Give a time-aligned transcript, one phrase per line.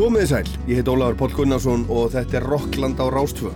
[0.00, 3.50] Komið þið sæl, ég heit Ólafur Pál Gunnarsson og þetta er Rockland á Rástfjö.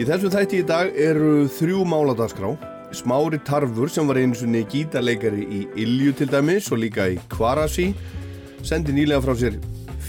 [0.00, 2.54] Í þessum þætti í dag eru þrjú máladagskrá.
[2.96, 7.90] Smári Tarfur sem var einu svonni gítarleikari í Ilju til dæmis og líka í Kvarasi
[8.64, 9.58] sendi nýlega frá sér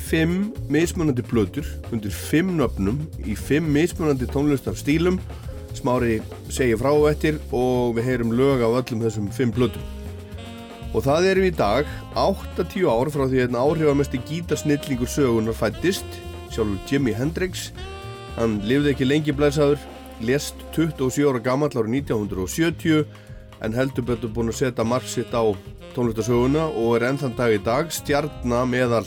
[0.07, 5.19] fimm mismunandi blöður undir fimm nöfnum í fimm mismunandi tónlistar stílum.
[5.75, 9.83] Smári segir frá eftir og við heyrum lög af öllum þessum fimm blöðum.
[10.95, 16.07] Og það erum í dag 8-10 ár frá því að einn áhrifamesti gítarsnillingur sögunar fættist,
[16.55, 17.67] sjálfur Jimi Hendrix
[18.37, 19.79] Hann lifði ekki lengi blæsaður,
[20.21, 23.05] lest 27 ára gammal árið 1970
[23.61, 25.43] en heldur betur búin að setja marg sitt á
[25.95, 29.05] tónlistasöguna og er ennþann dag í dag stjarnar meðal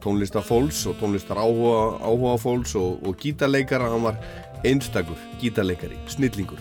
[0.00, 3.90] tónlistafólks og tónlistar áhuga, áhuga fólks og, og gítarleikara.
[3.92, 4.16] Hann var
[4.64, 6.60] einstakur gítarleikari, snillingur.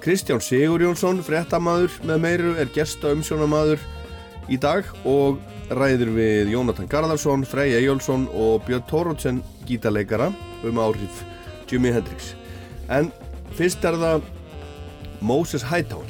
[0.00, 3.82] Kristján Sigur Jónsson, frettamæður með meiru, er gesta umsjónamaður
[4.48, 10.30] í dag og ræður við Jónatan Garðarsson, Frey Ejjólfsson og Björn Tórótsen gítarleikara
[10.64, 11.24] um áhrif
[11.68, 12.32] Jimi Hendrix
[12.88, 13.10] en
[13.58, 14.26] fyrst er það
[15.18, 16.06] Moses Hightower.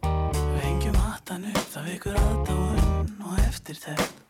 [0.00, 4.24] Við hengjum hattan upp, það vikur aðdáun og eftirtækt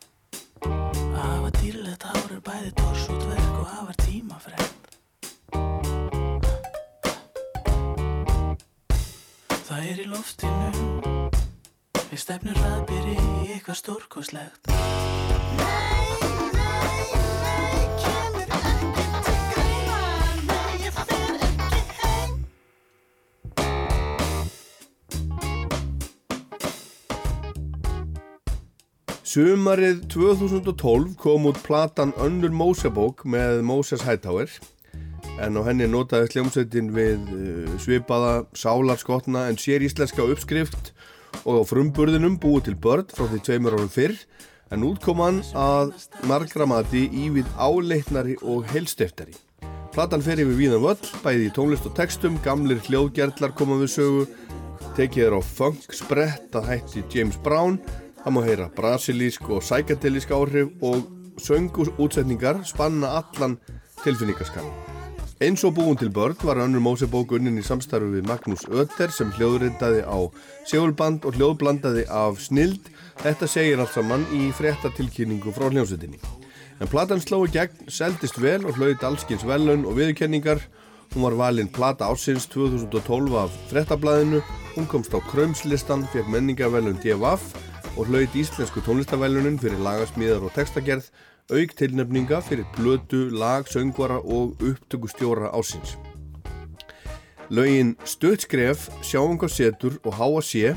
[0.66, 4.98] Að hafa dýrlegt hár er bæði torsútverk og hafar tímafrekt.
[9.62, 10.68] Það er í loftinu
[12.10, 13.25] Við stefnum hraðbyrri í
[13.56, 14.76] eitthvað stórkoslegt
[29.36, 34.48] Sumarið 2012 kom út platan Önnur Mósebók með Moses Hightower.
[35.36, 40.94] En á henni notaði sljómsveitin við uh, svipaða sálarskotna en sér íslenska uppskrift
[41.44, 44.16] og á frumburðinum búið til börn frá því tveimur árum fyrr
[44.74, 45.92] en út kom hann að
[46.26, 49.36] margra mati í við áleitnari og helsteftari.
[49.94, 54.26] Platan fer yfir víðan völl, bæði í tónlist og textum, gamlir hljóðgerðlar koma við sögu,
[54.98, 57.78] tekið er á funk sprett að hætti James Brown,
[58.20, 61.06] það má heyra brasilísk og sækadelísk áhrif og
[61.40, 63.56] söngus útsetningar spanna allan
[64.02, 64.95] tilfinningaskan.
[65.36, 69.28] Eins og búin til börn var önnur Mósebók unnin í samstarfi við Magnús Ötter sem
[69.36, 70.32] hljóðrindaði á
[70.64, 72.88] segulband og hljóðblandaði af snild.
[73.20, 76.16] Þetta segir allt saman í fréttatilkynningu frá hljómsveitinni.
[76.80, 80.64] En platan slói gegn, seldist vel og hlaut allskins velun og viðkenningar.
[81.12, 84.40] Hún var valinn plata ásins 2012 af fréttablaðinu.
[84.72, 87.52] Hún komst á krömslistan, fekk menningavelun DFF
[87.92, 91.12] og hlaut íslensku tónlistavelunin fyrir lagasmíðar og textagerð
[91.46, 95.94] auk tilnefninga fyrir blötu, lag, söngvara og upptökustjóra ásins.
[97.50, 100.74] Laugin Stöðskref, Sjáungarsetur og H.A.C.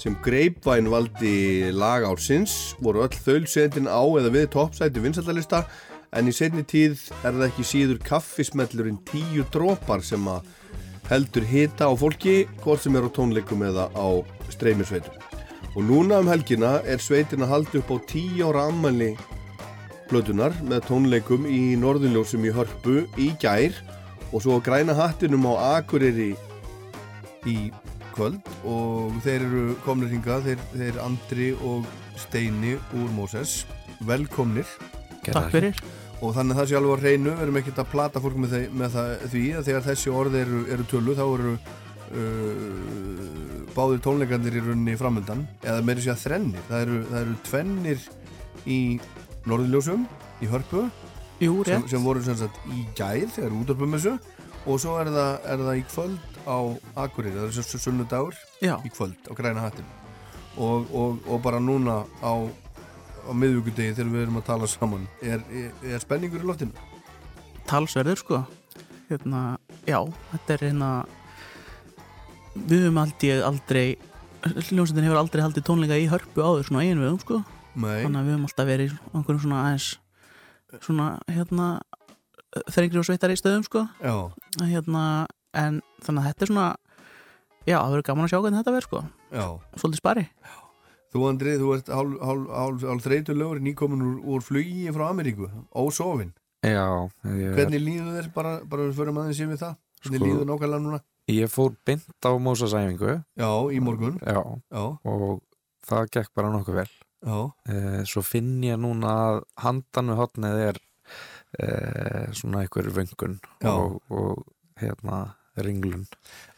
[0.00, 5.66] sem greipvæn valdi lag ásins voru öll þaulsetin á eða við toppsæti vinsaldalista
[6.16, 10.48] en í setni tíð er það ekki síður kaffismellurinn tíu drópar sem að
[11.12, 15.12] heldur hita á fólki hvort sem er á tónleikum eða á streymisveitum.
[15.76, 19.12] Og núna um helgina er sveitin að halda upp á tíu ára ammæli
[20.10, 23.72] blötunar með tónleikum í Norðunljósum í Hörpu í gær
[24.32, 26.32] og svo græna hattinum á Akureyri
[27.46, 27.56] í
[28.14, 31.80] kvöld og þeir eru komnir hinga þeir, þeir Andri og
[32.16, 33.52] Steini úr Móses
[34.06, 34.66] velkomnir.
[35.26, 35.74] Takk fyrir.
[36.24, 38.50] Og þannig að það sé alveg á hreinu við erum ekkert að plata fólk með,
[38.54, 41.60] þeim, með það, því að þegar þessi orð eru, eru tölu þá eru uh,
[43.76, 46.62] báðir tónleikandir í rauninni framöndan eða meiri sé að þrennir.
[46.70, 48.00] Það eru, það eru tvennir
[48.66, 48.78] í
[49.46, 50.06] Norðurljósum
[50.42, 50.86] í Hörpu
[51.42, 54.16] Jú, sem, sem voru sem sagt í gær þegar útdorpum þessu.
[54.66, 56.58] Og svo er það, er það í kvöld á
[57.04, 59.86] Akureyri, það er þessu sunnudagur í kvöld á græna hattin
[60.56, 62.32] og, og, og bara núna á,
[63.28, 66.86] á miðvíkudegi þegar við erum að tala saman er, er, er spenningur í loftinu?
[67.66, 68.42] talsverður sko.
[69.10, 70.00] Hérna, já,
[70.32, 70.90] þetta er hérna
[72.56, 73.84] Við höfum aldrei aldrei
[74.46, 77.42] Hljómsveitin hefur aldrei haldið tónleika í hörpu áður svona eigin vegum sko
[77.76, 79.88] Nei, Þannig að við höfum alltaf verið í einhverjum svona aðeins
[80.86, 81.66] svona hérna
[82.72, 83.82] þrengri og sveitar í stöðum sko.
[84.00, 84.14] Já,
[84.64, 85.02] hérna,
[85.56, 86.68] en þannig að þetta er svona
[87.66, 89.02] já, það verður gaman að sjá hvernig þetta verður sko.
[89.36, 89.46] Já.
[89.76, 90.26] Svolítið spari
[91.16, 95.46] Þú Andri, þú ert hálf, hálf, hálf, hálf þreytulegur nýkomin úr, úr flugi frá Ameríku
[95.72, 96.32] ósofin
[96.66, 96.82] Já,
[97.30, 98.28] ég, Hvernig líður þér?
[98.34, 99.76] Bara, bara við förum aðeins yfir það?
[100.02, 101.00] Hvernig Sko- líður nákvæmlega núna?
[101.30, 104.18] ég fór beint á Mósasæfingu Já, í morgun.
[104.22, 105.40] Já, Já, og
[105.86, 106.90] það gekk bara nokkuð vel.
[106.90, 107.05] já,
[107.68, 110.80] e, Svo finn ég núna að handan við hotnið er
[111.58, 111.68] e,
[112.36, 114.46] svona einhver vöngun og, og
[114.80, 116.06] hérna ringlun.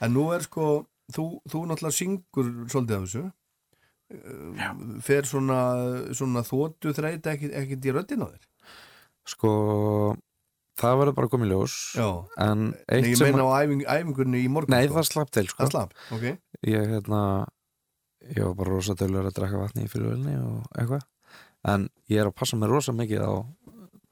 [0.02, 3.26] En nú er sko þú, þú náttúrulega syngur svolítið af þessu.
[4.56, 4.70] Já.
[5.05, 5.58] fer svona,
[6.16, 8.46] svona þóttu ekkit, ekkit í röddina á þér?
[9.28, 9.50] Sko,
[10.81, 12.06] það verður bara komið ljós Já,
[12.40, 15.69] En eitt ég meina á æfing, æfingunni í morgun Nei, það slapp til sko.
[15.69, 16.25] Slapp, ok.
[16.64, 17.20] Ég hérna
[18.34, 21.06] Ég var bara rosa dölur að drekka vatni í fyrirvölinni og eitthvað.
[21.69, 23.32] En ég er að passa mig rosa mikið á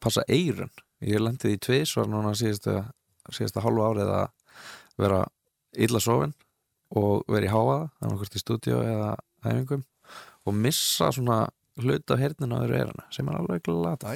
[0.02, 0.72] passa eirun
[1.04, 2.86] Ég lendið í tvis var núna síðasta,
[3.28, 4.28] síðasta hálfu árið að
[4.96, 5.18] vera
[5.76, 6.32] illa sofin
[6.96, 9.10] og vera í háaða annarkvort í stúdíu eða
[9.44, 9.82] æfingum
[10.46, 11.42] og missa svona
[11.76, 14.14] hluta af heyrnina á öðru eiruna sem er alveg glata.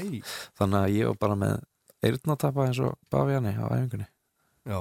[0.57, 1.59] Þannig að ég var bara með
[2.09, 4.09] eyrnatappa eins og Baviani á æfingunni.
[4.65, 4.81] Já,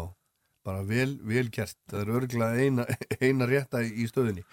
[0.63, 1.75] bara vel, vel gert.
[1.91, 2.87] Það er örgulega eina,
[3.25, 4.45] eina rétta í stöðinni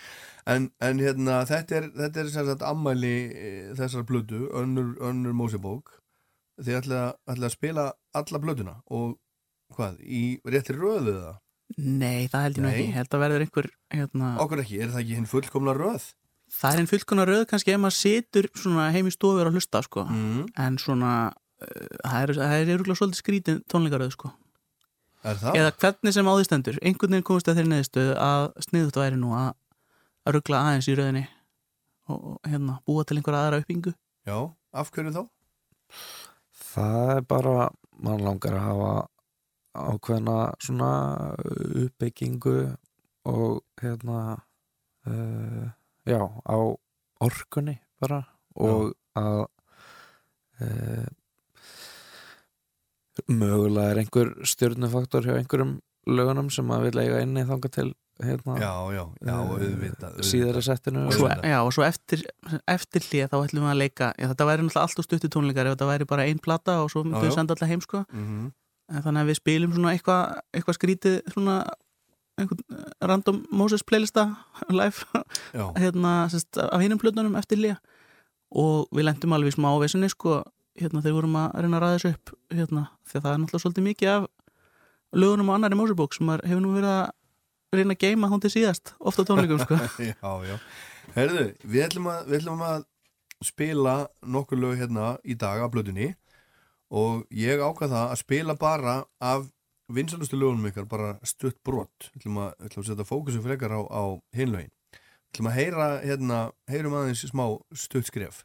[0.46, 5.36] en, en hérna þetta er, þetta er sem sagt ammæli eh, þessar blödu, önnur, önnur
[5.36, 5.96] Mósebók
[6.62, 9.18] þið ætla, ætla að spila alla blöduna og
[9.76, 11.42] hvað, í réttri röðu það?
[11.76, 12.76] Nei, það held ég nú Nei.
[12.76, 16.06] ekki, held að verður einhver hérna, Okkur ekki, er það ekki hinn fullkomna röð?
[16.52, 18.48] það er einn fullkona röð kannski ef maður situr
[18.94, 20.06] heim í stofur að hlusta sko.
[20.06, 20.46] Mm.
[20.62, 24.32] en svona uh, það það er örgulega svolítið skrítin tónleikaröð sko.
[25.26, 25.56] Er það?
[25.58, 29.18] eða hvernig sem á því stendur einhvern veginn komist að þeirri neðstöð að sniðut væri
[29.18, 29.48] nú að,
[30.26, 31.24] að ruggla aðeins í röðinni
[32.10, 33.94] og, og hérna, búa til einhverja aðra uppbyggingu
[34.26, 34.38] Já,
[34.74, 35.22] af hverju þá?
[36.66, 37.68] Það er bara,
[38.02, 38.94] mann langar að hafa
[39.76, 40.90] ákveðna svona
[41.84, 42.56] uppbyggingu
[43.26, 44.22] og hérna
[45.06, 45.68] uh,
[46.06, 46.58] já, á
[47.22, 48.22] orkunni bara
[48.56, 49.46] og að
[50.60, 51.06] uh,
[53.26, 57.88] mögulega er einhver stjörnufaktor hjá einhverjum lögunum sem að vil eiga inni þanga til
[58.22, 62.22] hérna, Já, já, já, eh, auðvitað, síðara settinu Og svo, já, og svo eftir,
[62.68, 65.76] eftir hlið þá ætlum við að leika já, þetta væri náttúrulega alltaf stuttu tónleikar ef
[65.76, 68.04] þetta væri bara ein plata og svo myndum við senda alltaf heim sko.
[68.12, 68.52] Mhm.
[68.88, 71.56] en þannig að við spilum svona eitthvað eitthva skrítið svona
[72.38, 74.36] einhvern random Moses playlista
[74.70, 75.04] live
[75.52, 77.76] Já, hérna, sest, af hinum plötunum eftir hlið
[78.56, 80.42] og við lendum alveg smá vesinni sko,
[80.78, 83.40] hérna þegar við vorum að reyna að ræða þessu upp hérna, því að það er
[83.42, 84.26] náttúrulega svolítið mikið af
[85.16, 87.10] lögunum á annari Mosebók sem hefur nú verið að
[87.74, 89.78] reyna að geima hún til síðast, ofta tónleikum sko.
[90.10, 90.56] já, já.
[91.16, 92.86] Herðu, við ætlum að, við ætlum að
[93.44, 96.14] spila nokkur lög hérna í dag af blöðunni
[96.94, 99.50] og ég ákvað það að spila bara af
[99.92, 103.80] vinsalustu lögunum ykkar, bara stutt brott við ætlum að, ætlum að setja fókusum frekar á,
[103.86, 104.02] á
[104.36, 108.44] hinlögin við ætlum að heyra hérna, heyrum aðeins smá stutt skref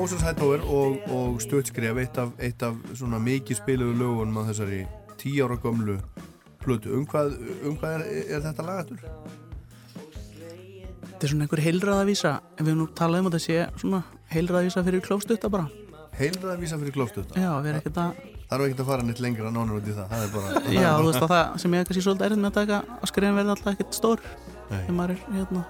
[0.00, 4.46] Moses Hightower og, og stutt skref eitt af, eitt af svona mikið spiluðu lögunum að
[4.48, 4.78] þessari
[5.20, 5.98] tíu ára gömlu
[6.62, 6.94] plötu.
[6.96, 7.34] Um hvað,
[7.68, 8.04] um hvað er,
[8.38, 9.02] er þetta lagatur?
[11.02, 14.00] þetta er svona einhver heilræðavísa en við nú talað um að þetta sé svona
[14.32, 15.68] heilræðavísa fyrir klóstutta bara.
[16.16, 17.36] Heilrað að vísa fyrir klófstutta?
[17.36, 20.08] Já, við erum ekkert að Þarf ekki að fara neitt lengra nánur út í það.
[20.10, 22.56] Það er bara já, þú veist að það sem ég kannski svolítið erinn með að
[22.56, 24.80] taka að skrifin verði alltaf ekkert stór Nei.
[24.80, 25.62] þegar maður er hérna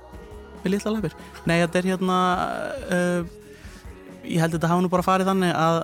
[0.62, 1.18] við litla leppir
[1.48, 2.16] nei, þetta er hérna
[2.96, 3.36] uh,
[4.24, 5.78] ég held að þetta hafa nú bara farið þannig að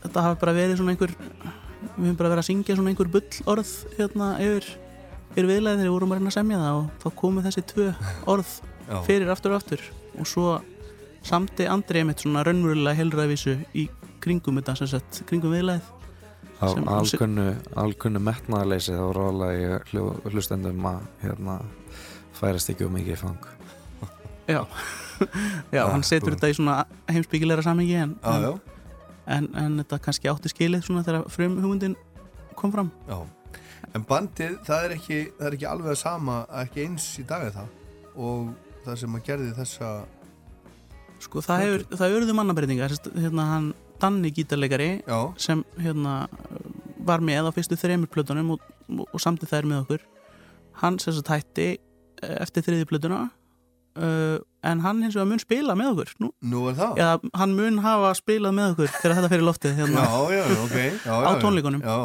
[0.00, 3.40] þetta hafi bara verið svona einhver við höfum bara verið að syngja svona einhver bull
[3.54, 4.66] orð hérna yfir
[5.30, 7.86] yfir viðlega þegar við vorum að reyna að semja það og þá komu þessi tvö
[8.34, 8.52] orð
[9.06, 9.84] fyrir aftur og aftur
[10.18, 10.46] og svo
[11.22, 13.86] samti Andri einmitt svona raunverulega heilræðvísu í
[14.20, 15.52] kringum þetta sem sagt, kringum
[16.74, 17.44] Sem- alkunnu,
[18.20, 21.54] metnaðarleysi þá ráðlega ég hlu- hlustendum að hérna
[22.36, 23.38] færast ekki um mikið fang.
[24.48, 24.60] Já,
[25.76, 26.76] já hann setur þetta í svona
[27.10, 28.54] heimsbyggilegra samingi en, já,
[29.36, 31.98] en, en þetta kannski átti skilið svona þegar frum hugmyndin
[32.58, 32.90] kom fram.
[33.08, 33.20] Já.
[33.96, 37.46] En bandið, það er ekki, það er ekki alveg að sama ekki eins í dag
[37.48, 38.50] er það og
[38.84, 39.92] það sem að gerði þessa
[41.20, 46.22] sko það hefur, það eruðu mannabreitingar hérna hann Danni gítarleikari Já, sem hérna
[47.04, 50.06] var með á fyrstu þreymur plötunum og, og, og samtið þær með okkur.
[50.80, 55.74] Hann sem sagt hætti eh, eftir þriði plötuna uh, en hann hins vegar mun spila
[55.78, 59.32] með okkur nú, nú er það eða hann mun hafa spilað með okkur þegar þetta
[59.34, 60.04] fyrir loftið Já, hérna.
[60.04, 60.44] já, já,
[61.06, 61.40] já, Á já.
[61.40, 61.80] tónleikunum.
[61.86, 61.98] Já,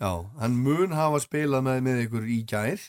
[0.00, 2.88] já, hann mun hafa spilað með, með ykkur í gær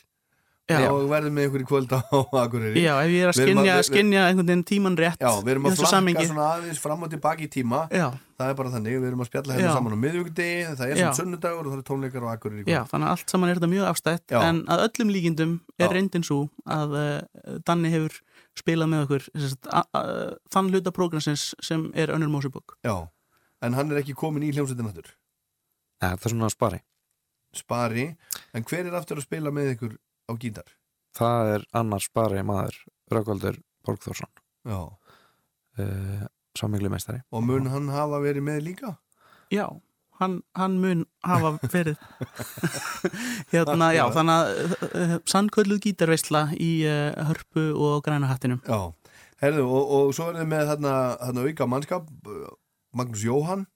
[0.64, 0.78] Já.
[0.88, 2.00] og verður með ykkur í kvöld á
[2.40, 5.28] Akureyri já, ef ég er að erum að- skinja, skinja einhvern veginn tíman rétt Já,
[5.44, 6.24] við erum að samhengi.
[6.30, 8.06] svona aðeins fram og tilbaki í tíma já,
[8.40, 9.74] það er bara þannig, við erum að spjalla hérna Já.
[9.76, 11.04] saman á miðvíkudegi það er Já.
[11.12, 13.70] sem sunnudagur og það er tónleikar á Akureyri já, þannig að allt saman er þetta
[13.74, 14.40] mjög afstætt Já.
[14.48, 15.92] en að öllum líkindum er Já.
[15.98, 18.16] reyndin svo að uh, Danni hefur
[18.58, 19.28] spilað með okkur
[19.72, 19.82] a,
[20.54, 22.76] þann hluta prógransins sem er önnur Mósebók.
[22.86, 23.08] Já,
[23.64, 25.12] en hann er ekki komin í hljómsveitin aftur?
[26.02, 26.80] Nei, það er svona spari.
[27.54, 28.08] Spari,
[28.54, 29.96] en hver er aftur að spila með ykkur
[30.30, 30.74] á gítar?
[31.14, 32.80] Það er annars spari maður
[33.12, 34.30] Rökkvaldur Borgþórsson.
[34.66, 34.80] Já,
[35.78, 36.24] uh,
[36.58, 37.20] Samingli meistari.
[37.34, 38.94] Og mun hann hafa verið með líka?
[39.52, 39.66] Já,
[40.20, 42.00] hann, hann mun hafa verið.
[43.52, 48.60] Hérna, já, þannig að uh, sannkölluð gítarveisla í uh, hörpu og græna hattinum.
[48.66, 48.92] Já,
[49.42, 52.12] herðu, og, og svo er þið með þarna, þarna auka mannskap
[52.94, 53.66] Magnús Jóhann.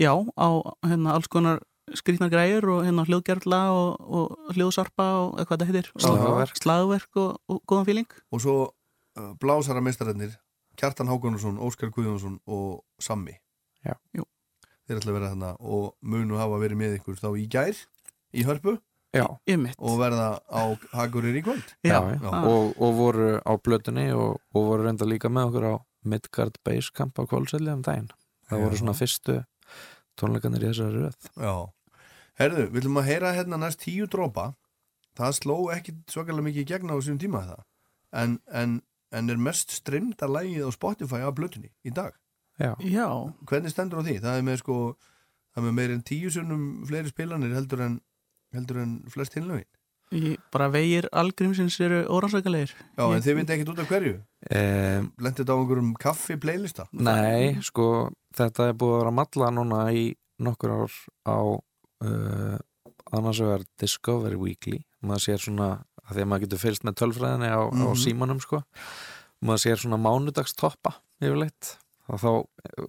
[0.00, 0.48] Já, á
[0.88, 1.60] hérna alls konar
[1.98, 5.90] skrýtnar græjur og hérna hljóðgerla og, og hljóðsarpa og eitthvað þetta heitir.
[5.98, 6.62] Slagverk.
[6.62, 10.38] slagverk og, og góðan fíling og svo uh, blásara meistararnir
[10.78, 13.34] Kjartan Hákonarsson, Óskar Guðjónsson og Sammi.
[13.84, 13.94] Já.
[14.16, 14.24] Jú.
[14.86, 17.84] Þeir ætla að vera þarna og munu hafa verið með ykkur þá í gær
[18.32, 18.78] í hörpu
[19.12, 19.26] Já,
[19.76, 21.74] og verða á Hagurir í kvöld.
[21.84, 25.74] Já, já, Og, og voru á blötunni og, og voru reynda líka með okkur á
[26.08, 28.08] Midgard Base Camp á Kólselli um daginn.
[28.48, 29.36] Það voru svona fyrstu
[30.16, 31.28] tónleikanir í þessari röð.
[31.36, 31.52] Já,
[32.40, 34.54] herðu, við viljum að heyra hérna næst tíu drópa.
[35.20, 37.62] Það sló ekki svakalega mikið í gegn á þessum tíma það.
[38.16, 38.78] En, en,
[39.12, 42.16] en er mest strimda lægið á Spotify af blötunni í dag
[42.62, 43.06] Já, já,
[43.50, 44.16] hvernig stendur á því?
[44.22, 44.76] Það er með sko
[45.52, 47.96] það er með meir en tíu sunnum fleiri spilanir heldur en,
[48.54, 49.66] heldur en flest hinlögin.
[50.52, 54.14] Bara vegir algrímsins eru órannsveikalegir Já, en Ég- þið veit ekki út af hverju?
[54.52, 56.84] Um, Lendið þetta á einhverjum kaffi playlista?
[56.92, 57.86] Nei, sko
[58.36, 60.02] þetta er búið að vera að malla núna í
[60.44, 60.92] nokkur ár
[61.24, 61.38] á
[62.04, 62.58] uh,
[63.12, 64.82] annars vegar Discovery Weekly.
[65.02, 65.70] Maður sér svona,
[66.04, 67.96] að því að maður getur fylgst með tölfræðinni á, á Mhm.
[68.04, 68.62] símanum sko.
[69.42, 70.92] Maður sér svona mánudagstoppa
[71.22, 71.78] yfirleitt
[72.12, 72.30] og þá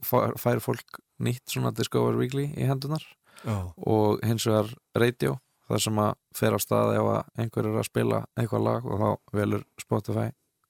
[0.06, 3.04] fær, fær fólk nýtt svona Discovery Weekly í hendunar
[3.44, 5.38] Já, og hins vegar radio
[5.68, 9.04] þar sem að fer á stað ef að einhver er að spila eitthvað lag og
[9.04, 10.30] þá velur Spotify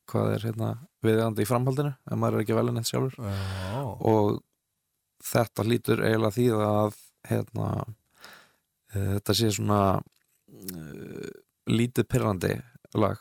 [0.09, 0.71] hvað er hérna
[1.03, 3.15] viðjandi í framhaldinu ef maður er ekki velin eitt sjálfur.
[3.19, 4.41] Já, og
[5.23, 7.69] þetta hlýtur eiginlega því að hérna
[8.93, 9.81] e, þetta sé svona
[10.51, 11.31] e,
[11.71, 12.53] lítið pyrrandi
[13.01, 13.17] lag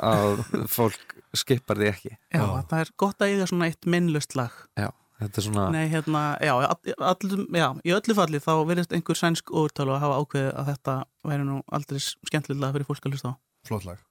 [0.00, 0.42] að
[0.72, 2.12] fólk skipar því ekki.
[2.32, 2.46] Já, Já.
[2.70, 4.54] það er gott að eiga svona eitt minnlust lag.
[5.16, 6.52] Þetta er svona Nei, hérna, já,
[7.00, 10.96] all, já, í öllu falli þá verðist einhver sænsk úrtölu að hafa ákveðið að þetta
[11.30, 13.34] væri nú aldrei skemmtilega fyrir fólk að hlusta á.
[13.64, 14.02] Flott lag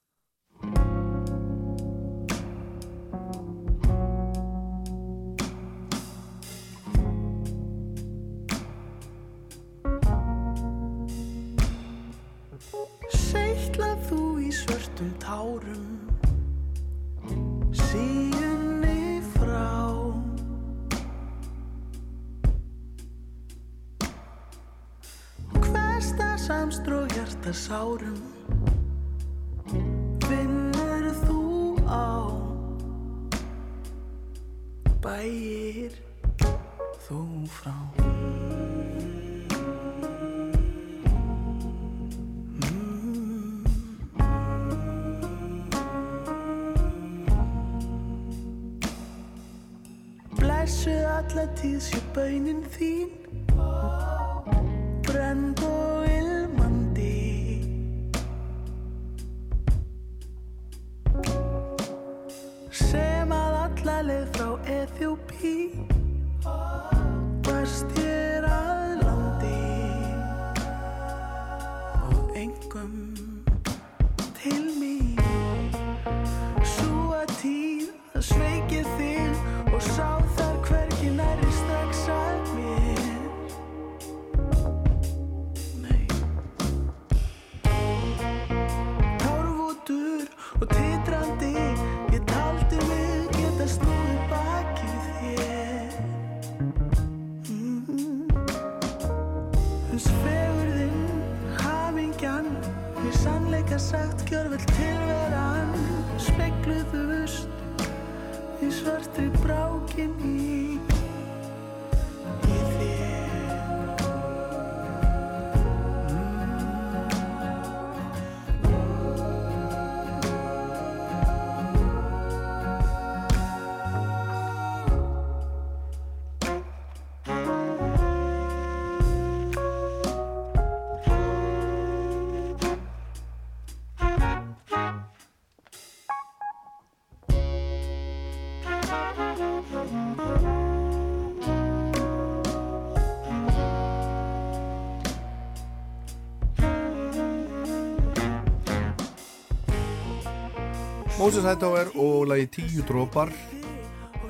[151.25, 153.31] Moses Hightower og lagi Tíu drópar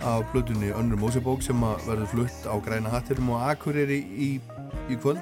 [0.02, 4.30] af plötunni Önnur Mosebók sem að verður flutt á græna hattirum og Akureyri í,
[4.88, 5.20] í kvöld.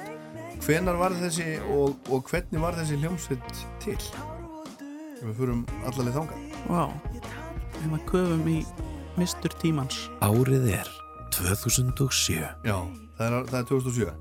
[0.62, 3.98] Hvenar var þessi og, og hvernig var þessi hljómsveit til?
[3.98, 6.46] Ef við fyrum allarleið þangað.
[6.70, 6.86] Vá,
[7.80, 8.62] við maður köfum í
[9.18, 9.98] mistur tímans.
[10.22, 10.96] Árið er
[11.34, 12.78] 2007 Já,
[13.18, 14.12] það er, það er 2007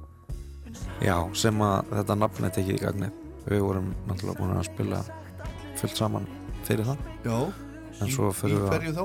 [1.04, 3.24] Já, sem að þetta nafn er tekið í gagnið.
[3.44, 5.08] Við vorum náttúrulega búin að spila
[5.76, 6.32] fullt saman
[6.66, 7.04] fyrir það.
[7.26, 7.36] Já,
[8.02, 9.04] En svo í fyrir við hverju þá?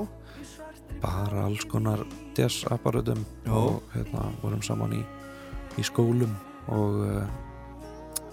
[1.02, 2.00] bara alls konar
[2.34, 3.52] jazz-apparutum Já.
[3.54, 5.02] og hérna vorum saman í,
[5.78, 6.32] í skólum
[6.68, 7.22] og uh,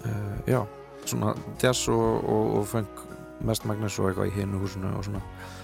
[0.02, 0.64] uh, já,
[1.04, 3.04] svona jazz og, og, og feng
[3.46, 5.20] mestmagnis og eitthvað í hinu húsinu og svona.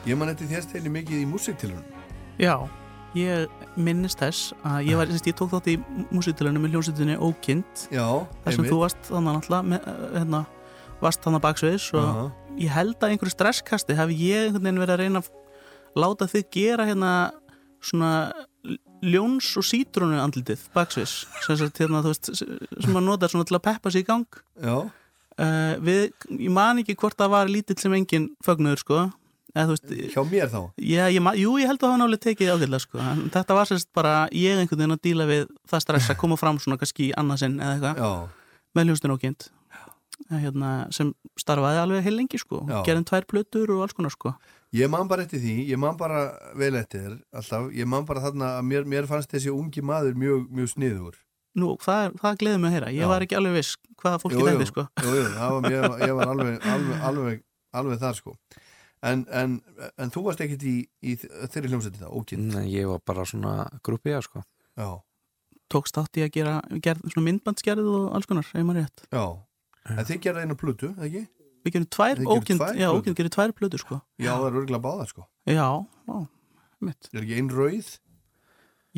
[0.06, 2.00] Ég man eftir þér steyni mikið í músiktilunum
[2.40, 2.56] Já,
[3.16, 5.78] ég minnist þess að ég, var, ég tók þátt í
[6.12, 7.86] músitilunum með hljómsveitinni Ókind.
[7.92, 8.06] Já,
[8.44, 10.44] þar sem þú varst þannig náttúrulega með, hérna,
[11.02, 12.24] varst þannig baksviðis og Aha.
[12.60, 15.30] ég held að einhverju stresskasti hafi ég einhvern veginn verið að reyna að
[16.02, 17.12] láta þig gera hérna
[17.82, 18.12] svona
[19.02, 23.90] ljóns og sítrunu andlitið baksviðs sem, hérna, veist, sem að nota svona til að peppa
[23.90, 24.38] sig í gang.
[24.62, 29.00] Uh, við, ég man ekki hvort það var lítill sem engin fögnuður sko.
[29.52, 30.60] Eða veist, hjá mér þá?
[30.78, 33.08] Já, ég, jú, ég held að hafa nálega tekið ágætlega sko.
[33.34, 36.62] þetta var sérst bara ég einhvern veginn að díla við það stress að koma fram
[36.62, 38.30] svona kannski annarsinn eða eitthvað.
[38.72, 39.50] Með hljóstin ókjönd
[40.30, 42.62] hérna, sem starfaði alveg heil lengi sko.
[42.68, 42.82] Já.
[42.86, 44.34] gerðum tvær plötur og alls konar sko.
[44.72, 46.22] Ég man bara eftir því, ég man bara
[46.56, 50.16] vel eftir þér alltaf, ég man bara þarna að mér, mér fannst þessi ungi maður
[50.16, 51.18] mjög, mjög sniður
[51.52, 53.08] Nú, það, það gleður mig að heyra ég Já.
[53.10, 54.52] var ekki alveg viss hvaða fólki Jú, jú.
[54.54, 54.84] þetta sko.
[55.04, 57.42] Jú, jú, það var, ég, ég var alveg, alveg, alveg,
[57.82, 58.34] alveg þar sko
[59.02, 59.58] en, en,
[60.00, 63.54] en þú varst ekkit í, í þeirri hljómsætti það, ókynnt Nei, ég var bara svona
[63.84, 64.40] grúpið sko.
[64.80, 64.88] Já,
[65.72, 66.54] tókst átt í að gera,
[66.84, 69.24] gera svona myndbandsgerð og alls konar, ef maður rétt já
[69.90, 71.24] En þið gerða einu plötu, eða ekki?
[71.62, 74.00] við gerum tvær, tvær já, ókjönd gerir tvær plötur sko.
[74.18, 75.26] Já, það er örgulega báða sko.
[75.46, 75.66] Já,
[76.10, 76.16] á,
[76.82, 77.90] mitt Er ekki ein rauð?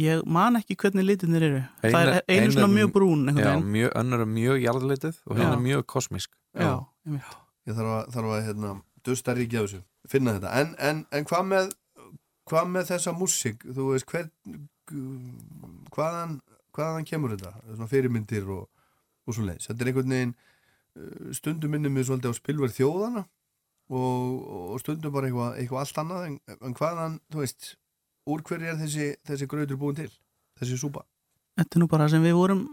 [0.00, 1.60] ég man ekki hvernig litinir eru.
[1.84, 3.68] Ein það er einu ein svona mjög brún einhvern Já, veginn.
[3.76, 5.56] mjög, önnur er mjög jarðlitið og hérna Já.
[5.58, 6.30] er mjög kosmísk.
[6.56, 6.72] Já,
[7.06, 7.36] einmitt.
[7.68, 8.72] Ég þarf að, þarf að hérna,
[9.04, 11.70] dusta ríkja þessu finna þetta, en, en, en hvað með
[12.50, 13.62] hvað með þessa músík?
[13.64, 14.26] Þú veist, hver
[15.94, 16.38] hvaðan,
[16.74, 17.52] hvaðan kemur þetta?
[17.70, 18.66] Svona fyrirmyndir og,
[19.24, 20.34] og svo leiðis þetta er einhvern veginn
[21.34, 23.24] stundum minnum við svolítið á spilverð þjóðana
[23.90, 27.74] og, og stundum bara eitthvað, eitthvað allt annað en, en hvaðan, þú veist
[28.30, 30.10] úr hverju er þessi, þessi grautur búin til
[30.60, 31.04] þessi súpa?
[31.58, 32.64] Þetta er nú bara sem við vorum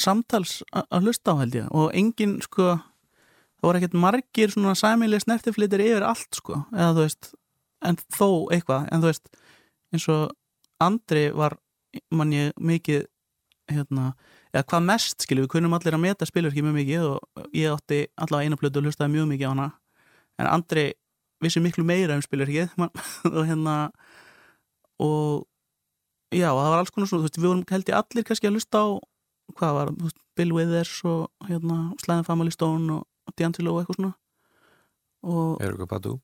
[0.00, 1.68] samtals að hlusta á held ég.
[1.76, 2.72] Og engin sko
[3.60, 6.62] það voru ekkert margir svona sæmileg snertiflitir yfir allt sko.
[6.72, 7.32] Eða þú veist,
[7.84, 8.86] en þó eitthvað.
[8.88, 9.32] En þú veist,
[9.92, 10.22] eins og
[10.80, 11.58] Andri var,
[12.14, 13.04] mann ég mikið
[13.70, 14.14] hérna,
[14.54, 18.00] eða hvað mest skilur við kunnum allir að meta spilverki mjög mikið og ég átti
[18.18, 19.68] allavega eina plötu og hlustaði mjög mikið á hana.
[20.40, 20.86] En Andri
[21.40, 22.92] vissi miklu meira um spilverkið man-
[23.36, 23.76] og hérna
[25.00, 25.46] og
[26.34, 28.56] já, það var alls konar svona, þú veist, við vorum held ég allir kannski að
[28.58, 28.86] hlusta á
[29.58, 33.98] hvað var, þú veist, Bill Withers og hérna, Slæðin Family Stone og D'Angelo og eitthvað
[33.98, 34.12] svona.
[35.26, 35.60] Og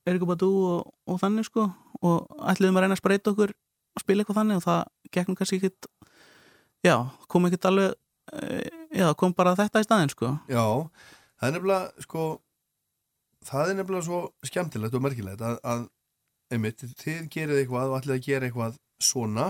[0.09, 0.51] Eriku Badu.
[0.71, 1.67] Og, og þannig sko
[2.07, 3.53] og ætliðum að reyna að spreita okkur
[3.97, 5.89] og spila eitthvað þannig og það nú kannski ekkit
[6.87, 6.97] já,
[7.29, 7.95] kom ekkit alveg
[9.01, 10.33] já, kom bara þetta í staðinn sko.
[10.51, 10.65] Já,
[11.41, 12.25] það er nefnilega sko,
[13.47, 15.87] það er nefnilega svo skemmtilegt og merkilegt að, að
[16.55, 19.47] einmitt, þið gerið eitthvað og ætlið að gera eitthvað svona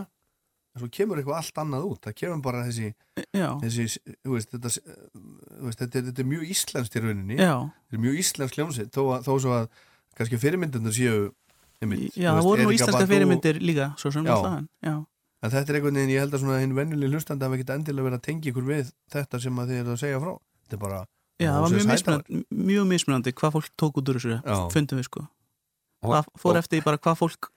[0.76, 2.02] en svo kemur eitthvað allt annað út.
[2.04, 2.92] Það kemur bara þessi,
[3.32, 3.86] þessi
[4.28, 4.72] veist, þetta,
[5.64, 7.38] veist, þetta, er, þetta er mjög íslenskt í rauninni.
[7.40, 9.68] Já, þetta er mjög íslensk hljómsitt þó, þó svo að
[10.16, 11.30] kannski fyrirmyndunar séu
[11.82, 14.94] einmitt, já, þú það veist, voru nú íslenska fyrirmyndir líka svo sem alltaf en, já,
[15.42, 18.06] en þetta er einhvern veginn, ég held að svona hinn venjuleg hlustandi hafa ekkert endilega
[18.08, 20.32] verið að tengja ykkur við þetta sem að þið eru að segja frá.
[20.66, 21.00] Þetta er bara
[21.36, 24.56] já, það var mjög mismunandi mjög mismunandi hvað fólk tók út úr þessu Já.
[24.72, 25.26] fundum við sko.
[26.06, 27.50] Og- það fór og- eftir bara hvað fólk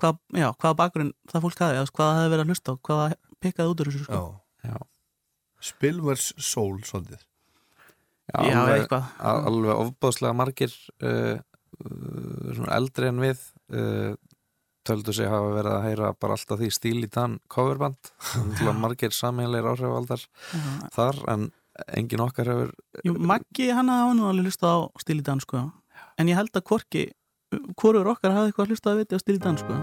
[0.00, 3.00] hvað, já, hvað bakgrunn það fólk hafi, hvað það hefði verið að hlusta á hvað
[3.02, 4.20] það pikkaði út úr þessu sko.
[4.64, 4.76] Já, Já.
[5.60, 7.22] Spilvers Soul svolítið.
[8.26, 9.04] Já, alveg, eitthvað.
[9.22, 10.72] al- alveg ofbáðslega margir
[11.02, 13.38] uh, uh, svona eldri en við
[13.70, 14.14] uh,
[14.86, 19.12] töldu sig hafa verið að heyra bara alltaf því stíl í þann coverband Náttúrulega margir
[19.14, 20.62] sammeðleir áhrifaldar Já.
[20.94, 21.42] þar en
[21.96, 22.70] engin okkar hefur
[23.04, 25.58] Jú, Maggi, hann hafði nú alveg hlustað á stíl í dans sko.
[26.16, 27.02] en ég held að hvorki
[27.78, 29.74] hvorur okkar hafði eitthvað hlustað að viti á stíl í dans sko.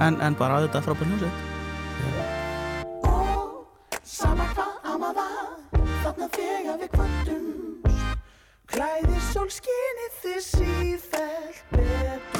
[0.00, 1.38] en, en bara að þetta er frábært hljómsveit
[4.08, 5.26] Sama hvað amaða
[6.02, 8.02] Þarna þegar við kvöldumst
[8.68, 12.37] Klæðir sólskinið þið sífellt betur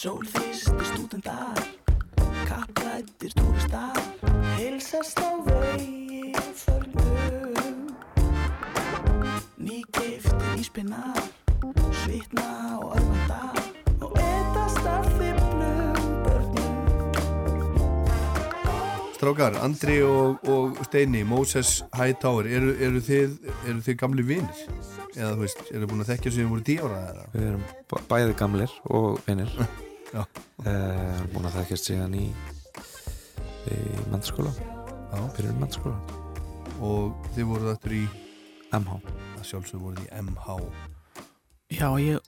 [0.00, 1.60] Sólþýstir stúdendar
[2.48, 3.98] Kapplættir túristar
[4.56, 7.92] Heilsast á vegi förnum
[9.60, 11.20] Nýgiftir íspinnar
[11.92, 13.40] Svitna og örvanda
[14.00, 17.12] Og etast af þiblum börnum
[19.18, 23.36] Strákar, Andri og, og Steini Moses Hightower, eru, eru, þið,
[23.68, 24.64] eru þið gamli vinir?
[25.12, 27.28] Eða þú veist, eru búin að þekkja sem þið voru tíu ára eða?
[27.36, 29.52] við erum bæði gamlir og vinir
[30.10, 30.24] Já.
[30.24, 32.26] uh, búin að þekkjast síðan í
[33.70, 33.78] í
[34.10, 35.20] mennskóla Já.
[35.36, 35.98] fyrir mennskóla
[36.80, 38.04] Og þið voruð aftur í,
[38.72, 38.94] MH
[39.36, 40.56] að sjálfsög voruð í MH
[41.76, 42.18] Já, ég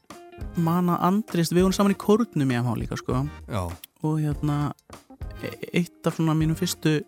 [0.63, 3.25] man að Andrist við vorum saman í kórnum í MH líka sko.
[3.51, 3.65] Já,
[4.03, 4.73] og hérna
[5.43, 7.01] e- eitt af svona mínum fyrstu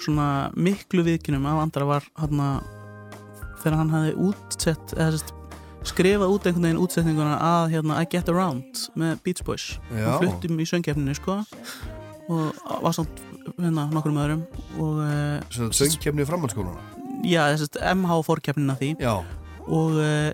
[0.00, 2.48] svona miklu viðkynum af Andra var hérna
[3.62, 5.34] þegar hann hafði útsett eða sérst
[5.88, 9.74] skrifað út einhvern veginn útsetninguna að hérna I Get Around með Beach Boys.
[9.92, 11.42] Og fluttum í söngkefninu sko
[12.32, 13.20] og var samt
[13.58, 14.44] hérna nokkrum öðrum
[14.80, 16.80] og uh, það söngkefni framhaldsskólana
[17.24, 18.94] já, þessast MH fórkefnina því.
[19.02, 19.18] Já,
[19.64, 20.32] og uh,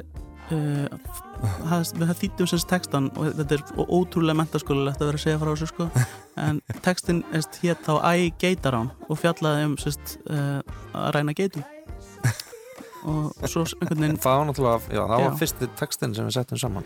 [1.70, 5.70] það, þýttum semst textan og þetta er ótrúlega mentaskólalegt að vera að segja frá þessu
[5.72, 5.90] sko.
[6.40, 10.62] En textin hétt þá I Gate Around og fjallaði um semst uh,
[10.94, 11.66] að ræna geitum
[13.08, 15.24] og svo einhvern veginn það var náttúrulega, já, það Já.
[15.26, 16.84] var fyrsti textin sem við settum saman.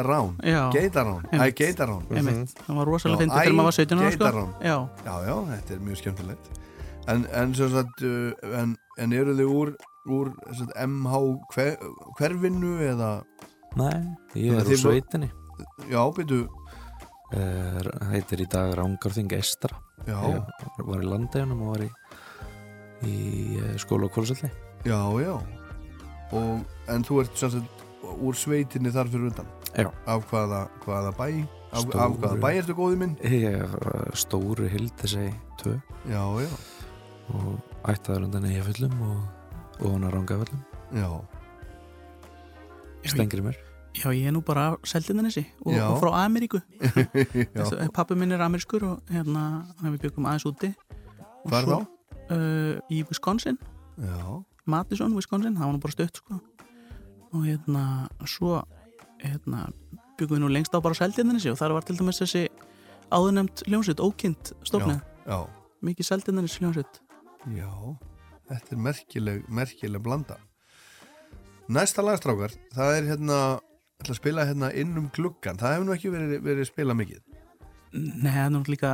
[0.00, 1.56] Around, I Einmitt.
[1.60, 4.44] Gate Around einmitt, það var rosalega fyndið þegar maður var 17 ára sko.
[4.60, 6.50] já, Já, já, þetta er mjög skemmtilegt.
[7.14, 9.72] En, en sem sagt uh, en, en eru þið úr,
[10.08, 11.22] úr sem sagt, MH
[11.54, 11.74] hver,
[12.18, 13.10] hverfinu eða?
[13.80, 13.96] Nei,
[14.38, 15.30] ég er úr sveitinni.
[15.90, 16.44] Já, byrju,
[18.12, 19.74] heitir í dag Rángarþing Eistra
[20.06, 21.90] já, ég var í landeginum og var í
[23.04, 23.14] í
[23.58, 24.48] eh, skóla og kólusöldi
[24.84, 25.34] já, já.
[26.34, 27.84] Og, En þú ert sem sagt
[28.20, 29.88] úr sveitinni þar fyrir undan Já.
[30.06, 31.28] Af hvaða, hvaða bæ?
[31.72, 32.00] Af, Stóru.
[32.04, 33.14] af hvaða bæ ertu góði minn?
[33.24, 35.30] Ég er uh, stóru hildisei
[35.62, 35.72] 2
[36.10, 36.50] Já, já,
[37.34, 37.56] og
[37.88, 39.22] ættaður undan eigafullum og,
[39.80, 40.62] og hann að rangaföllum
[40.94, 41.08] já.
[43.04, 43.56] Stengri mér.
[43.94, 45.84] Já, ég er nú bara Seldindanesi og, Já.
[45.88, 46.58] og frá Ameríku.
[47.56, 50.70] Já, pappi minn er amerískur og hérna hann við byggum aðeins úti.
[51.44, 52.32] Og hvað er svo, þá?
[52.34, 53.58] Uh, í Wisconsin.
[54.00, 56.40] Já, Madison, Wisconsin, það var nú bara stutt sko.
[57.34, 57.84] og hérna
[58.30, 58.62] svo
[59.18, 59.66] hérna,
[60.18, 62.44] byggum við nú lengst á bara seldindanissi og þar var til dæmis þessi
[63.10, 65.00] áðurnemt hljómsveit, ókynnt stofnið,
[65.82, 67.00] mikið seldindanissi hljómsveit.
[67.54, 67.70] Já
[68.44, 70.36] Þetta er merkileg, merkileg blanda.
[71.72, 73.38] Næsta lagstrákar Það er hérna
[74.04, 77.22] ætla að spila hérna inn um gluggan það hefur nú ekki verið, verið spila mikið
[77.94, 78.92] Nei, það er nú líka,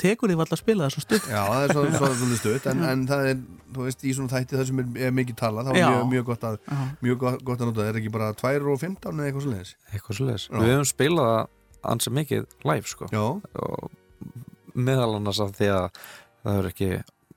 [0.00, 2.66] tekur því valla að spila það svo stutt Já, það er svona svo, svo stutt
[2.68, 3.38] en, en það er,
[3.72, 5.86] þú veist, í svona þætti það sem er, er mikið talað, þá er Já.
[5.88, 8.82] mjög, mjög gott að Já, mjög gott, að nota, það er ekki bara 2 og
[8.82, 10.60] 15 eða eitthvað svo leiðis eitthvað svo Já.
[10.60, 11.40] við hefum spilað það
[11.94, 13.24] ansi mikið live sko Já,
[13.64, 15.88] og meðal annars af því að
[16.42, 16.92] það er ekki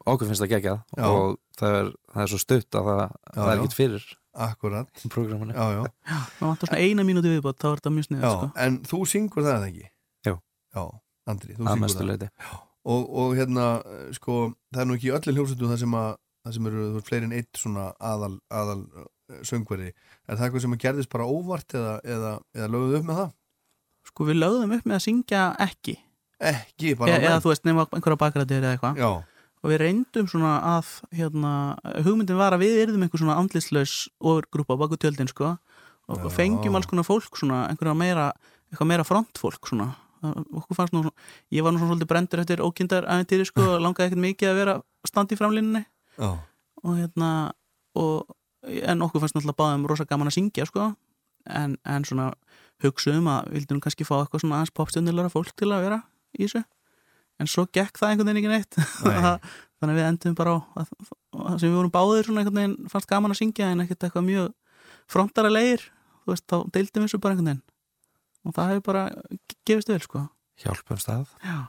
[0.05, 1.07] okkur finnst það geggjað Já.
[1.07, 3.55] og það er, það er svo stutt að það, það er já.
[3.55, 7.95] ekkert fyrir akkurat prógraminu Já, já, það vantar svona eina mínúti viðbót, þá er þetta
[7.95, 8.49] mjög sniðið já, sko.
[8.65, 9.85] en þú syngur það ekki?
[10.27, 10.35] Jú.
[10.75, 10.83] Já,
[11.25, 12.09] Andri, þú syngur það.
[12.11, 12.29] leiti
[12.85, 13.65] og, og hérna,
[14.13, 14.37] sko,
[14.73, 16.09] það er nú ekki í öllum hljómsveitum það sem að
[16.45, 19.91] það sem eru fleiri en eitt svona aðal, aðal eh, söngveri,
[20.29, 23.31] er það eitthvað sem að gerðist bara óvart eða, eða, eða lögðu upp með það?
[24.05, 25.95] Sko við lögðum upp með að syngja ekki.
[26.45, 29.01] Ekki, e bara eða þú veist, nema einhverja bakrættir eða eitthvað.
[29.01, 29.09] Já,
[29.65, 31.51] og við reyndum svona að hérna,
[32.05, 35.55] hugmyndin var að við erðum einhver svona andlislaus ofurgrúpa á baku tjöldin sko.
[36.05, 36.29] Og Já.
[36.35, 38.27] fengjum alls konar fólk svona einhverja meira,
[38.69, 41.03] eitthvað meira frontfólk svona okkur fannst nú
[41.53, 44.59] ég var nú svona svolítið brendur eftir ókindar æfintýri sko og langaði ekkert mikið að
[44.61, 44.75] vera
[45.07, 45.83] standi í framlínunni.
[46.15, 46.29] Já,
[46.83, 47.31] og hérna
[47.99, 50.93] og, en okkur fannst náttúrulega báðum rosa gaman að syngja sko.
[51.45, 52.31] En, en svona
[52.81, 56.01] hugsuðum að vildum kannski fá eitthvað svona aðeins popstjörnulega fólk til að vera
[56.33, 56.63] í þessu.
[57.39, 58.77] En svo gekk það einhvern veginn ekki neitt.
[59.05, 59.37] Nei.
[59.79, 60.91] þannig að við endum bara á að,
[61.35, 64.27] að sem við vorum báðir svona einhvern veginn fannst gaman að syngja en ekkert eitthvað
[64.29, 64.51] mjög
[65.11, 65.83] frontara leir
[66.23, 67.63] þú veist, þá deildum við þessu bara einhvern veginn
[68.45, 69.05] og það hefur bara
[69.65, 70.27] gefist vel sko.
[70.61, 71.33] Hjálpum stað.
[71.43, 71.65] Já.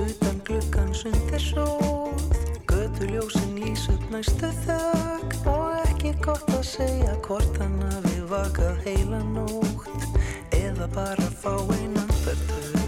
[0.00, 2.22] Utan gluggan sundir sóð
[2.70, 9.22] Götuljósin ís upp næstu þögg Og ekki gott að segja hvort hann hafi vakað heila
[9.34, 10.20] nótt
[10.56, 12.79] Eða bara fá einan bertug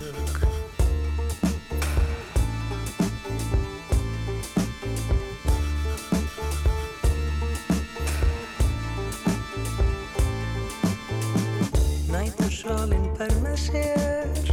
[12.62, 14.51] svalinn ber með sér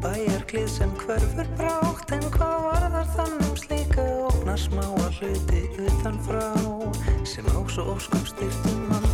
[0.00, 2.12] Bæjarklið sem hverfur brátt.
[2.16, 6.44] En hvað varðar þann um slíka Ópna smáa hluti utan frá
[7.28, 9.09] Sem á svo óskum styrtum mandar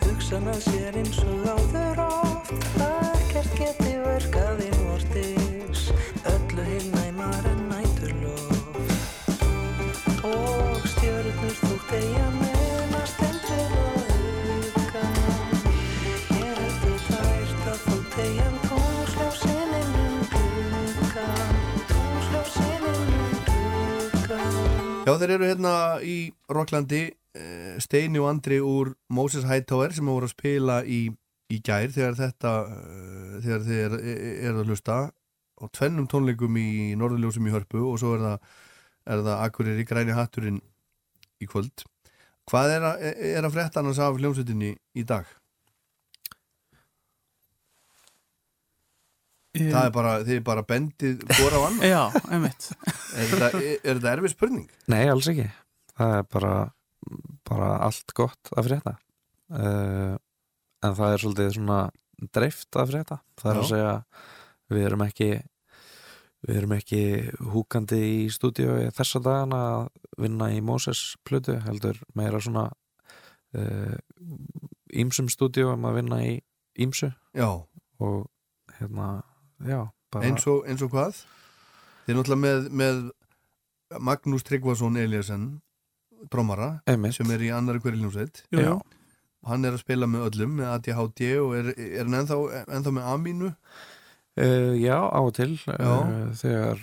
[0.05, 2.53] Hugsanað sér eins og áður oft.
[2.81, 5.81] Að Ekkert geti verkað innvortis
[6.31, 9.43] Öllu heilnæmar en næturloft
[10.23, 14.05] Og stjörnur þótt eiga meðnast en að
[25.05, 25.75] Já, þeir eru hérna
[26.07, 27.24] í Rocklandi eh,
[27.83, 31.07] Steini og Andri úr Moses Hightower sem voru að spila í,
[31.51, 34.99] í gær þegar þetta eh, þegar þeir eru er að hlusta.
[35.55, 38.51] Á tvennum tónleikum í Norðurljósum í Hörpu og svo er það,
[39.07, 40.61] er það Akkurir í græni hatturinn
[41.43, 41.87] í kvöld.
[42.51, 43.07] Hvað er að,
[43.39, 45.29] er að frétta annars af hljómsveitinni í dag?
[49.55, 52.65] Það er bara, þið er bara bendið hvora á annan Já, einmitt.
[53.15, 54.65] Er þetta, er, er þetta erfið spurning?
[54.91, 55.47] Nei, alls ekki.
[55.95, 56.55] Það er bara,
[57.49, 58.97] bara allt gott að frétta.
[59.53, 60.15] Uh,
[60.85, 61.81] En það er svolítið svona
[62.35, 63.17] dreift að frétta.
[63.41, 63.63] Það er Já.
[63.63, 63.93] að segja
[64.75, 65.29] Við erum ekki
[66.45, 67.03] Við erum ekki
[67.55, 69.87] húkandi í stúdíu þessa dagana að
[70.21, 72.67] vinna í Moses plötu heldur meira svona
[73.57, 73.97] uh,
[74.93, 76.35] ímsum stúdíu um að vinna í
[76.85, 77.49] ímsu Já,
[77.97, 78.29] og
[78.77, 79.23] hérna,
[79.65, 81.23] já bara, eins og, eins og hvað?
[82.05, 83.01] Þið er náttúrulega með, með
[84.05, 85.49] Magnús Tryggvason Eliasson
[86.33, 86.71] drómara
[87.13, 87.81] sem er í annari
[88.53, 88.79] jú.
[89.49, 93.11] hann er að spila með öllum með ADHD og er, er hann ennþá, ennþá með
[93.15, 93.53] Amínu
[94.35, 95.91] Uh, já, á og til uh, Já.
[96.35, 96.81] þegar,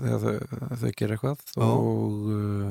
[0.00, 1.42] þegar þau, þau gera eitthvað.
[1.52, 1.64] Já.
[1.66, 2.70] og uh,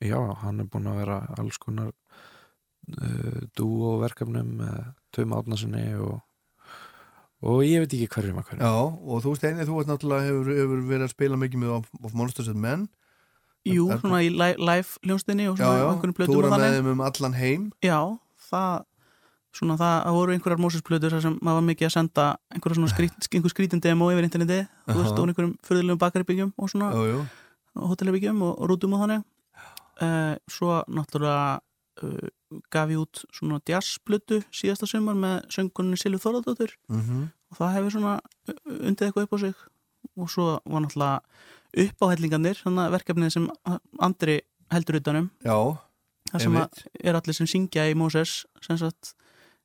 [0.00, 4.78] já, hann er búinn að vera alls konar uh, dúo verkefnum með
[5.12, 6.22] Tum Átnasinni og,
[7.44, 8.64] og ég veit ekki hverjum að hverjum.
[8.64, 12.16] Já, og þú Steini, þú náttúrulega hefur, hefur verið að spila mikið með Of, of
[12.16, 12.88] Monsters and Men
[13.74, 16.52] Jú, Er- svona í li- live hljónstinni og Já, svona já, einhvern plötum túra og
[16.52, 16.78] með þannig.
[16.78, 17.66] þeim um allan heim.
[17.84, 17.98] Já,
[18.50, 18.84] það
[19.58, 23.28] svona það, voru einhverjar Moses-plötur þar sem maður var mikið að senda einhverja svona skrít,
[23.34, 26.90] einhver skrítin demo yfir interneti þú veist, og einhverjum fyrðulegum bakaribyggjum og svona
[27.78, 29.24] hótelherbyggjum og, og rútum og þannig.
[29.98, 31.58] Uh, svo náttúrulega
[32.06, 32.28] uh,
[32.70, 37.96] gaf ég út svona jazzplötu síðasta sumar með söngunni Silvi Þorðardóttur mhm, og það hefur
[37.96, 39.64] svona uh, undið eitthvað upp á sig.
[40.14, 41.18] Og svo var náttúrulega
[41.76, 43.48] uppáhellingarnir, svona verkefnið sem
[44.00, 44.40] Andri
[44.72, 45.30] heldur utanum.
[45.44, 45.56] Já,
[46.32, 49.14] þar sem er allir sem syngja í Moses sem sagt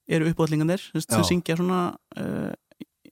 [0.07, 1.81] eru uppáhallingarnir sem, syngja svona
[2.19, 2.51] uh,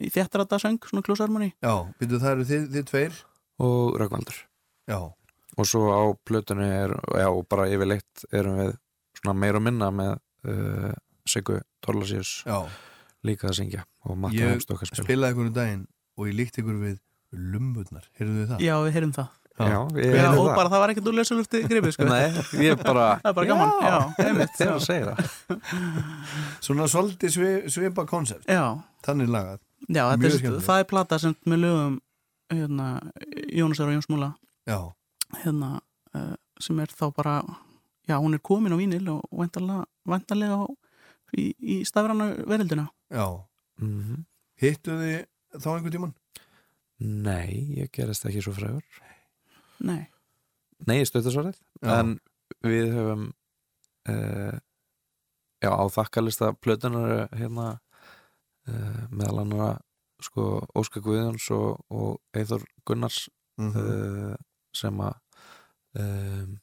[0.02, 3.20] í þéttarata söng, svona klósarmoni Já, byrju það eru þið, þið tveir?
[3.62, 4.40] Og Röggvaldur
[4.90, 5.00] Já,
[5.56, 8.74] og svo á plötunni er, já, og bara yfirleitt erum við
[9.22, 10.14] svona meira og minna með
[10.50, 10.92] uh,
[11.30, 12.58] Siggu Torlasíus já,
[13.28, 15.08] líka að syngja og Ég Hemstokk að spila.
[15.08, 17.00] spilaði ykkur um daginn og ég líkt ykkur við
[17.32, 18.66] lumbutnar, heyrðu þið það?
[18.66, 19.30] Já, við heyrum það.
[19.62, 20.56] Já, Já, heyrði og það.
[20.58, 22.06] bara það var ekkert úr lausulufti grifið sko.
[22.10, 23.74] Nei, ég bara Það er bara gaman.
[23.86, 24.86] Já, einmitt Þegar að já.
[24.88, 25.26] segja það.
[26.68, 28.64] Svona svolítið svi, svipa konsept, já,
[29.06, 29.60] þannig lagað.
[29.92, 32.00] Já er, það er plata sem með lögum
[32.52, 32.88] hérna,
[33.52, 34.32] Jónasar og Jóns Múla.
[34.70, 34.80] Já,
[35.44, 35.76] hérna,
[36.16, 37.36] uh, sem er þá bara
[38.10, 40.66] já, hún er komin á vínil og væntanlega, væntanlega á,
[41.38, 43.26] í, í stafrana verildina já.
[43.82, 44.26] Mm
[44.62, 45.24] Hittu þið
[45.58, 46.12] þá einhvern tímann?
[47.02, 48.86] Nei, ég gerist ekki svo frægur
[49.82, 50.04] Nei,
[50.86, 51.94] Nei, ég stöðu svarið Já.
[51.98, 52.18] En
[52.62, 53.30] við höfum
[54.12, 54.58] uh,
[55.62, 57.68] Já, á þakkalista plötunar hérna
[58.70, 59.72] uh, meðal annara
[60.22, 63.28] sko Óskar Guðjóns og, og Eithor Gunnars
[63.60, 64.36] Mm uh,
[64.74, 65.18] sem að
[66.00, 66.54] um,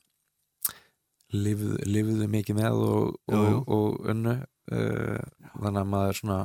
[1.37, 3.59] lifðu, lifðu mikið með og, Jú, jú.
[3.59, 4.33] og, og unnu
[4.73, 6.39] uh, þannig að maður svona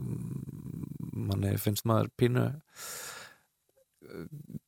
[0.00, 0.86] um,
[1.28, 2.46] manni finnst maður pínu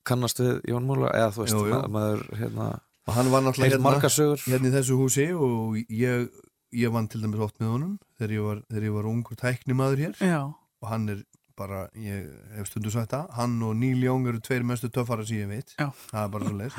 [0.09, 1.75] kannast við Jón Múla eða þú veist, Jú, jú.
[1.75, 2.69] ma- maður hérna,
[3.09, 6.29] Og hann var náttúrulega hérna, hérna í þessu húsi og ég,
[6.77, 10.03] ég vann til dæmis oft með honum þegar ég var, þegar ég var ungur tæknimaður
[10.05, 10.17] hér.
[10.21, 10.41] Já,
[10.83, 11.23] og hann er
[11.57, 15.41] bara, ég hef stundu sagt það hann og Neil Young eru tveir mestu töffara sem
[15.41, 15.89] ég veit, Já.
[16.13, 16.77] það er bara svo leis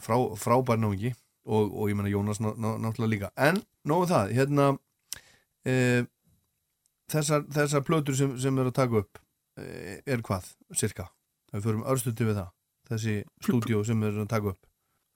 [0.00, 1.12] Frá, frábær náungi.
[1.44, 3.28] Og, og ég menna Jónas ná, ná, náttúrulega líka.
[3.36, 4.68] En nógu það, hérna
[5.68, 5.74] e,
[7.12, 9.18] þessar, þessar plötur sem, sem er að taka upp
[9.56, 11.08] er hvað, cirka
[11.54, 12.52] við förum örstuti við það
[12.90, 13.14] þessi
[13.44, 14.68] stúdíó sem er að taka upp.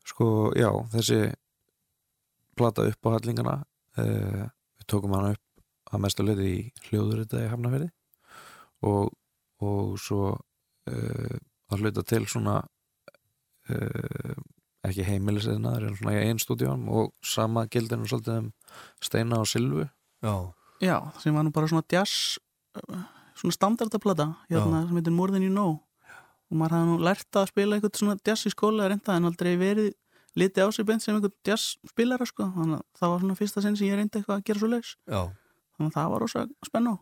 [0.09, 1.21] Sko, já, þessi
[2.59, 3.57] plata upp á hallingana
[4.01, 4.45] uh,
[4.79, 7.89] við tókum hana upp að mestu leiti í hljóðurita í Hafnafyrði
[8.89, 9.13] og,
[9.65, 11.37] og svo uh,
[11.69, 12.59] að hluta til svona
[13.69, 14.39] uh,
[14.89, 18.51] ekki heimilisleinaður en svona í einn stúdíum og sama gildinu svolítið um
[19.05, 19.89] Steina og Silvu.
[20.25, 20.35] Já,
[20.83, 22.39] já, sem var nú bara svona jazz
[23.39, 25.79] svona standardaplata hérna, sem heitir More Than You Know.
[26.49, 29.29] Og maður hafði nú lært að spila eitthvað svona jazz í skóla eða reynda en
[29.29, 29.91] aldrei verið
[30.39, 33.65] litið á sig beint sem eitthvað jazz spilara sko, þannig að það var svona fyrsta
[33.65, 35.23] sinn sem ég reyndi eitthvað að gera svo leis já.
[35.79, 36.99] Þannig að það var rosa spennu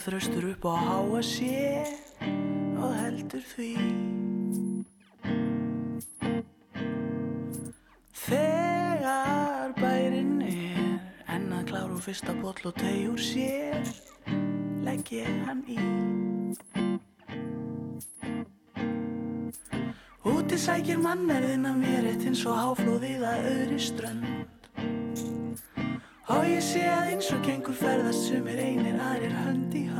[0.00, 1.84] Nývagnaði þröstur upp á háa sé
[2.80, 3.72] og heldur því.
[8.16, 10.96] Þegar bærin er
[11.28, 13.92] enn að klára úr fyrsta boll og tegjur sér
[14.86, 15.76] legg ég hann í.
[20.24, 24.39] Úti sækir mannerðin að mér eitt eins og háflóðið að öðri strönd
[26.30, 29.99] Og ég sé að eins og gengur ferðast sumir einir aðrir hönd í hönd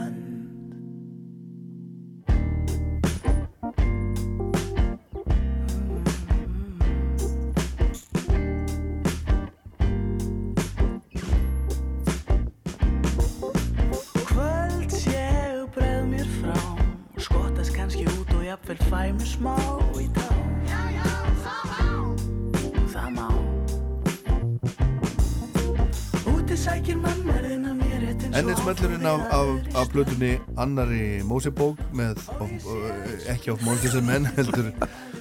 [29.11, 29.49] af, af,
[29.83, 34.70] af plötunni annari Mósebók með uh, ekki of Monkeys and Men heldur,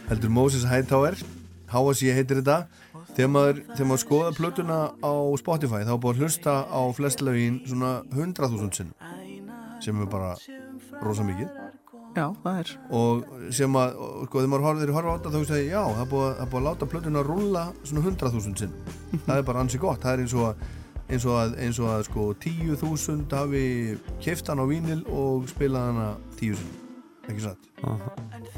[0.10, 1.18] heldur Moses Hightower
[1.70, 2.10] H.S.I.
[2.18, 2.64] heitir þetta.
[3.14, 7.60] Þegar maður, þegar maður skoða plötuna á Spotify þá búið að hlusta á flest lögin
[7.70, 8.94] svona 100.000 sinn
[9.84, 10.32] sem er bara
[11.04, 11.50] rosa mikið.
[12.18, 12.72] Já, það er.
[12.98, 13.94] Og sem að,
[14.26, 16.90] sko, þegar maður horfður horfa á þetta þá að já, það búið, að- að láta
[16.94, 18.74] plötuna rúlla svona 100.000 sinn
[19.28, 20.66] það er bara ansi gott, það er eins og að
[21.10, 23.64] eins og að, eins og að sko 10.000 hafi
[24.22, 26.08] keft hann á vínil og spilað hana
[26.38, 26.76] 10 sinn
[27.30, 27.66] ekki satt?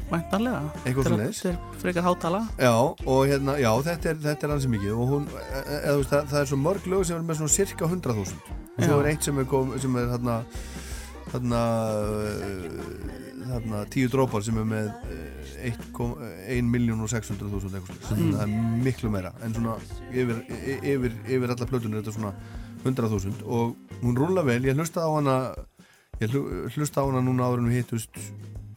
[0.08, 0.60] Væntanlega.
[0.86, 2.40] Eitthvað Þetta er- frekar hátala.
[2.56, 5.92] Já, og hérna, já, þetta er, þetta er ansi mikið og hún, e, e, eða,
[5.92, 8.32] þú veist, það, það er svo mörg lög sem er með svona cirka 100.000
[8.72, 10.38] og svo er eitt sem er, kom, sem er þarna
[11.32, 18.32] uh, þarna tíu drópar sem er með uh, 1 miljón og 600.000 eitthvað mm.
[18.32, 18.54] Það er
[18.86, 19.76] miklu meira en svona
[20.10, 20.42] yfir,
[20.82, 22.34] yfir, yfir alla plötunir er þetta svona
[22.82, 25.36] 100.000 og hún rúla vel, ég hlusta á hana
[26.22, 28.18] ég hlu- hlusta á hana núna áður en við hittust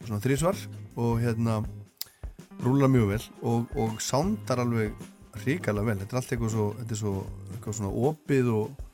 [0.06, 0.60] svona þrísvar
[0.96, 1.60] og hérna
[2.64, 4.94] rúlar mjög vel og, og sándar alveg
[5.42, 7.14] hrikalega vel, þetta er allt eitthvað svo, þetta er svo
[7.52, 8.86] eitthvað svona opið og,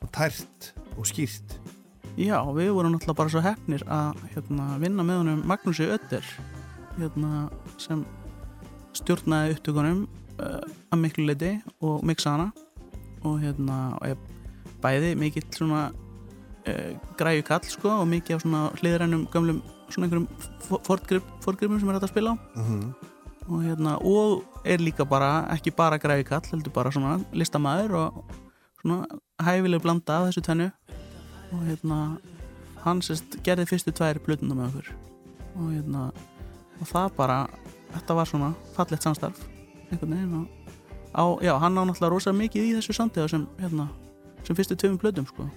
[0.00, 1.58] og tært og skýrt
[2.18, 6.26] Já, við vorum náttúrulega bara svo hefnir að hérna, vinna með honum Magnúsi Ötter
[6.98, 7.48] hérna,
[7.80, 8.02] sem
[8.98, 10.02] stjórnaði upptökunum
[10.42, 12.50] uh, að miklu leiti og mixa hana.
[13.22, 14.26] Og hérna og ég
[14.82, 16.90] bæði mikill svona uh,
[17.20, 20.28] græju kall sko og mikið af svona hliðrænum gömlum svona einhverjum
[20.86, 22.36] fortgripum sem er hægt að spila á.
[22.56, 22.92] Mhm.
[23.50, 28.24] og hérna og er líka bara ekki bara græju kall heldur bara svona listamæður og
[28.80, 29.06] svona
[29.42, 30.70] hæfileg blanda af þessu tvennu
[31.50, 32.00] og hérna
[32.84, 34.92] hann sérst gerði fyrstu tvær plötuna með okkur.
[35.56, 36.10] Og hérna
[36.80, 37.38] og það bara,
[37.94, 39.42] þetta var svona fallegt samstarf
[39.90, 40.38] einhvern veginn.
[40.40, 40.60] Og
[41.12, 43.88] á, já, hann á náttúrulega rosa mikið í þessu samtíða sem, hérna,
[44.46, 45.48] sem fyrstu tveimum plötum sko,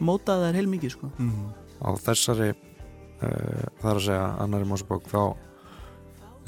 [0.00, 1.12] mótaði þær heil mikið sko.
[1.18, 1.50] Mhm.
[1.80, 5.22] á þessari uh, það er að segja annari Mosebók þá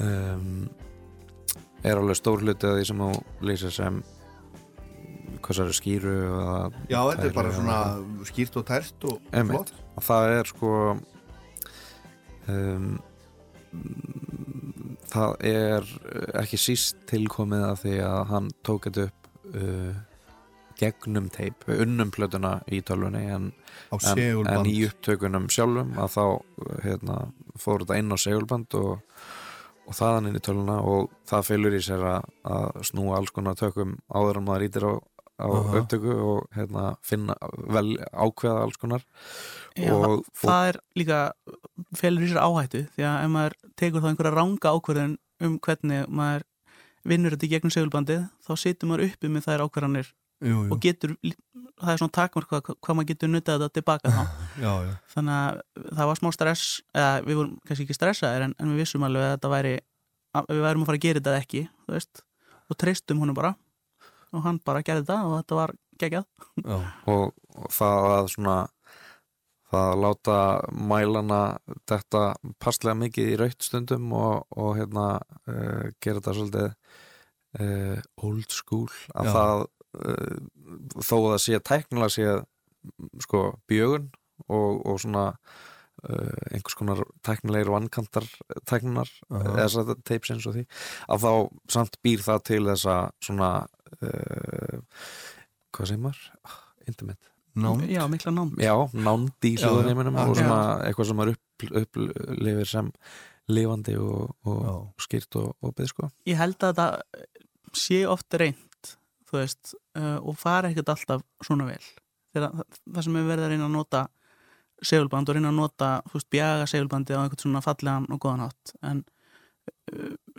[0.05, 0.69] um,
[1.83, 3.09] er alveg stór hluti af því sem þú
[3.49, 4.03] lýsir sem
[5.51, 6.13] er skýru
[6.91, 7.79] Já, þetta er bara svona
[8.29, 9.73] skýrt og tært og Einmitt.
[9.73, 10.71] flott og það er sko
[12.53, 12.87] um,
[15.13, 15.91] það er
[16.41, 19.93] ekki síst tilkomið að því að hann tók þetta upp uh,
[20.79, 23.51] gegnum teip, unnum plötuna í tölvunni en,
[23.93, 26.25] en, en í upptökunum sjálfum að þá
[26.85, 27.17] hérna,
[27.59, 28.93] fór þetta inn á segulband og,
[29.85, 33.59] og þaðan inn í tölvuna og það fylgur í sér að, að snúa alls konar
[33.59, 34.93] tökum áður en maður ítir á,
[35.43, 35.81] á Aha.
[35.81, 37.35] upptöku og hérna, finna
[37.75, 39.03] vel ákveða alls konar
[39.75, 41.19] Já, og, og það er líka
[41.99, 46.09] felur í sér áhættu því að ef maður tekur þá einhverja ranga ákvörðun um hvernig
[46.09, 46.47] maður
[47.03, 50.11] vinnur þetta í gegnum segulbandið þá situr maður uppi með þær ákvarðanir
[50.43, 50.67] jú, jú.
[50.71, 54.21] og getur, það er svona takmark hvað, hvað maður getur nutað þetta tilbaka þá
[54.63, 54.93] Já, já.
[55.15, 58.85] þannig að það var smá stress eða við vorum kannski ekki stressaðir en, en við
[58.85, 59.73] vissum alveg að þetta væri
[60.33, 62.23] að við værum að fara að gera þetta ekki veist,
[62.69, 63.53] og treystum honum bara
[64.33, 66.25] og hann bara gerði þetta og þetta var geggjað
[66.63, 66.77] já.
[67.13, 67.25] og,
[67.55, 68.57] og það að svona
[69.73, 70.37] það að láta
[70.91, 71.41] mælana
[71.89, 72.23] þetta
[72.61, 75.07] passlega mikið í raut stundum og, og hérna
[75.49, 76.69] uh, gera þetta svolítið
[77.59, 79.33] uh, old school að Já.
[79.37, 79.65] það
[79.99, 80.41] uh,
[80.99, 82.33] þó að það sé tæknilega sé
[83.23, 84.09] sko bjögun
[84.49, 88.27] og, og svona uh, einhvers konar tæknilegir vankantar
[88.69, 89.43] tækninar Aha.
[89.43, 90.67] eða þess að teipsins og því
[91.07, 91.31] að þá
[91.77, 93.53] samt býr það til þessa svona
[94.07, 95.05] uh,
[95.73, 96.25] hvað segir maður?
[96.43, 97.31] Ah, Intimate.
[97.53, 99.85] Nám Já, mikla nám Já, nánd í já, og
[100.33, 102.89] svona eitthvað sem maður upp, upplifir sem
[103.53, 106.09] lifandi og, og skýrt og, og byggð sko.
[106.25, 108.57] Ég held að þetta sé oft reynd
[109.33, 111.85] þú veist, uh, og fara ekkert alltaf svona vel.
[112.33, 114.03] Þegar það, það sem er verið að reyna að nota
[114.83, 118.45] segulband og reyna að nota, þú veist, bjaga segulbandi á einhvern svona fallegan og góðan
[118.45, 118.73] hátt.
[118.85, 119.03] En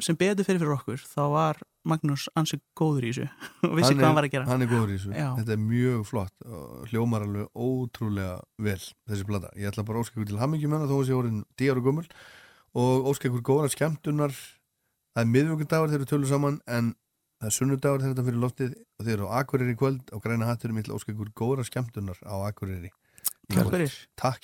[0.03, 3.27] sem betur fyrir fyrir okkur þá var Magnús ansið góður í þessu
[3.69, 4.47] og vissi Hann hvað er- hann var að gera.
[4.49, 5.13] Hann er góður í þessu.
[5.13, 5.29] Já.
[5.41, 9.51] Þetta er mjög flott og hljómar alveg ótrúlega vel þessi plata.
[9.61, 10.41] Ég ætla bara að ykkur til
[10.79, 12.07] hennar þó að sé orðin 10 ára gömul.
[12.75, 14.33] Og óska ykkur góðar skemmtunar.
[15.15, 16.89] Það er miðvöggundagur þegar við tölum saman en
[17.39, 18.73] það er sunnudagur þegar þetta fyrir loftið.
[18.99, 21.31] Og þeir eru á Akureyri í kvöld á græna hatturum ég ætla að óska ykkur
[21.39, 22.91] góðar skemmtunar á Akureyri.
[23.53, 24.41] Takk fyrir, Takk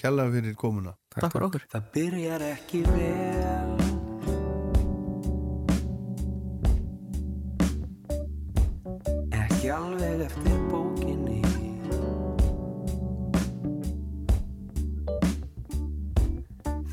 [10.00, 11.40] alveg eftir bókinni.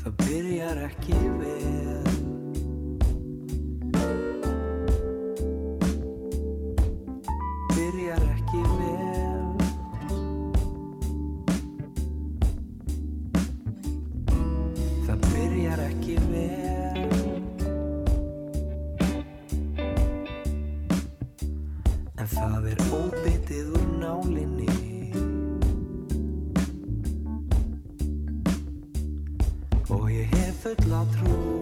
[0.02, 1.77] Það byrjar ekki vel
[23.48, 24.68] óbyttið úr nálinni.
[29.88, 31.57] Og ég hef fulla trú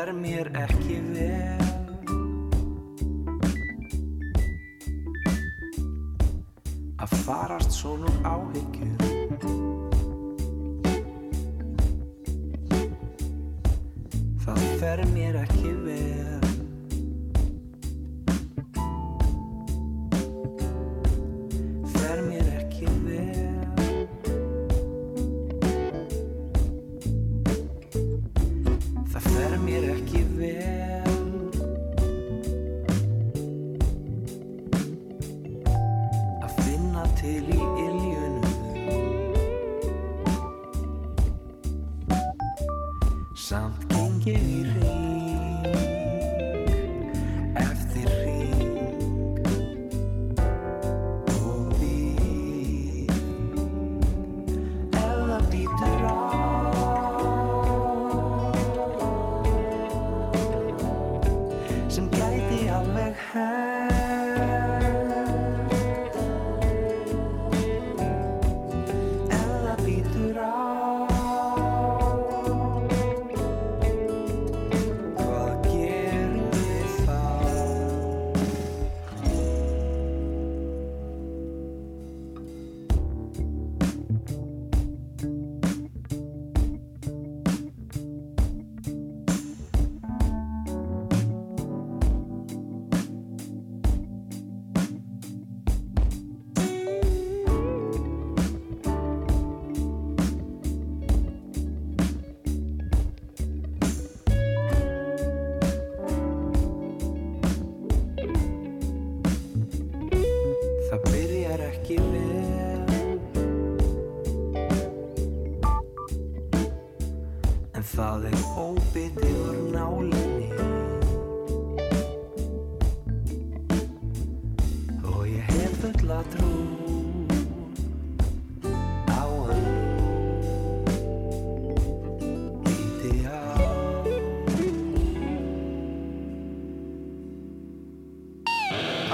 [0.00, 1.66] fer mér ekki vel.
[7.04, 8.79] Að farast svona úr áhyggjum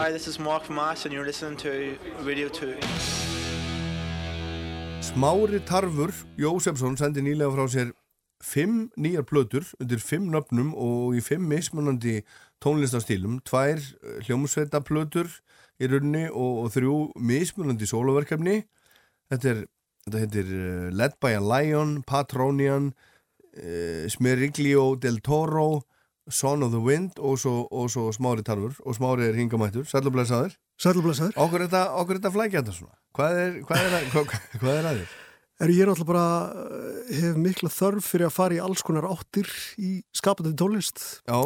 [0.07, 2.77] Hi, this is Mark from Ice, and you're listening to Radio 2.
[5.01, 7.91] Smári Tarfur Jósefsson sendi nýlega frá sér
[8.39, 12.21] fimm nýjar plötur undir fimm nöfnum og í fimm mismunandi
[12.63, 15.27] tónlistastílum, tvær eh, hljómsveita plötur
[15.83, 17.01] í rauninni og, og þrjú
[17.33, 18.61] mismunandi sóloverkefni
[19.33, 19.67] þetta er
[20.07, 22.93] þetta heitir uh, Led by a Lion, Patronian
[23.59, 25.83] uh, Smeriglio del Toro
[26.31, 30.57] Son of the Wind og svo, og svo Smári Tarfur og Smári er hingamættur, sælublesaður
[30.83, 31.37] Sælublesaður.
[31.39, 32.97] okkur er þetta, flækja þetta svona?
[33.15, 35.15] Hvað er, hvað er, að- hvað, hvað er að þér?
[35.65, 39.49] Er ég náttúrulega bara eh, hef mikla þörf fyrir að fara í alls konar áttir
[39.81, 41.01] í skapandi tónlist.
[41.25, 41.39] Já,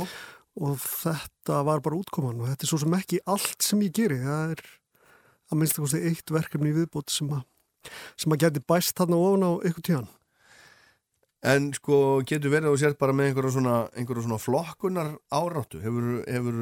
[0.61, 4.19] og þetta var bara útkoman og þetta er svo sem ekki allt sem ég geri.
[4.25, 4.65] Það er
[5.53, 7.45] að minnst að kosti eitt verkefni í viðbót sem að
[8.21, 10.09] sem að geti bæst þarna ofan á ykkur tíðan
[11.41, 15.81] En sko getur verið að þú sért bara með einhverja svona, einhverja svona flokkunar áráttu
[15.81, 16.59] hefur, hefur,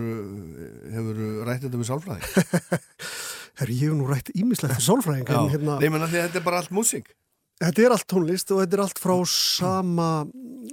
[0.94, 2.44] hefur rætt þetta við sálfræði?
[3.58, 6.62] Herri, ég hef nú rætt ímislegt sálfræðing en hérna, Nei, menn að þetta er bara
[6.62, 7.10] allt músík
[7.58, 10.08] þetta er allt tónlist og þetta er allt frá sama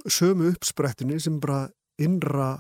[0.06, 1.64] sömu uppsprettunni sem bara
[1.98, 2.52] innra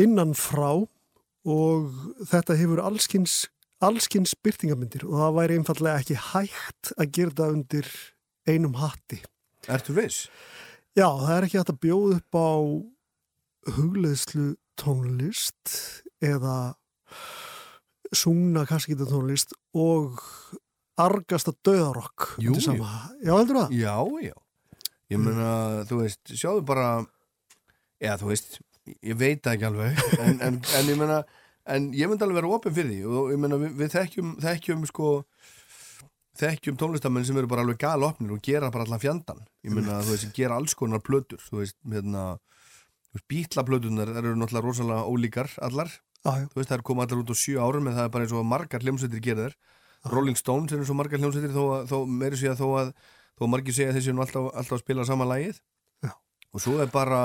[0.00, 1.90] innan frá og
[2.30, 3.42] þetta hefur allskins
[3.84, 7.92] allskins byrtingamindir og það væri einfallega ekki hægt að gera það undir
[8.48, 9.20] einum hatti.
[9.70, 10.24] Ertu viss?
[10.98, 12.50] Já, það er ekki hægt að bjóða upp á
[13.76, 14.46] hugleðslu
[14.80, 15.74] tónlist
[16.24, 16.56] eða
[18.16, 20.18] sungna kaskita tónlist og
[21.00, 22.76] argasta döðarokk Jú, jú.
[23.22, 23.76] Já, heldur það?
[23.78, 23.96] Já,
[24.26, 24.36] já
[25.10, 26.88] Ég meina, þú veist, sjáðu bara
[27.98, 28.60] eða þú veist,
[29.02, 31.20] ég veit ekki alveg en, en, en ég meina
[31.70, 34.84] en ég myndi alveg vera opinn fyrir því og ég meina við, við þekkjum, þekkjum
[34.90, 35.10] sko
[36.38, 39.98] þekkjum tónlistamenn sem eru bara alveg gal opnir og gera bara allan fjandan ég meina,
[40.04, 41.42] þú veist, gera alls konar plötur.
[41.42, 42.38] Þú veist, hérna
[43.28, 45.90] bítlaplötunar eru náttúrulega rosalega ólíkar allar,
[46.22, 46.46] já.
[46.52, 48.34] þú veist, það er komið allar út á sjö árum en það er bara eins
[48.36, 49.56] og margar hljómsveitir gera þær.
[50.10, 52.94] Rolling Stones er eins og margar hljómsveitir þó, þó meiri að þó að
[53.40, 55.60] þó margir segja að þessi er alltaf, alltaf að spila sama lagið.
[56.04, 56.12] Já.
[56.52, 57.20] og svo er bara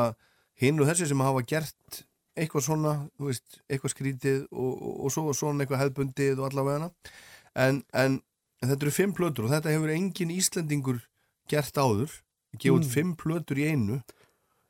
[0.59, 2.03] hinn og þessi sem hafa gert
[2.35, 6.89] eitthvað svona, þú veist, eitthvað skrítið og, og, og svo svona eitthvað hefðbundið og allavega
[7.55, 8.17] en, en,
[8.61, 11.01] en þetta eru fimm plötur og þetta hefur engin Íslendingur
[11.51, 12.11] gert áður
[12.55, 12.93] gefa út Mm.
[12.93, 13.99] fimm plötur í einu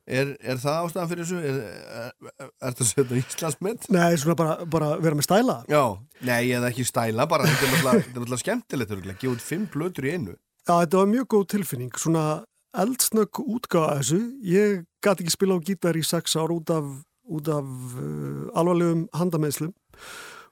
[0.06, 1.38] er, er það ástæðan fyrir þessu?
[1.42, 3.86] Er, er, er, er þetta að setja Íslandsmynd?
[3.94, 5.56] Nei, svona bara, bara vera með stæla.
[5.70, 5.82] Já,
[6.26, 7.72] nei, eða ekki stæla bara, þetta er
[8.02, 8.92] er náttúrulega skemmtilegt
[9.32, 12.44] út fimm plötur í einu Já, þetta var mjög góð tilfinning, svona
[12.76, 14.18] eldsnögg útgáða þessu.
[14.42, 16.88] Ég gæti ekki spila á gítar í sex ár út af,
[17.30, 19.70] út af uh, alvarlegum handameðslum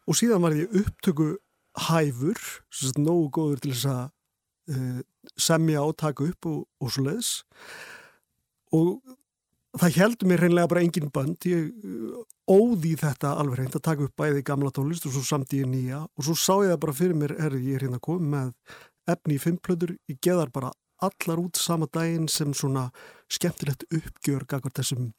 [0.06, 1.34] og síðan var ég upptöku
[1.88, 2.38] hæfur,
[2.70, 4.04] sagt nógu góður til þess að
[4.74, 5.00] uh,
[5.40, 7.32] semja og taka upp og, og svo leiðis.
[8.74, 9.00] Og
[9.80, 11.46] það heldur mér reynilega bara engin bönd.
[11.50, 15.54] Ég uh, óði þetta alveg reynd að taka upp bæði gamla tónlist og svo samt
[15.56, 18.54] ég nýja og svo sá ég það bara fyrir mér, er ég hérna komið með
[19.14, 20.70] efni í fimmplöður, ég geðar bara
[21.04, 22.86] allar út sama daginn sem svona
[23.32, 25.10] skemmtilegt uppgjör gagvart þessum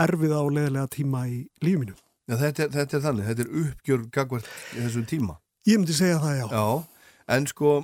[0.00, 1.96] erfiða og leðilega tíma í lífinu.
[2.28, 5.36] Já, þetta, er- þetta er þannig, þetta er uppgjör gagvart í þessum tíma
[5.68, 6.46] Ég myndi segja það, já.
[6.48, 7.06] Já,
[7.36, 7.76] en sko,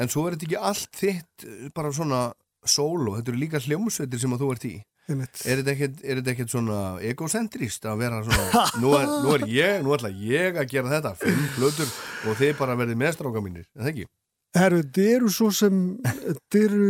[0.00, 2.20] en svo er þetta ekki allt þitt eh, bara svona
[2.66, 4.76] solo, þetta eru líka hljómsveitir sem að þú ert í.
[5.06, 5.38] Einmitt.
[5.46, 9.44] Er þetta ekkert, er þetta ekkert svona egocentrist að vera svona, nú er, nú er
[9.52, 11.92] ég, nú ætla ég að gera þetta, fimm plötur
[12.26, 14.08] og þið bara verðið meðstráka mínir, er það ekki?
[14.56, 15.78] Herru, þetta eru svo sem,
[16.24, 16.88] þetta eru,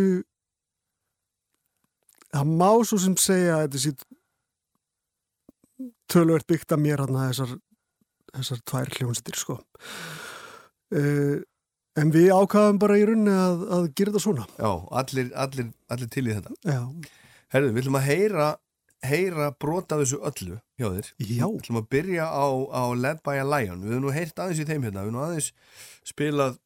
[2.39, 3.95] það má svo sem segja að þetta sé
[6.15, 7.57] tölvert byggt að mér hann þessar,
[8.33, 9.59] þessar tvær hljónsittir, sko.
[10.95, 11.41] Uh,
[11.99, 14.47] en við ákvaðum bara í rauninni að, að gera þetta svona.
[14.59, 14.71] Já,
[15.03, 16.55] allir, allir, allir til í þetta.
[16.69, 16.81] Já.
[17.55, 18.51] Herðu, við ætlum að heyra,
[19.07, 21.11] heyra brota þessu öllu hjá þér.
[21.23, 21.27] Já.
[21.27, 23.83] Við ætlum að byrja á, á Led by a Lion.
[23.83, 25.51] Við höfum nú heyrt aðeins í þeim hérna, við höfum nú aðeins
[26.07, 26.57] spilað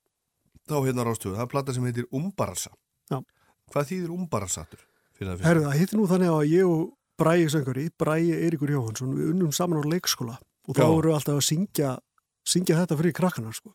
[0.71, 1.37] þá hérna rástöðu.
[1.39, 2.73] Það er plata sem heitir Umbarasa.
[3.11, 3.21] Já.
[3.71, 4.87] Hvað þýðir Umbarasatur?
[5.21, 6.89] fyrir það hitti nú þannig að ég og
[7.21, 11.37] Bræi söngari, Bræi Eiríkur Jóhansson, við unnum saman á leikskóla og þá voru við alltaf
[11.37, 11.91] að syngja,
[12.51, 13.73] syngja þetta fyrir krakkana, sko.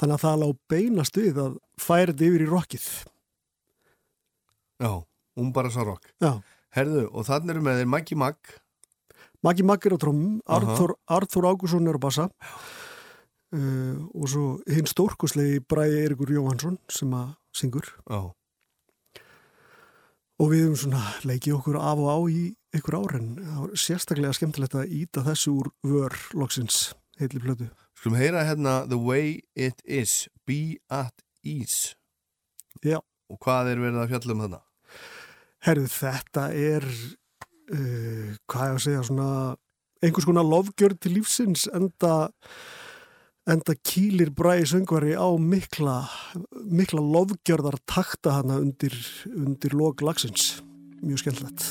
[0.00, 2.88] Þannig að það lág beinast við að færa þetta yfir í rockið.
[4.82, 4.92] Já,
[5.38, 6.12] Umbarasa rock.
[6.22, 6.32] Já.
[6.72, 8.54] Herðu, og þannig eru með þeir Maggi Mag.
[9.44, 10.38] Maggi Maggi er á trómum.
[10.48, 12.30] Arþór, Arþór Ágússon er á bassa
[13.52, 18.32] uh, og svo hinn stórkuslegi Bræi Eiríkur Jóhansson sem að syngur Já.
[20.40, 23.82] og við höfum svona leikið okkur af og á í ykkur ár en það var
[23.84, 27.68] sérstaklega skemmtilegt að íta þessu úr vör loksins heitli plötu.
[28.02, 31.94] Skulum heyra hérna The Way It Is, Be At Ease.
[32.82, 32.96] Já.
[33.30, 34.58] Og hvað er verið að fjalla um þarna?
[35.62, 36.86] Herðu, þetta er,
[37.70, 39.28] uh, hvað ég að segja, svona
[40.02, 42.16] einhvers konar lofgjörð til lífsins enda,
[43.46, 46.00] enda kýlir bræði söngvari á mikla,
[46.58, 48.98] mikla lofgjörðar takta hana undir,
[49.30, 50.56] undir lok lagsins.
[51.06, 51.70] Mjög skemmtilegt.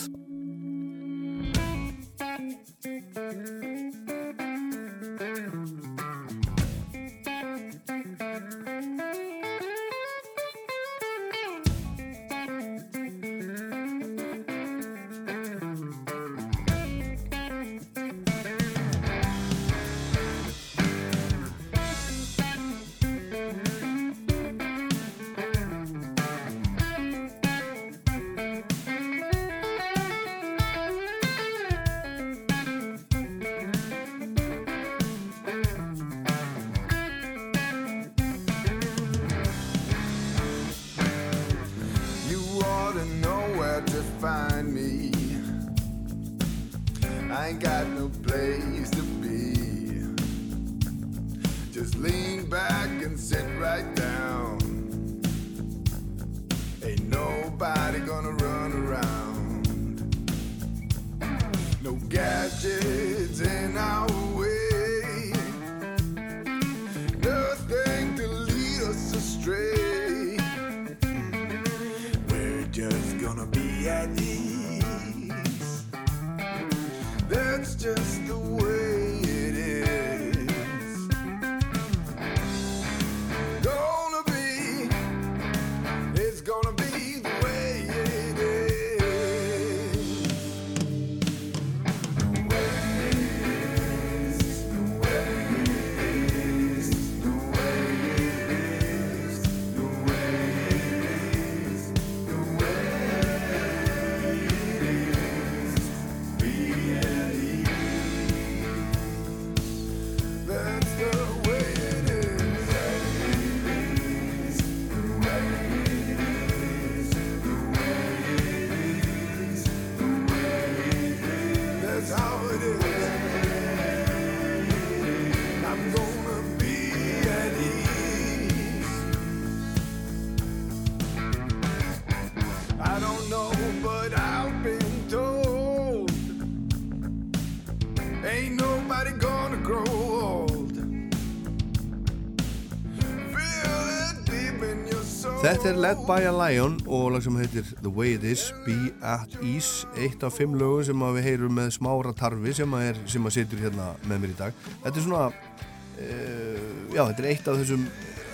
[145.62, 148.74] Þetta er Led by a Lion og lag sem heitir The Way It Is, Be
[149.06, 152.86] At Ease eitt af fimm lögum sem að við heyrum með smára tarfi sem að,
[152.88, 154.64] er, sem að situr hérna með mér í dag.
[154.82, 156.64] Þetta er svona uh,
[156.96, 157.84] já, þetta er eitt af þessum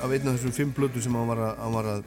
[0.06, 2.06] af einn af þessum fimm blödu sem hann var að, hann var að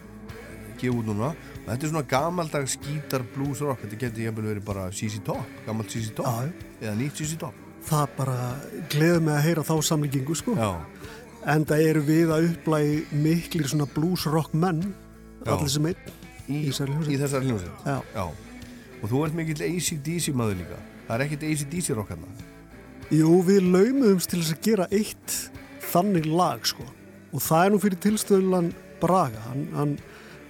[0.80, 1.28] gefa út núna.
[1.34, 3.84] Og þetta er svona gamaldags gítar blues rock.
[3.84, 6.32] Þetta geti jafnvel verið bara CC Top gamalt CC Top.
[6.32, 7.60] Já, eða nýtt CC Top.
[7.90, 8.38] Það bara
[8.96, 10.56] gleður mig að heyra þá samlíkingu, sko.
[10.56, 10.72] já,
[11.44, 14.80] En það eru við að upplægi miklir svona blues rock menn.
[15.47, 15.97] Allir sem einn.
[16.49, 17.86] í, Í þessari hljómsveit.
[19.03, 20.78] og þú ert mikill ACDC maður líka.
[21.09, 22.26] Það er ekkit ACDC rock hérna.
[23.11, 25.51] Jú, við laumuðumst til þess að gera eitt
[25.91, 26.84] þannig lag, sko.
[27.32, 29.41] og það er nú fyrir tilstöðlan Braga.
[29.49, 29.99] Hann, hann,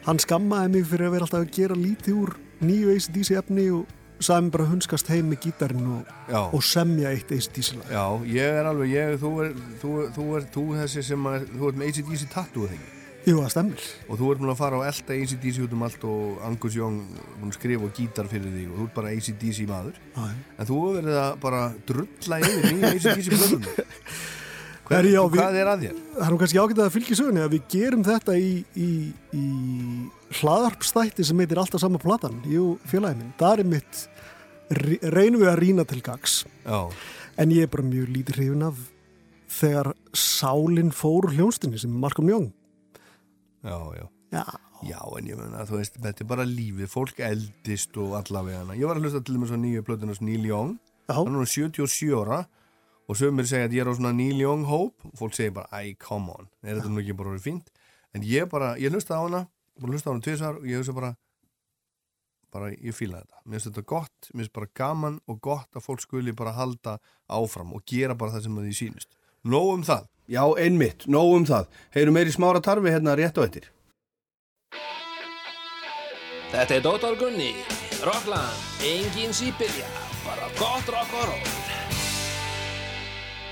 [0.07, 3.87] hann skammaði mig fyrir að vera alltaf að gera lítið úr nýju ACDC efni og
[4.21, 6.09] mér bara hunskast heim með gítarinn og,
[6.53, 7.89] og semja eitt ACDC lag.
[7.89, 11.69] Já, ég er alveg, ég, þú er, þú, þú er, þú þessi sem að, þú
[11.71, 13.87] ert með ACDC tattoo þegar Jú, það stemmir.
[14.09, 17.01] Og þú ert búin að fara á elda ACDC út um allt og Angus Young
[17.37, 20.03] búin að skrifa og gítar fyrir þig og þú ert bara ACDC maður.
[20.15, 20.37] Já, já.
[20.57, 23.73] en þú hefur verið að bara drulla yfir nýja ACDC blöðunum
[24.91, 25.99] hvað er að þér?
[26.17, 28.89] Það er nú kannski ágætað að fylgja sögunni að við gerum þetta í, í,
[29.39, 29.45] í
[30.41, 34.01] hlaðarpstætti sem heitir alltaf sama platan Jú, félagi minn, það er mitt
[35.15, 36.41] reynum við að rýna til gags.
[36.65, 36.91] Já,
[37.39, 38.83] en ég er bara mjög lítið hrifin af
[39.51, 42.51] þegar sálinn fór hljónstinni sem Malcolm Young
[43.65, 44.09] já, já.
[44.31, 44.45] Já,
[44.81, 48.77] Já, en ég meina, þú veist, þetta er bara lífið, fólk eldist og allavega hana.
[48.79, 50.79] Ég var að hlusta til þess að nýju plötunars Neil Young,
[51.11, 52.39] hann er nú 77 ára
[53.11, 54.95] og sögumir segja að ég er á svona Neil Young hóp.
[55.05, 57.69] Og fólk segir bara, æ, come on, er þetta nú ekki bara orðið fínt?
[58.17, 59.43] En ég bara, ég hlusta á hana,
[59.83, 61.13] bara hlusta á hana tvisar og ég hugsa bara,
[62.55, 63.43] bara, ég fíla þetta.
[63.45, 66.97] Mér finnst þetta gott, mér finnst bara gaman og gott að fólk skuli bara halda
[67.29, 69.20] áfram og gera bara það sem að því sýnist.
[69.45, 70.07] Nóg um það.
[70.31, 71.69] Já, einmitt, nóg um það.
[71.97, 73.71] Heyrum meiri smára tarfi hérna rétt á eftir.
[76.51, 77.53] Þetta er Dóttar Gunni,
[78.05, 79.87] Rockland, engin sípilja,
[80.27, 81.57] bara gott rock og roll.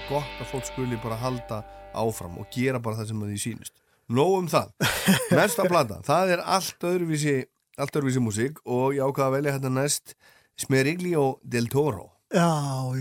[0.08, 1.58] gott að fólk skuli bara halda
[1.92, 3.74] áfram og gera bara það sem að því sýnist
[4.08, 4.70] nóg um það,
[5.36, 7.34] næsta plata það er allt öðruvísi
[7.76, 10.14] allt öðruvísi músík og ég ákvaða að velja hérna næst
[10.56, 12.48] Smeriglio del Toro já,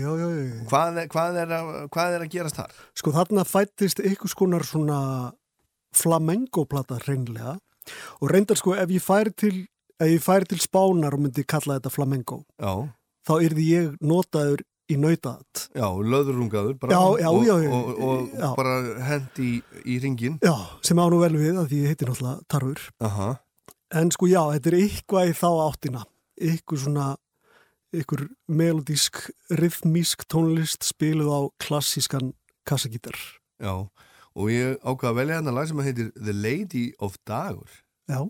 [0.00, 0.60] já, já, já.
[0.70, 2.76] hvað hvað er, að, hvað er að gerast þar?
[2.96, 5.00] Sko þarna fættist einhvers konar svona
[5.96, 7.56] flamengo-plata reynlega
[8.20, 9.66] og reyndar sko ef ég færi til
[9.98, 12.86] til spánar og myndi kalla þetta flamengo Já,
[13.26, 18.48] þá yrði ég notaður í nautaðat já, löðurungaður bara, Já, og, og, og, já.
[18.56, 20.54] bara hendi í, í ringin Já,
[20.86, 22.84] sem á nú vel við að því ég heiti náttúrulega Tarfur.
[23.04, 23.28] Aha,
[24.00, 26.04] en sko já, þetta er eitthvað í þá áttina.
[26.38, 27.06] Eitthvað svona
[27.94, 29.22] eitthvað melodísk,
[29.54, 32.32] rhythmísk tónlist spiluð á klassískan
[32.68, 33.16] kassagítar
[33.62, 33.72] já
[34.38, 37.70] og ég ákvaða að velja hérna lag sem heitir The Lady of Dagur
[38.08, 38.22] Já,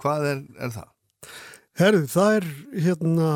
[0.00, 0.90] hvað er, er það?
[1.78, 2.46] herðu, það er
[2.86, 3.30] hérna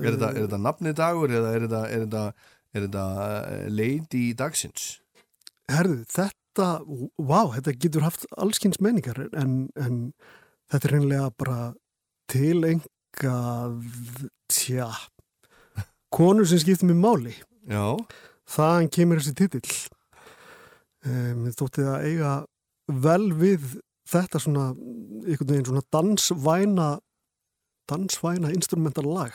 [0.00, 2.22] Er þetta, er þetta nafni dagur eða er þetta, er þetta,
[2.74, 3.04] er þetta
[3.50, 4.86] eh, Lady dagsins?
[5.70, 6.68] herðu, þetta
[7.18, 10.00] vá, þetta getur haft allskins menningar en, en
[10.70, 11.58] þetta er reynilega bara
[12.30, 12.64] til
[13.10, 13.82] engað
[14.50, 14.90] tja
[16.10, 17.34] konur sem skiptum í máli.
[17.70, 17.96] Já,
[18.50, 19.76] þaðan kemur þessi titill.
[21.06, 22.32] Um, þótti að eiga
[22.90, 23.78] vel við
[24.10, 26.88] þetta svona einhvern veginn svona dansvæna
[27.88, 29.32] dansvæna instrumental lag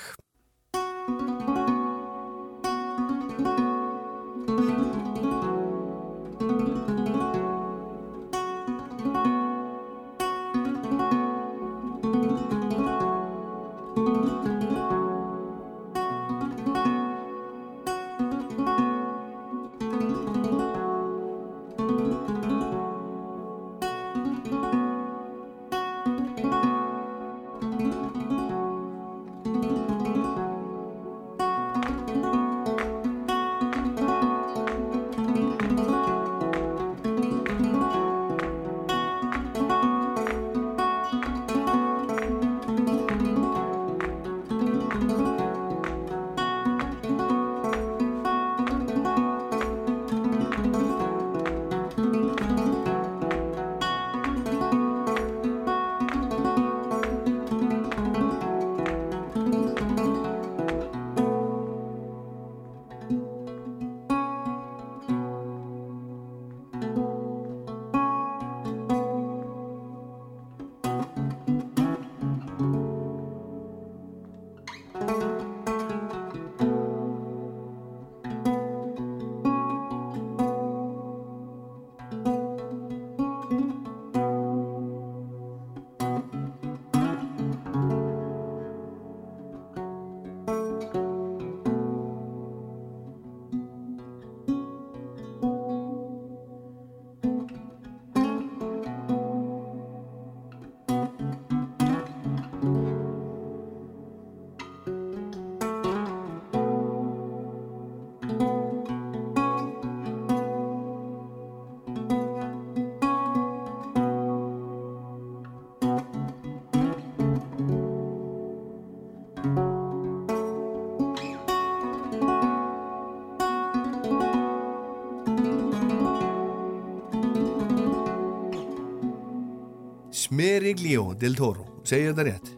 [130.35, 132.49] Smeriglio del Toro Segir þetta rétt?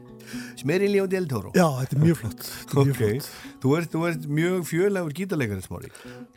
[0.58, 3.28] Smeriglio del Toro Já, þetta er mjög flott, er mjög Ok, flott.
[3.62, 5.92] þú ert, þú ert mjög fjölegur gítarleikari smári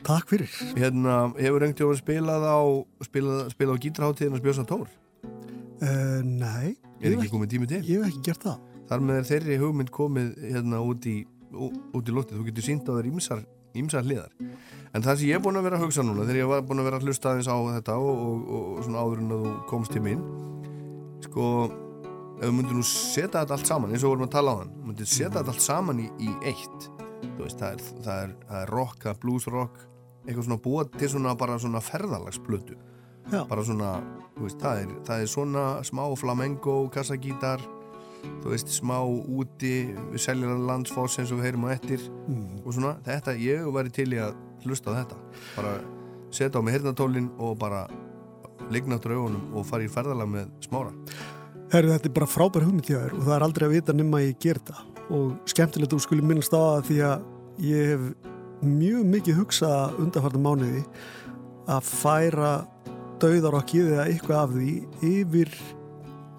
[0.06, 0.52] Takk fyrir.
[0.76, 2.60] Hérna, hefur einhvern veginn spilað á
[3.06, 4.86] spilað, spilað á gítarháttíðin og spjósa tór?
[5.80, 7.80] Uh, nei, Er ekki komið tími til?
[7.88, 8.58] Ég hef ekki gert það.
[8.90, 11.16] Þar með þeirri hugmynd komið hérna út í,
[11.56, 12.36] út í lóttið.
[12.36, 13.40] Þú getur sínt á þér ímsar,
[13.80, 14.34] ímsar hliðar.
[14.92, 16.82] En það sem ég er búin að vera að hugsa núna, þegar ég var búin
[16.82, 19.44] að vera að hlusta aðeins á þetta og, og, og, og svona áður en að
[19.46, 20.20] þú komst til mín,
[21.30, 21.46] sko,
[22.40, 24.60] ef við myndum nú setja þetta allt saman, eins og við vorum að tala á
[24.60, 26.90] hann, myndum setja þetta allt saman í, í eitt.
[27.40, 29.82] Veist, það er, það er, það er rock, það er blues rock,
[30.26, 32.78] eitthvað svona búa til svona bara svona ferðalagsplötu.
[33.30, 33.42] Já.
[33.46, 33.90] Bara svona,
[34.36, 37.62] þú veist, það er, það er svona smá flamengo, kassagítar,
[38.42, 39.74] þú veist, smá úti
[40.10, 42.60] við seljar landsfoss eins og við heyrum á ettir Mm.
[42.64, 45.16] og svona, þetta, ég væri til í að hlusta á þetta,
[45.56, 45.72] bara
[46.30, 47.86] setja á mig hirnatólin og bara
[48.70, 50.94] ligna áttur augunum og fara í ferðalag með smára.
[51.70, 54.22] Herru, þetta er bara frábær hugmynd hjá þér og það er aldrei að vita nema
[54.24, 54.80] ég ger það.
[55.10, 57.26] Og skemmtilegt þú skulle minnast á það því að
[57.66, 58.06] ég hef
[58.60, 60.82] mjög mikið hugsað undanfarnar mánuði
[61.70, 62.54] að færa
[63.20, 64.72] dauðarokkið eða eitthvað af því
[65.10, 65.54] yfir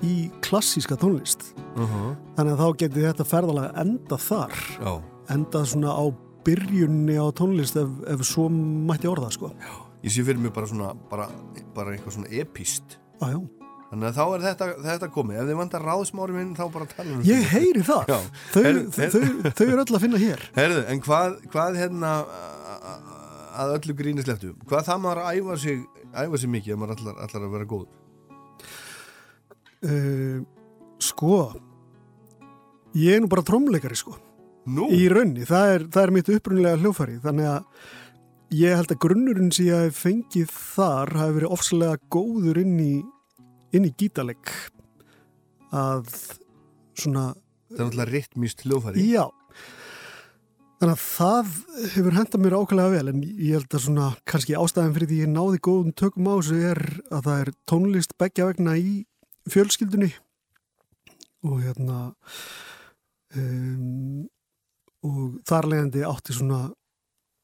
[0.02, 1.54] í klassíska tónlist.
[1.76, 2.16] Uh -huh.
[2.36, 4.56] þannig að þá geti þetta ferðalega enda þar.
[4.82, 6.06] Já, enda svona á
[6.46, 9.52] byrjunni á tónlist ef, ef svo mætti orða sko
[10.02, 11.30] ég sé fyrir mig bara svona, bara,
[11.76, 12.98] bara eitthvað svona epist.
[13.22, 13.42] ah.
[13.92, 15.40] Þannig að þá er þetta, þetta komið.
[15.42, 18.06] Ef þið vantar ráðsmári minn, þá bara tala um ég heyri það.
[18.08, 18.20] Já.
[18.54, 20.46] þau, Herðu, þau, þau, þau eru öll að finna hér.
[20.56, 22.14] Herðu, en hvað, hvað hérna
[23.62, 25.82] að öllu gríni sleftu hvað það maður að æfa sig
[26.12, 27.86] æfa sig mikið ef maður allar, allar að vera góð
[29.88, 30.38] uh,
[31.02, 31.40] sko
[32.98, 34.18] ég er nú bara trómleikari sko.
[34.72, 37.88] Nú, í raunni, það er, það er mitt upprunnilega hljófari þannig að
[38.52, 42.94] ég held að grunnurinn sem ég hef fengið þar hafi verið ofsalega góður inn í
[43.72, 44.52] inn í gítaleg
[45.72, 46.10] að
[47.00, 47.32] svona
[47.72, 49.06] það er náttúrulega rytmíst hljóðfæri.
[49.08, 49.30] Já.
[50.82, 51.54] Þannig að það
[51.94, 55.32] hefur hendað mér ákveðlega vel en ég held að svona kannski ástæðan fyrir því ég
[55.32, 56.82] náði góðum tökum á þessu er
[57.14, 58.94] að það er tónlist beggja vegna í
[59.52, 60.12] fjölskyldunni.
[61.46, 62.00] Og hérna
[63.38, 64.26] um,
[65.06, 66.64] og þar leiðandi átti svona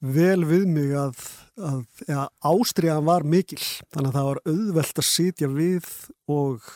[0.01, 1.21] vel við mig að,
[1.57, 5.87] að ja, ástriðan var mikil þannig að það var auðvelt að sitja við
[6.29, 6.69] og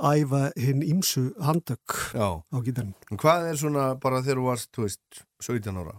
[0.00, 2.94] æfa hinn ímsu handök Já, á gítarinn.
[3.14, 5.98] hvað er svona bara þegar þú varst, þú veist, 17 ára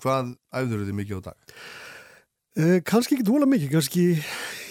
[0.00, 1.56] hvað æfður þið mikið á dag?
[2.58, 4.04] Eh, kannski ekki dvola mikið, kannski,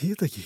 [0.03, 0.45] ég veit ekki.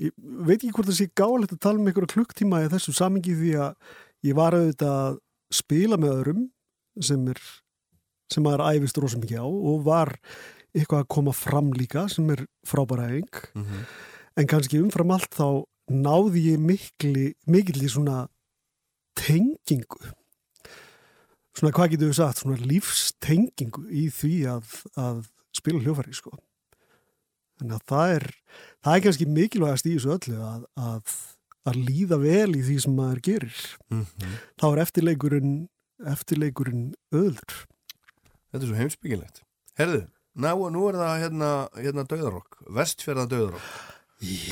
[0.00, 3.36] Ég veit ekki hvort það sé gáðilegt að tala um einhverja klukktíma í þessu samingi
[3.36, 5.18] því að ég var auðvitað að
[5.60, 6.46] spila með öðrum
[7.04, 7.42] sem er
[8.30, 10.14] sem maður æfist rosa mikið á og var
[10.74, 13.42] eitthvað að koma fram líka sem er frábæra æfing.
[13.54, 13.84] Mm -hmm.
[14.36, 18.28] en kannski umfram allt þá náði ég mikli, mikil í svona
[19.18, 19.98] tengingu.
[21.56, 22.38] Svona hvað getur við sagt?
[22.38, 24.64] Svona lífstengingu í því að,
[24.96, 25.26] að
[25.56, 26.30] spila hljófæri sko.
[27.58, 28.26] Þannig að það er
[28.84, 31.16] það er kannski mikilvægast í þessu öllu að, að,
[31.68, 33.60] að líða vel í því sem maður gerir.
[34.56, 35.68] Þá er eftirleikurinn
[36.08, 37.66] eftirleikurinn öðlur
[38.50, 39.42] Þetta er svo heimsbyggilegt
[39.80, 40.02] Herðu,
[40.42, 43.68] ná, nú er það hérna, hérna döðarokk, vestfjörða döðarokk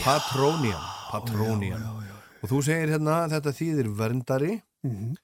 [0.03, 4.61] Patrónian Patrónian já, já, og þú segir hérna þetta þýðir verndari.
[4.87, 5.17] Mm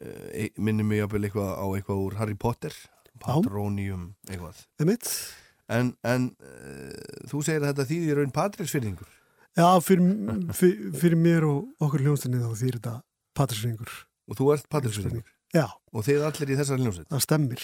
[0.00, 2.74] e, minnir mig jafnvel eitthvað á eitthvað úr Harry Potter.
[3.20, 4.64] Patrónium eitthvað.
[5.70, 9.10] En, en uh, þú segir að þetta þýðir raun Patricksfyrðingur
[9.58, 10.08] Já, fyrir,
[10.56, 12.94] fyrir, fyrir mér og okkur hljónstinni þá þýr þetta
[13.38, 13.92] patrisringur
[14.30, 17.08] og þú ert Patricksfyrðingur Já, og þið allir í þessar hljómsveit?
[17.10, 17.62] Það stemmir.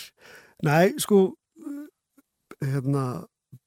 [0.66, 1.20] Nei, sko
[2.64, 3.04] hérna,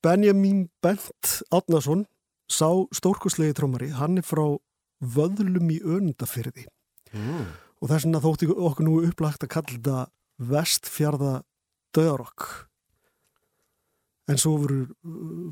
[0.04, 2.06] Benjamin Bent Átnason
[2.50, 4.44] sá stórkoslegi trómari hann er frá
[5.00, 6.66] vöðlum í önundafyrði
[7.14, 7.46] mm.
[7.80, 10.00] og þess vegna þótti okkur nú upplagt að kalla þetta
[10.50, 11.34] vestfjarða
[11.96, 12.48] döðarokk
[14.30, 14.80] en svo voru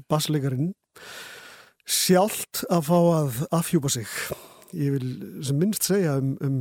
[0.10, 0.74] bassleikarinn
[1.88, 4.10] sjálft að fá að afhjúpa sig.
[4.76, 5.12] Ég vil
[5.48, 6.58] sem minnst segja um, um,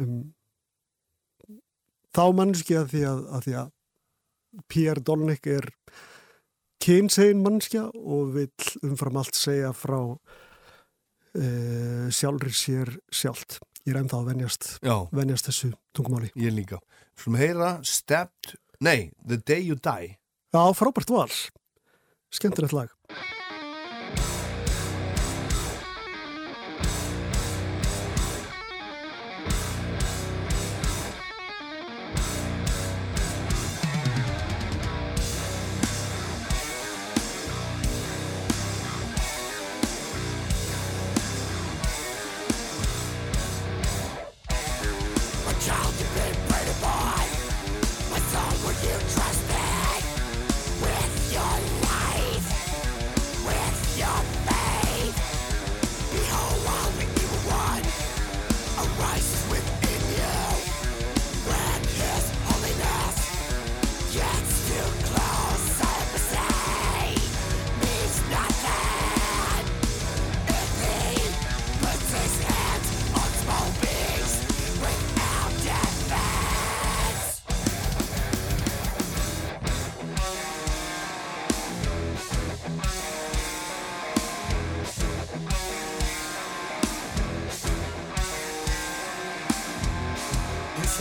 [0.00, 0.14] um
[2.12, 3.68] þá mannski að því að, að því að
[4.68, 5.64] Pierre Dolnick er
[6.82, 8.50] kynsegin mannskja og vil
[8.84, 10.16] umfram allt segja frá uh,
[12.12, 13.50] sjálfri sér sjálft
[13.86, 14.62] ég er ennþá að venjast,
[15.10, 16.28] venjast þessu tungumáli.
[16.38, 16.78] ég líka
[17.16, 20.16] Skulum heyra Stepped, nei, The Day You Die
[20.52, 21.30] Já, frábært val.
[22.28, 22.90] Skemmtilegt lag.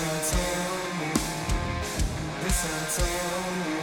[0.02, 1.12] Listen to me.
[2.44, 3.80] Listen to me.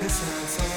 [0.00, 0.73] Listen to me.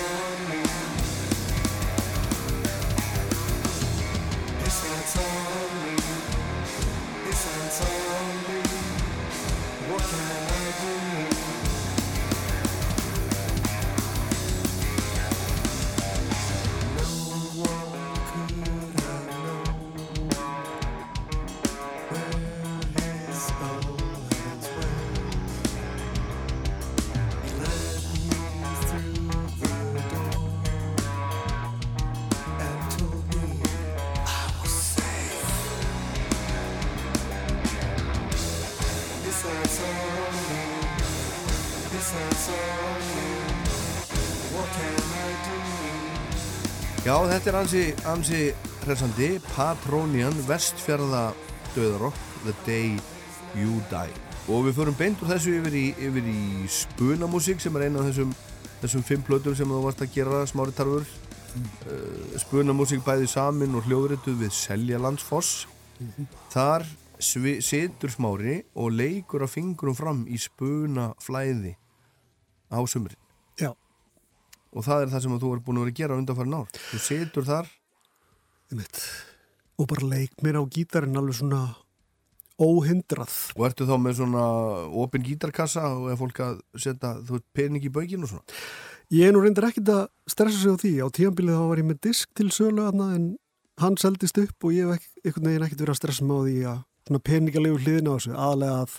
[47.26, 48.40] Þetta er ansi, ansi
[48.84, 49.30] hressandi.
[49.56, 51.32] Patronian Vestfjörða
[51.76, 52.98] döðarokk The Day
[53.58, 54.12] You Die.
[54.48, 58.12] Og við förum beint úr þessu yfir í, yfir í spunamúsík sem er eina af
[58.12, 58.36] þessum
[58.82, 61.08] þessum fimm plötum sem þú varst að gera smári tarfur.
[61.90, 65.66] Uh, spunamúsík bæði samin og hljóðrituð við Selja Landsfoss.
[66.54, 66.86] Þar
[67.18, 71.74] svi- situr smári og leikur að fingurum fram í spunaflæði
[72.70, 73.18] á sumrin.
[73.18, 73.27] Já.
[74.78, 76.70] Og það er það sem þú er búin að vera að gera undanfærin ár.
[76.92, 77.74] Þú situr þar.
[78.68, 79.04] Einmitt.
[79.78, 81.62] og bara leik mér á gítarinn alveg svona
[82.58, 83.34] óhindrað.
[83.56, 84.44] Og ertu þá með svona
[84.98, 88.58] opin gítarkassa og er fólk að setja þú veit, pening í baukinn og svona?
[89.14, 90.94] Ég er nú reyndar ekkert að stressa sig á því.
[91.06, 93.28] Á tíambilið þá var ég með disk til sölu hana, en
[93.80, 96.58] hann seldist upp og ég hef einhvern veginn ekkert verið að stressa mig á því
[96.74, 98.34] að svona peningalegu hliðin á þessu.
[98.48, 98.98] Aðlega að,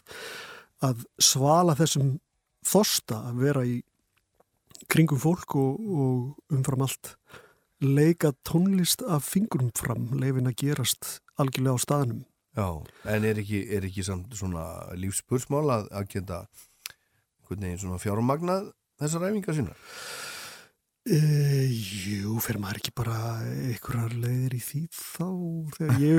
[0.89, 2.15] að svala þessum
[2.69, 3.77] þosta að vera í
[4.91, 7.15] kringum fólk og, og umfram allt
[7.83, 12.25] leika tónlist af fingurum fram leifin að gerast algjörlega á staðnum.
[12.59, 12.69] Já,
[13.07, 14.65] en er ekki, er ekki samt svona
[14.99, 16.41] lífspursmál að, að geta
[18.03, 19.77] fjármagnað þessar ræfingar sína
[21.09, 21.19] E,
[21.73, 25.25] jú, fer maður ekki bara einhverjar leiðir í því þá
[25.79, 26.19] þegar ég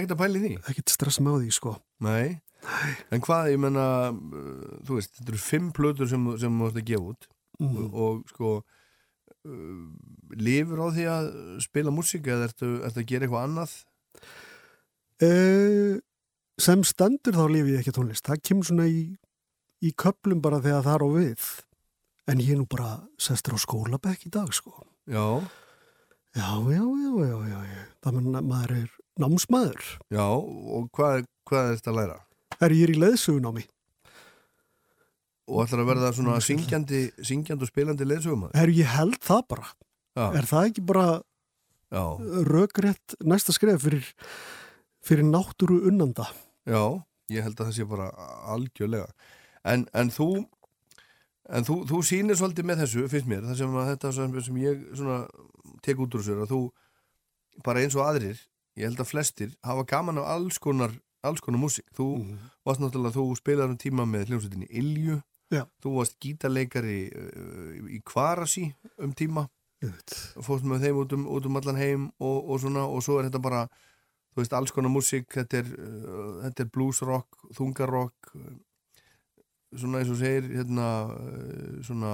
[0.00, 0.52] ekkert að pæli því?
[0.72, 1.74] ekkert stressa með á því sko.
[2.06, 2.38] Nei.
[3.12, 3.84] En hvað, ég menna
[4.14, 7.28] uh, þú veist, þetta eru fimm plötur sem, sem þú ert að gefa út
[7.62, 7.74] Mm.
[7.78, 8.50] og, og sko
[9.44, 9.82] uh,
[10.40, 11.26] lifur á því að
[11.62, 13.74] spila músík eða ertu, ertu að gera eitthvað annað
[15.22, 16.00] E,
[16.58, 18.24] sem stendur þá lifi ég ekki tónlist.
[18.26, 19.02] Það kemur svona í,
[19.84, 21.44] í köplum bara þegar það er á við.
[22.30, 24.72] En ég er nú bara sestur á skólabekk í dag sko.
[25.10, 25.42] Já,
[26.32, 27.80] Já, já, já, já, já, já.
[28.00, 29.82] Það með maður er námsmaður.
[30.08, 32.14] já, og hvað, hvað er þetta að læra?
[32.62, 33.64] Er ég er í leðsugunámi.
[35.52, 39.68] Og ætlar að verða svona syngjandi, syngjandi og spilandi leðsögum Er ég held það bara.
[40.16, 41.06] Já, Er það ekki bara
[41.92, 42.04] já,
[42.48, 44.06] rökrétt næsta skref fyrir,
[45.04, 46.28] fyrir náttúru unnanda?
[46.64, 47.02] já,
[47.32, 48.08] ég held að það sé bara
[48.54, 49.08] algjörlega
[49.64, 50.46] En, en þú
[51.50, 54.60] en þú, þú sýnir svolítið með þessu, finnst mér það sem að þetta sem, sem
[54.62, 55.18] ég svona
[55.82, 56.60] tek út úr sér að þú
[57.66, 58.38] bara eins og aðrir,
[58.78, 62.06] ég held að flestir hafa gaman af alls konar alls konar músík, þú
[62.66, 65.20] varst náttúrulega þú spilaði um tíma með hljómsveitinni Ilju.
[65.52, 65.66] Já.
[65.84, 68.70] þú varst gítarleikari uh, í Kvarasi
[69.04, 69.46] um tíma.
[70.40, 73.28] Fórst með þeim út um, út um allan heim og, og svona og svo er
[73.28, 73.62] þetta bara
[74.32, 78.32] þú veist alls konar músík þetta er, uh, er bluesrock, þungarrock
[79.78, 82.12] svona eins og segir hérna uh, svona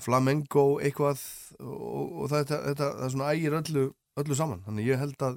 [0.00, 1.20] flamenco eitthvað
[1.60, 3.86] og, og þetta, þetta, það svona ægir öllu,
[4.22, 5.36] öllu saman, þannig ég held að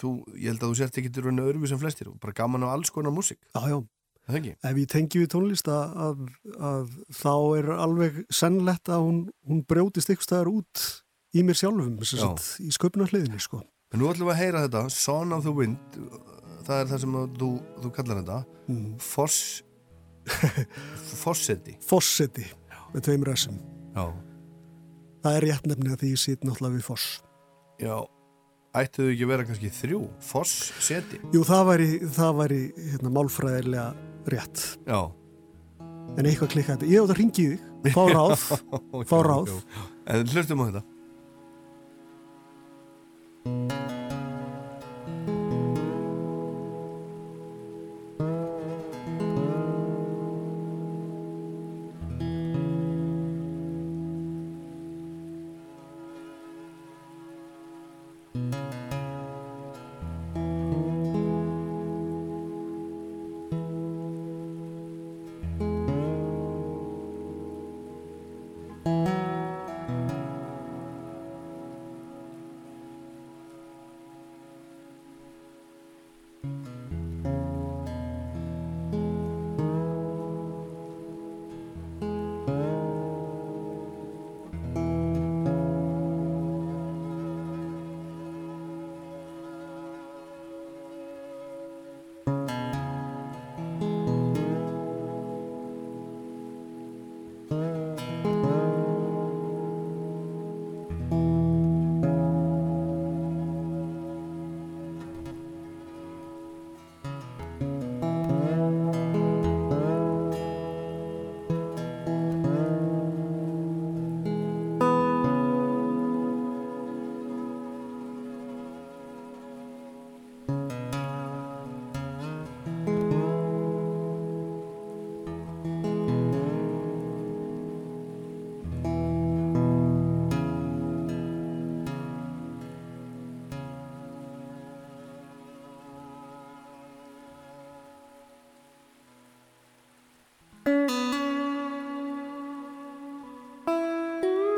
[0.00, 2.76] þú, ég held að þú sért ekki til rauninu öðruvíð sem flestir, bara gaman af
[2.76, 3.78] alls konar músík, Já, já.
[4.28, 4.54] það ekki?
[4.70, 6.22] Ef ég tengi við tónlist að, að,
[6.70, 10.86] að þá er alveg sennlegt að hún, hún brjótist ykkur staðar út
[11.36, 13.62] í mér sjálfum, í sköpunarhliðinni, sko.
[13.92, 15.98] En nú ætlum við að heyra þetta, Son of the Wind
[16.66, 17.48] það er það sem þú,
[17.84, 18.38] þú kallar þetta
[18.70, 18.90] Mm.
[19.02, 19.38] Foss
[21.22, 22.44] Fossetti Fossetti,
[22.94, 23.56] með tveimur essum.
[23.96, 24.04] Já,
[25.22, 27.06] Það er rétt nefni að því ég sit náttúrulega við foss.
[27.82, 27.96] já
[28.72, 32.60] Ættu þau ekki vera kannski þrjú Fossetti Jú, það væri, það væri
[32.92, 33.88] hérna, málfræðilega
[34.32, 34.58] rétt.
[34.86, 35.00] Já
[36.18, 36.86] En eitthvað klikka þetta.
[36.92, 37.60] Ég átt að ringi þig,
[37.94, 38.40] fá ráð,
[39.10, 39.48] fá ráð.
[40.06, 40.82] En hlustum á þetta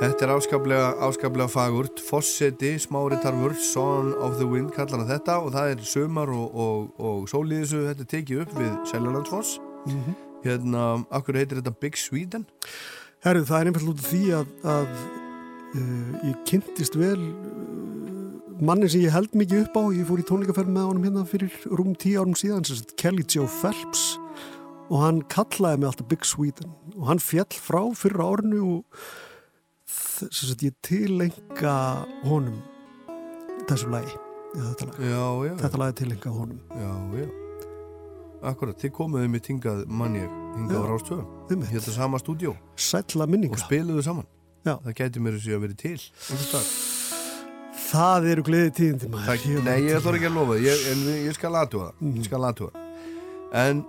[0.05, 2.01] Þetta er áskaplega, áskaplega fagurt.
[2.05, 6.59] Fosseti, Smári Tarfur Son of the Wind kallar hann þetta og það er sömar og,
[6.61, 7.81] og, og sól í þessu.
[7.87, 9.55] Þetta er tekið upp við Seljalandsfoss.
[9.89, 10.19] Mhm.
[10.45, 12.45] Hérna, akkur heitir þetta Big Sweden?
[13.25, 14.95] Herru, það er einfallega út af því að, að
[15.81, 19.85] uh, ég kynntist vel uh, manni sem ég held mikið upp á.
[19.97, 23.25] Ég fór í tónleikaferð með honum hérna fyrir rúm tíu árum síðan, sem sagt Kelly
[23.25, 24.11] Joe Phelps.
[24.93, 26.77] Og hann kallaði mig alltaf Big Sweden.
[26.93, 29.07] Og hann fjall frá fyrir árinu og
[29.89, 31.75] þ- sem sagt ég tilenga
[32.25, 32.61] honum
[33.69, 34.15] þessu lagi
[34.55, 34.99] þetta, lag.
[35.01, 36.61] Já, já, þetta lagi tilenga honum.
[36.71, 37.29] Já, já.
[38.45, 40.27] Akkurat, þið komuðu með tingað mannir
[40.59, 41.71] hingað á Rástöðu einmitt.
[41.73, 44.27] Hérna sama stúdjó Sætla og minninga spiluðu saman.
[44.65, 44.75] Já.
[44.85, 46.69] Það gæti mér að verið til einhvers staðar.
[47.85, 49.27] Það eru gleði tíðindi maður.
[49.29, 52.15] Það, Ég nei, ég þarf ekki að lofa ég, en ég skal aðtúa það.
[52.51, 52.71] Aðtúa
[53.65, 53.83] en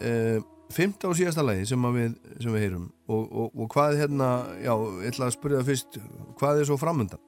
[0.00, 0.40] uh,
[0.74, 4.02] fymta og síðasta lagi sem, að við, sem við heyrum og, og, og hvað er
[4.04, 4.28] hérna
[4.60, 5.98] já, ég ætla að spyrja það fyrst
[6.40, 7.22] hvað er svo framundan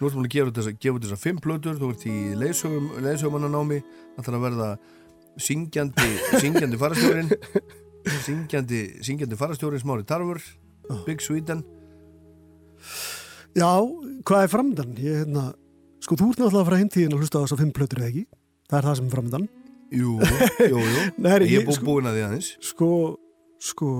[0.00, 3.80] nú ertum við að gefa út þessa fimm plötur þú ert í leiðsögum, leiðsögumannanámi
[4.16, 4.68] það þarf að verða
[5.44, 6.10] syngjandi
[6.42, 7.32] syngjandi farastjórin
[8.26, 10.42] syngjandi, syngjandi farastjórin smári tarfur
[11.06, 11.64] Big Sweden
[13.54, 13.70] Já,
[14.26, 14.94] hvað er framöndan?
[14.98, 15.52] Ég, hérna,
[16.02, 18.08] sko, þú ert náttúrulega að fara heimtíðin að hlusta á þess að fimm plötur eða
[18.10, 18.24] ekki.
[18.66, 19.44] Það er það sem er framöndan.
[19.92, 22.88] Jú, jú, jú Nei, ég er búin sko- búin að því aðeins Sko,
[23.62, 23.90] sko,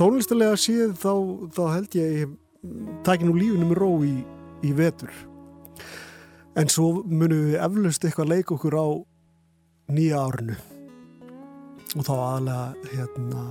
[0.00, 1.12] tónlistalega séð þá,
[1.54, 2.34] þá held ég að ég
[3.04, 4.14] taki nú lífinu með ró í,
[4.64, 5.12] í vetur.
[6.56, 8.86] En svo munum við eflaust eitthvað leik okkur á
[9.92, 10.56] nýja árinu.
[11.94, 13.42] Og þá aðalega, hérna,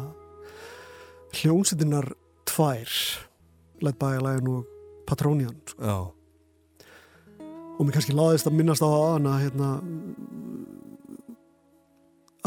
[1.37, 2.09] hljónsettinnar
[2.49, 2.89] tvær,
[3.83, 3.93] a
[4.23, 4.65] Lion og
[5.07, 5.83] Patrónian, sko.
[5.83, 5.97] já,
[7.73, 9.69] og mér kannski láðist að minnast á aðana hérna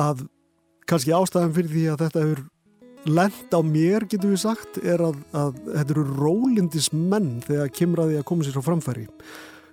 [0.01, 0.27] að
[0.87, 2.45] kannski ástæðan fyrir því að þetta hefur
[3.07, 8.03] lent á mér getur við sagt er að, að þetta eru rólindis menn þegar kemur
[8.05, 9.07] að koma sér á framfæri.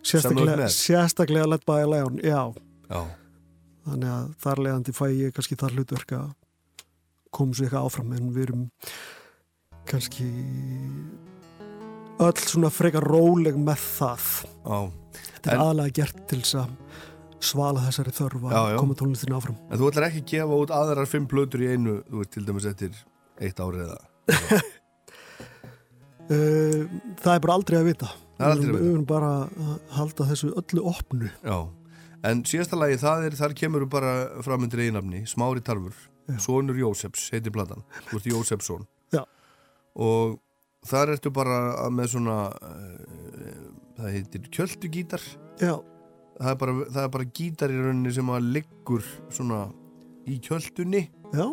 [0.04, 2.42] Sérstaklega, sérstaklega led by a lion já,
[2.92, 3.02] já,
[3.88, 6.32] þannig að þar leiðandi fæ ég kannski þar hlutverk að
[7.34, 8.66] koma sér eitthvað áfram en við erum
[9.90, 10.28] kannski
[12.24, 14.28] öll svona frekar róleg með það.
[14.64, 14.78] Já.
[15.34, 16.76] Þetta er En- aðalega gert til þess að
[17.46, 19.58] svala þessari þörf að koma tónlistin áfram.
[19.70, 22.46] En þú ætlar ekki að gefa út aðrar fimm plötur í einu, þú veist, til
[22.48, 22.98] dæmis eftir
[23.44, 24.00] eitt árið eða.
[26.30, 26.84] Uh,
[27.24, 28.12] það er bara aldrei að vita.
[28.38, 28.90] Það er aldrei að Við vita.
[28.94, 31.32] höfum bara að halda þessu öllu opnu.
[31.44, 31.58] Já.
[32.24, 34.14] En síðasta lagi, það er, þar kemur bara
[34.46, 35.96] framöndir eiginafni, Smári Tarfur,
[36.32, 36.38] Já.
[36.46, 37.84] sonur Jósefs, heitir platan.
[38.08, 38.86] Þú ert Jósefsson.
[39.12, 39.26] Já.
[40.00, 40.38] Og
[40.88, 41.58] þar ertu bara
[41.92, 43.66] með svona, uh,
[44.00, 45.26] það heitir kjöldugítar.
[45.60, 45.76] Já,
[46.40, 49.04] Það er, bara, það er bara gítar í rauninni sem að liggur
[49.34, 49.60] svona
[50.28, 51.06] í kjöldunni.
[51.34, 51.48] já.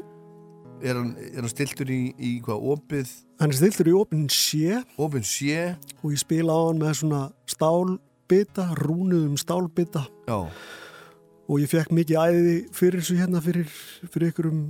[0.80, 3.10] Er hann, er hann stiltur í, í hvað opið,
[3.42, 5.56] Hann er stiltur í opin sé opið sé?
[6.00, 7.18] og ég spila á hann með svona
[7.52, 10.38] stálbita, rúnuðum stálbita Já.
[10.40, 13.68] og ég fekk mikið æði fyrir þessu hérna fyrir,
[14.08, 14.62] fyrir ykkurum,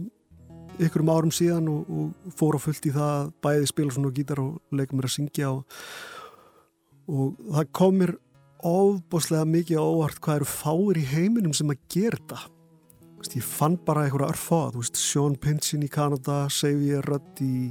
[0.82, 4.42] ykkurum árum síðan og, og fór á fullt í það að bæði spila svona gítar
[4.42, 5.78] og leika mér að syngja og,
[7.06, 8.16] og það kom mér
[8.66, 12.40] ofbáslega mikið óvart hvað eru fáir í heiminum sem að gera þetta
[13.20, 17.70] veist, ég fann bara einhverja veist, Sean Pinchin í Kanada, Xavier Rudd í,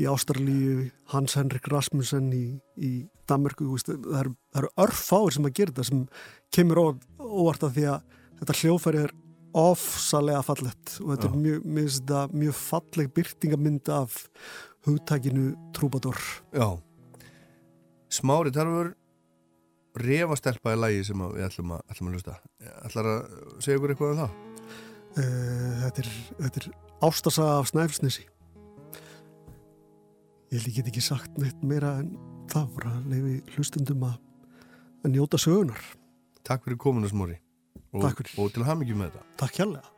[0.00, 2.92] í Ástralíu, Hans Henrik Rasmussen í, í
[3.28, 6.06] Danmarku, veist, það eru, eru örfáir sem að gera þetta sem
[6.54, 6.86] kemur ó,
[7.20, 9.14] óvart að því að þetta hljófæri er
[9.54, 11.30] ofsalega fallett og þetta Já.
[11.30, 11.68] er mjög,
[11.98, 14.24] þetta mjög falleg byrtingamynd af
[14.84, 16.18] hugtækinu trúbador.
[16.52, 16.74] Já
[18.14, 18.92] Smári Tarfur
[20.00, 22.38] refastelpa í lagi sem við ætlum að, ætlum að lusta
[22.88, 23.20] ætlar að
[23.62, 24.42] segja ykkur eitthvað um það
[25.14, 26.08] Uh, þetta er,
[26.40, 26.64] þetta er
[27.06, 28.24] ástasaga af Snæfellsnesi.
[30.50, 32.08] Ég held ég get ekki sagt neitt meira en
[32.50, 34.16] það voru að leifi hlustundum að,
[35.06, 35.86] að njóta sögunar.
[36.42, 37.38] Takk fyrir komuna Smári
[37.94, 39.93] og, og til hamingjum með þetta Takk hjállega.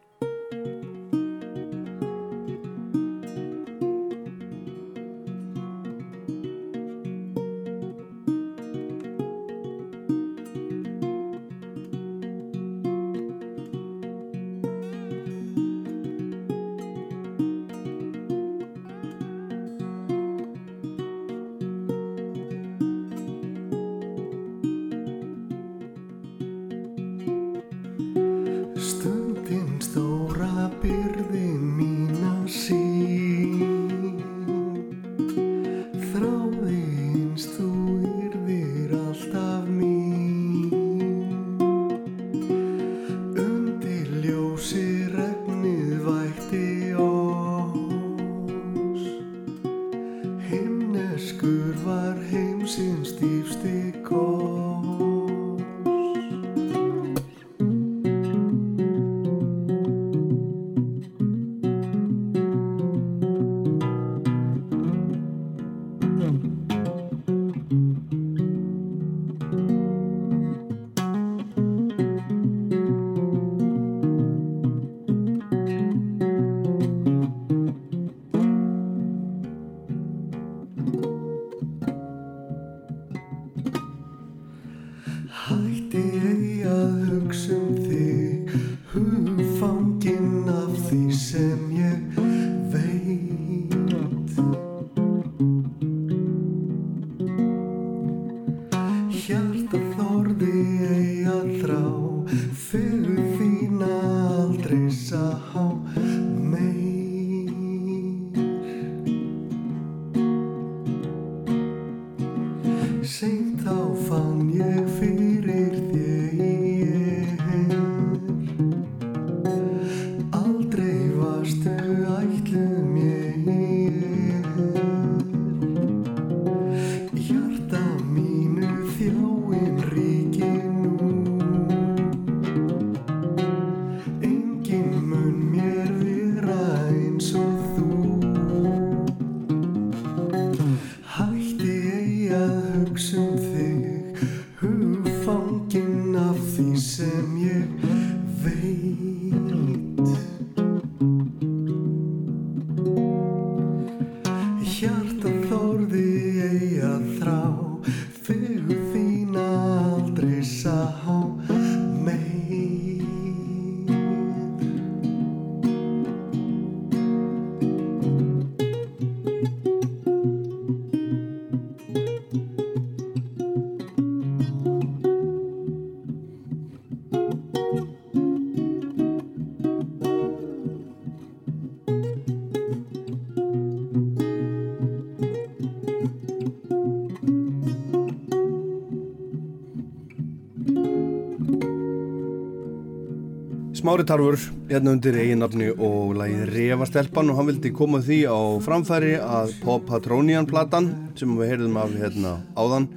[193.96, 194.36] Smári Tarfur,
[194.68, 199.86] hérna undir eiginnafni og lagið Refastelpan og hann vildi koma því á framfæri að Pop
[199.88, 202.90] Patronian platan sem við heyrðum af hérna áðan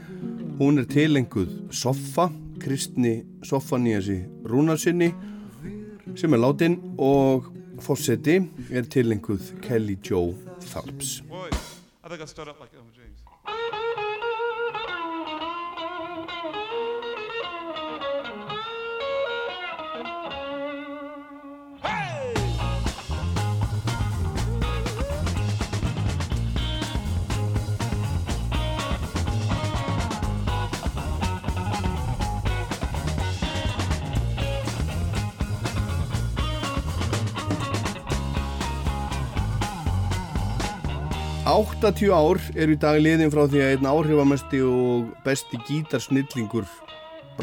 [0.60, 2.28] hún er tilenguð Soffa,
[2.60, 3.14] Kristni
[3.48, 5.14] Soffaníasi Rúnarsinni
[6.20, 7.48] sem er látin og
[7.80, 11.48] fórseti er tilenguð Kelly Tharps Boy,
[12.04, 13.79] I think I start up like Elmer James.
[41.60, 46.68] Áttatíu ár eru í dag liðin frá því að einn áhrifamesti og besti gítarsnillingur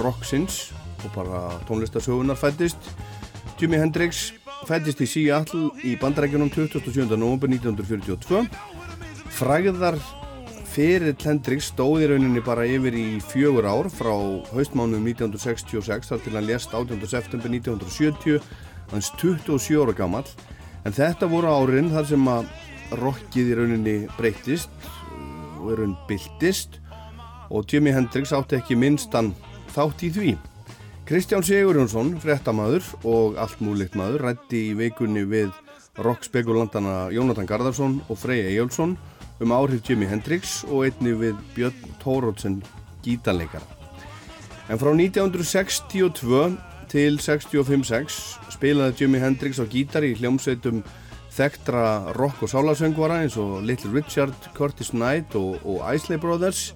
[0.01, 0.71] rocksins
[1.05, 2.79] og bara tónlistarsögunar fættist.
[3.61, 4.31] Jimi Hendrix
[4.65, 7.13] fættist í Seattle í bandarækjunum 27.
[7.13, 8.47] november 1942.
[9.37, 9.99] Fræðar
[10.73, 14.15] fyrir Hendrix stóði rauninni bara yfir í fjögur ár frá
[14.55, 17.05] haustmánuðum 1966 þar til hann lést 18.
[17.05, 18.41] september 1970
[18.95, 20.33] hans 27 ára gamall
[20.87, 22.49] en þetta voru árin þar sem að
[23.01, 24.71] rockið í rauninni breytist
[25.61, 26.81] og í rauninni byltist
[27.51, 29.33] og Jimi Hendrix átti ekki minnstan
[29.75, 30.37] þátt í því.
[31.07, 35.53] Kristján Sigurjónsson, fréttamaður og allt múlikt maður, rætti í vikunni við
[36.03, 38.97] rockspekulandana Jónatan Garðarsson og Frey Ejjálsson
[39.41, 42.59] um áhrif Jimi Hendrix og einni við Björn Tórótsen
[43.05, 43.65] gítarleikara.
[44.67, 46.57] En frá 1962
[46.91, 48.17] til 65-6
[48.57, 50.83] spilaði Jimi Hendrix á gítar í hljómsveitum
[51.37, 56.75] þekktra rock- og sálasöngvara eins og Little Richard, Curtis Knight og, og Isley Brothers.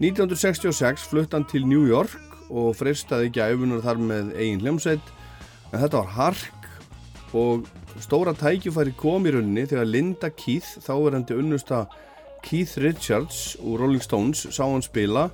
[0.00, 2.16] 1966 flutt hann til New York
[2.50, 5.12] og freistaði ekki æfunar þar með eigin hljómsveit
[5.72, 6.68] en þetta var hark
[7.32, 7.68] og
[8.02, 11.86] stóra tækifæri kom í rauninni þegar Linda Keith, þáverandi unnusta
[12.44, 15.28] Keith Richards úr Rolling Stones sá hann spila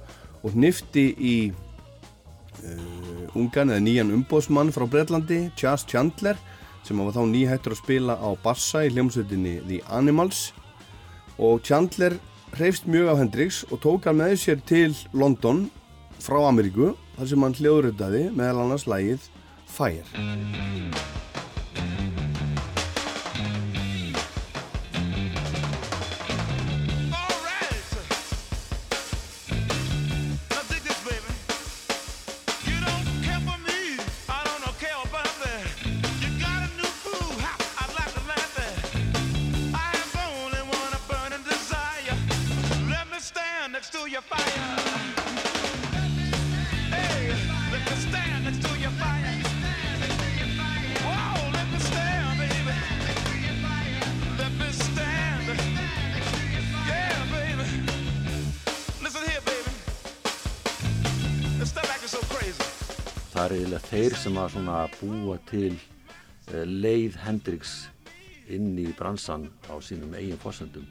[0.45, 6.39] og hnifti í uh, ungan eða nýjan umbóðsmann frá Breitlandi, Chas Chandler
[6.87, 10.53] sem var þá nýhættur að spila á bassa í hljómsveitinni The Animals.
[11.39, 12.19] Og Chandler
[12.57, 15.67] hreifst mjög af Hendrix og tók hann með sér til London
[16.23, 19.31] frá Ameríku þar sem hann hljóðritaði meðal annars lægið
[19.69, 21.28] Fire
[63.89, 67.77] þeir sem að svona búa til uh, leið Hendrix
[68.53, 70.87] inn í bransan á sínum eigin fórsendum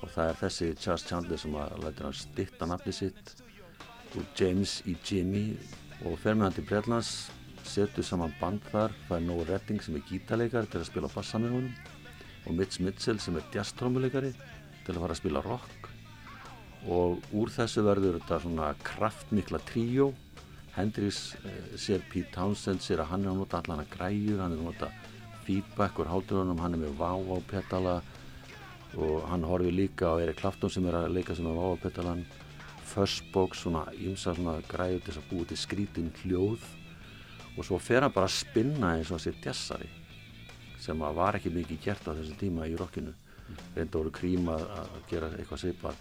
[0.00, 3.34] og það er þessi Charles Chandler sem að lætur hann stitta nafni sitt
[4.16, 5.44] úr James í Jimmy
[6.04, 7.14] og fer með hann til Breitlands
[7.68, 11.40] setur saman band þar það er Noah Redding sem er gítarleikari til að spila bassa
[11.40, 11.74] með honum
[12.46, 14.32] og Mitch Mitchell sem er jazztrómuleikari
[14.86, 15.88] til að fara að spila rock.
[16.88, 20.10] Og úr þessu verður þetta svona kraftmikla tríó
[20.80, 24.56] Hendrix eh, sér Pete Townsend sér að hann er að nota allan að græjur hann
[24.56, 24.90] er að nota
[25.46, 27.96] feedback úr háturunum hann er með vá á petala
[28.98, 31.82] og hann horfir líka á Erik Clapton sem er að leika sem er vá á
[31.82, 32.24] petalan
[32.90, 36.64] Fuzzbox, svona ímsa svona græjur til þess að búa til skrítin hljóð.
[37.56, 39.90] Og svo fer hann bara að spinna eins og að sér jazzari
[40.80, 43.12] sem að var ekki mikið gert á þessum tíma í rockinu.
[43.76, 44.64] Reynda voru krím að
[45.10, 46.00] gera eitthvað svipað.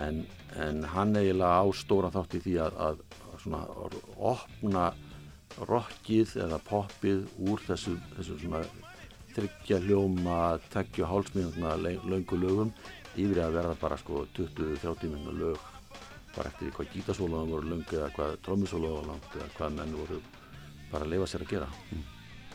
[0.00, 0.24] En,
[0.58, 3.04] en hann eiginlega á stóra þátt í því að, að
[3.40, 3.64] svona
[4.16, 4.90] opna
[5.68, 8.62] rockið eða poppið úr þessu, þessu svona
[9.34, 12.72] þryggja hljóma, tveggja hálsmínutna löngu lögum
[13.16, 15.58] yfir að verða bara sko 20-30 minna lög
[16.36, 20.22] bara eftir hvað gítasólaðum voru löngu eða hvað langt eða hvað menn voru
[20.92, 21.70] bara að leifa sér að gera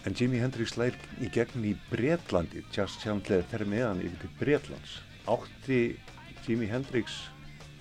[0.05, 4.33] En Jimi Hendrix lær í gegn í Bretlandi, Just Chandler fer með hann yfir til
[4.37, 4.99] Bretlands.
[5.25, 5.79] Átti
[6.45, 7.23] Jimi Hendrix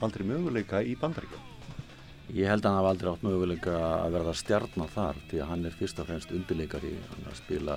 [0.01, 1.54] aldrei möguleika í bandaríkjum?
[2.33, 5.67] Ég held að hann hafa aldrei átt möguleika að verða stjarnar þar því að hann
[5.69, 6.95] er fyrst og fremst undirleikari.
[7.11, 7.77] Hann er að spila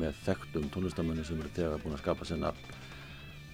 [0.00, 2.78] með þekktum tónlistamönnum sem eru þegar búin að skapa nafn.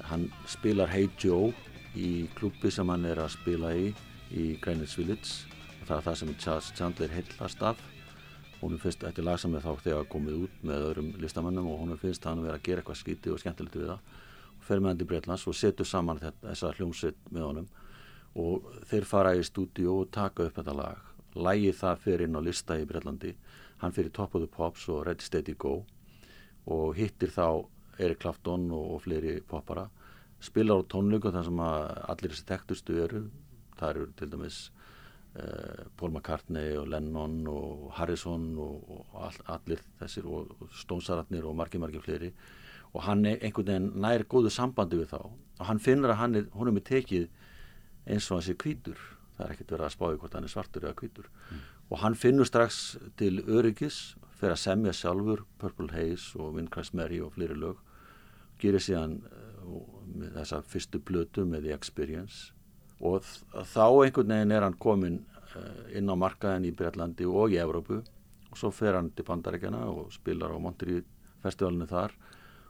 [0.06, 1.50] Hann spilar Hey Joe
[1.98, 3.90] í klubbi sem hann er að spila í
[4.30, 5.50] í Greenwich Village.
[5.82, 7.82] Það er það sem Charles Chandler heillast af.
[8.60, 11.98] Hún finnst eftir lag sem er þá þegar komið út með öðrum listamönnum og hún
[11.98, 14.16] finnst hann vera að gera eitthvað skítið og skemmtilegt við það.
[14.60, 17.70] Og fer með hann til Breitlands og setur saman þetta, þessa hljómsveit með honum
[18.38, 21.08] og þeir fara í stúdíu og taka upp þetta lag.
[21.34, 23.34] Lægi það fyrir inn á lista í Breitlandi
[23.80, 25.84] hann fyrir Top of the Pops og Ready Steady Go.
[26.66, 27.66] Og hittir þá
[28.00, 29.86] Erik Clapton og, og fleiri poppara.
[30.40, 33.24] Spilar á tónleiku þar sem allir þessi tektustu eru.
[33.78, 34.60] Það eru til dæmis
[35.36, 41.48] uh, Paul McCartney og Lennon og Harrison og, og all, allir þessir og, og Stónsararnir
[41.48, 42.32] og margir margir fleiri.
[42.92, 45.20] Og hann er einhvern veginn nær góðu sambandi við þá.
[45.60, 47.28] Og hann finnur að hann er, hún er með tekið
[48.06, 48.98] eins og hann sé hvítur.
[49.36, 51.28] Það er ekkert verið að spáði hvort hann er svartur eða hvítur.
[51.90, 57.20] Og hann finnur strax til öryggis fyrir að semja sjálfur Purple Haze og Windcrash Mary
[57.20, 57.80] og fleiri lög.
[58.60, 62.52] Gerir síðan uh, þessa fyrstu blötu með The Experience.
[63.00, 65.22] Og þá einhvern veginn er hann komin
[65.56, 68.02] uh, inn á markaðin í Breitlandi og í Evrópu.
[68.50, 71.02] Og svo fer hann til Bandaríkjana og spilar á Monterey
[71.42, 72.14] festivalinu þar.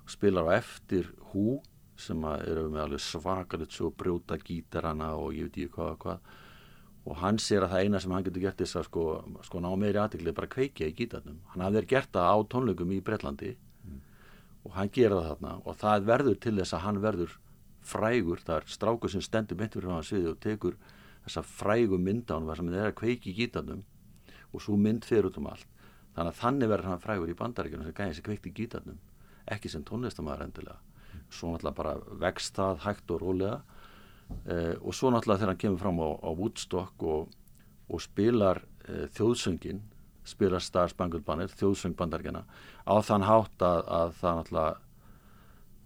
[0.04, 1.60] Og spilar á eftir Who
[2.00, 6.30] sem eru með alveg svakalit svo brjóta gítarana og ég veit ekki hvað og hvað.
[7.10, 9.04] Og hann sér að það eina sem hann getur gert þess að sko,
[9.46, 11.38] sko ná meiri aðtekli bara kveikja í gítarnum.
[11.52, 13.54] Hann hafði gert það á tónleikum í Bretlandi
[14.60, 17.36] og hann gera það þarna og það verður til þess að hann verður
[17.90, 20.76] frægur, það er strákur sem stendur mitt fyrir hann sviði og tekur
[21.24, 23.80] þessa frægu mynda hann sem er að kveiki í gítarnum
[24.52, 25.64] og svo mynd fyrir út um allt.
[26.12, 29.00] Þannig að þannig verður hann frægur í bandaríkjunum sem gæði sem kveikti í gítarnum
[29.50, 30.89] ekki sem tónlistamæður endilega
[31.30, 33.60] svo náttúrulega bara vext það hægt og rólega.
[34.46, 37.32] Eh, og svo náttúrulega þegar hann kemur fram á, á Woodstock og,
[37.90, 39.82] og spilar eh, þjóðsöngin
[40.30, 42.44] spilar Star Spangled Banner, þjóðsöng bandaríkjana
[42.86, 44.78] á þann hátt að, að það náttúrulega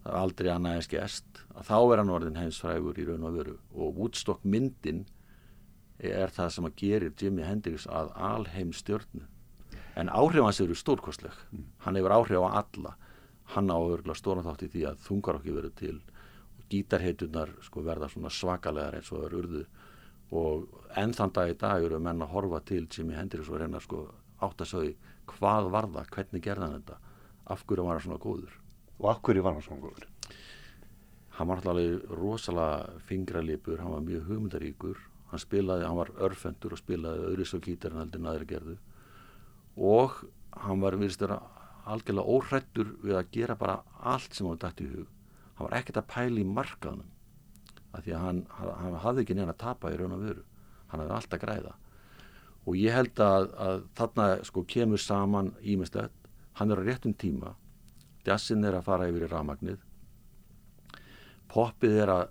[0.04, 3.54] aldrei annað eins gest að þá er hann orðin heimsfrægur í raun og veru.
[3.72, 5.06] Og Woodstock myndin
[5.98, 9.24] er það sem að gerir Jimi Hendrix að alheim stjörnu
[9.94, 11.32] en áhrif hans eru stórkostleg.
[11.86, 12.96] Hann hefur áhrif á alla
[13.52, 15.96] hann á örgulega stóran þátt í því að þungar okkur verið til
[16.58, 19.64] og gítarheitunar sko verða svona svakalegar eins og urðu.
[20.34, 20.64] Og
[20.96, 24.06] enn þann dag í dag eru menn að horfa til Jimi Hendrix og reyna sko
[24.42, 24.96] átt að sögðu
[25.30, 26.98] hvað var það, hvernig gerði hann þetta?
[27.52, 28.58] Af hverju var hann svona góður?
[28.98, 30.08] Og af hverju var hann svona góður?
[31.34, 34.98] hann var alltaf rosalega fingralipur, hann var mjög hugmyndaríkur.
[35.30, 38.76] Hann spilaði, hann var örfendur og spilaði öðru svo gítar en en aðri gerðu.
[39.76, 40.14] Og
[40.52, 41.40] hann var virðist vera
[41.84, 45.08] algjörlega óhrættur við að gera bara allt sem hann dætt í hug.
[45.54, 47.10] Hann var ekkert að pæla í markaðnum
[47.94, 50.44] af því að hann, hann, hafði ekki neina að tapa í raun og veru.
[50.90, 51.74] Hann hafði allt að græða.
[52.64, 57.54] Og ég held að, að þarna sko kemur saman ímislegt hann er á réttum tíma.
[58.24, 59.80] Jazzin er að fara yfir í rafmagnið.
[61.52, 62.24] Poppið er að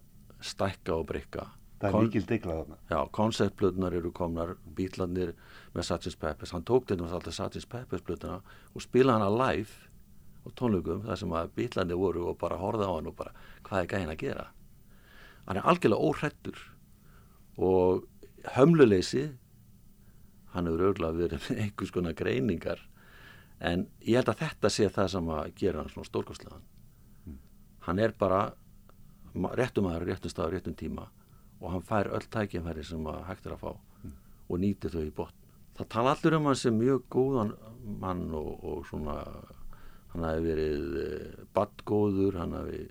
[0.44, 1.52] stækka og breyka
[1.84, 2.78] Það er mikil deigla þarna.
[2.88, 5.34] Já, konceptblöðnar eru komnar, bítlarnir
[5.74, 6.18] með Sgt.
[6.22, 7.68] Peppers, hann tók þetta alltaf Sgt.
[7.70, 8.42] Peppers blöðuna
[8.74, 9.90] og spilaði hana live
[10.44, 13.34] á tónleikum þar sem að bítlarnir voru og bara horfði á hann og bara,
[13.68, 14.48] hvað er gæðin að gera?
[15.48, 16.60] Hann er algjörlega óhrættur
[17.58, 18.04] og
[18.56, 19.28] hömluleysi
[20.54, 22.84] hann hefur örgulega verið með einhvers konar greiningar
[23.64, 26.70] en ég held að þetta sé það sem að gera hann svona stórkostlegan
[27.88, 28.44] hann er bara
[29.34, 31.08] réttum aðra, réttum staður, réttum tíma
[31.60, 35.14] og hann fær öll tækifæri sem að hægt er að fá og nýtir þau í
[35.16, 35.43] botn.
[35.78, 37.54] Það tala allir um hann sem mjög góðan
[38.00, 39.18] mann og, og svona
[40.14, 42.84] hann hafi verið eh, badgóður, hann hafi,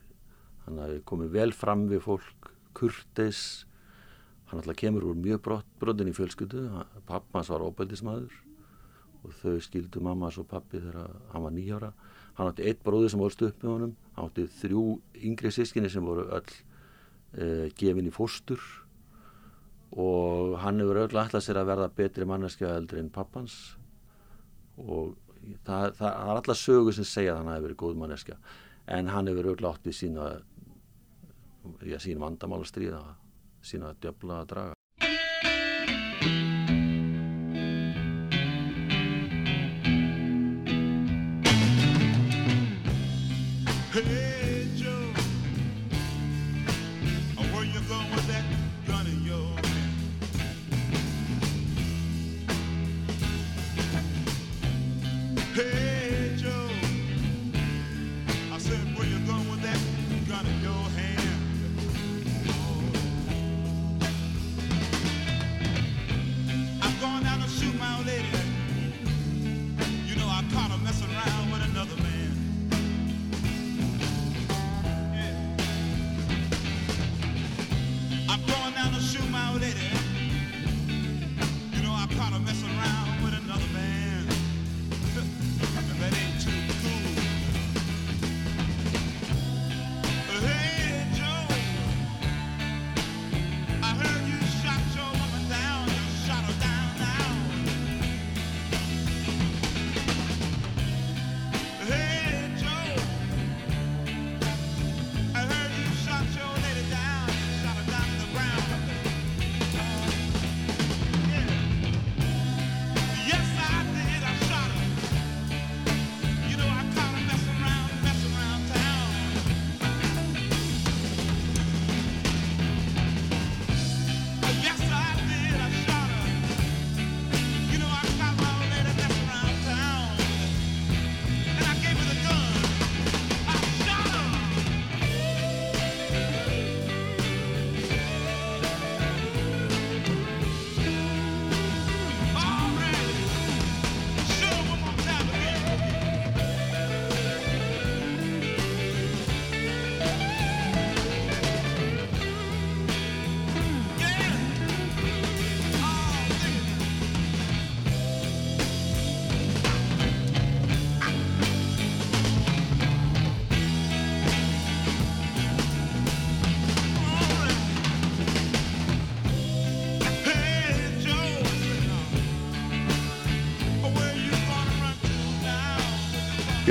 [0.67, 3.43] hann hafi komið vel fram við fólk, kurteis,
[4.51, 6.65] hann alltaf kemur úr mjög brott, brotin í fjölskyldu,
[7.07, 8.35] pappans var óbældismæður
[9.23, 11.93] og þau skildu mammas og pappi þegar hann var nýjára.
[12.35, 14.87] Hann átti eitt bróður sem volst upp með honum, hann átti þrjú
[15.29, 18.59] yngri sískinni sem voru öll uh, gefin í fóstur
[19.93, 23.57] og hann hefur öll alltaf sér að verða betri manneskja heldur en pappans.
[24.81, 25.15] Og
[25.67, 28.39] það, það, er alltaf sögur sem segja að hann hefur verið góð manneskja.
[28.97, 30.29] En hann hefur öll átt við sína
[31.87, 33.03] já, sín vandamál að stríða
[33.63, 34.82] sína djöfla að draga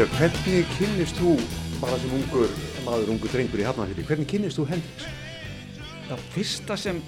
[0.02, 1.32] Björn, hvernig kynnist þú
[1.78, 5.04] bara sem ungur maður, ungur drengur í Hafnarfjörði, hvernig kynnist þú Hendrix?
[6.08, 7.02] Það fyrsta sem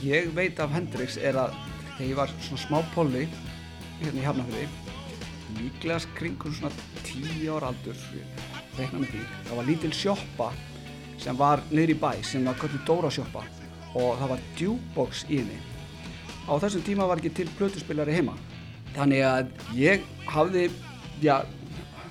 [0.00, 1.52] ég veit af Hendrix er að
[1.98, 3.26] þegar ég var svona smá polli
[3.98, 6.72] hérna í Hafnarfjörði líklegast kringur svona
[7.02, 8.00] tíu ára aldur
[8.78, 10.48] það var lítil sjoppa
[11.20, 13.44] sem var niður í bæ sem var kallið Dóra sjoppa
[13.92, 15.60] og það var djúbox í henni
[16.48, 18.40] á þessum tíma var ekki til plötuspilari heima
[18.96, 20.70] þannig að ég hafði
[21.20, 21.42] já,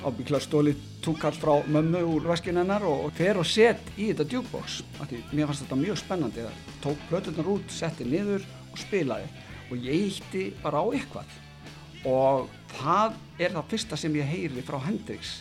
[0.02, 4.26] ábyggla stólið túkall frá mömmu úr veskinu hennar og fer og set í þetta
[5.10, 9.28] því mér fannst þetta mjög spennandi það tók plötunar út, setti niður og spilaði.
[9.72, 11.36] Og ég ítti bara á eitthvað.
[12.10, 15.40] Og það er það fyrsta sem ég heyri frá Hendrix.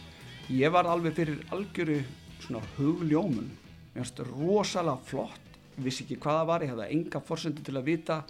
[0.50, 2.00] Ég var alveg fyrir algjöru
[2.44, 3.48] svona hugljómun.
[3.94, 5.56] Mér finnst þetta rosalega flott.
[5.78, 8.20] Ég vissi ekki hvað það var, ég hefði enga forsöndu til að vita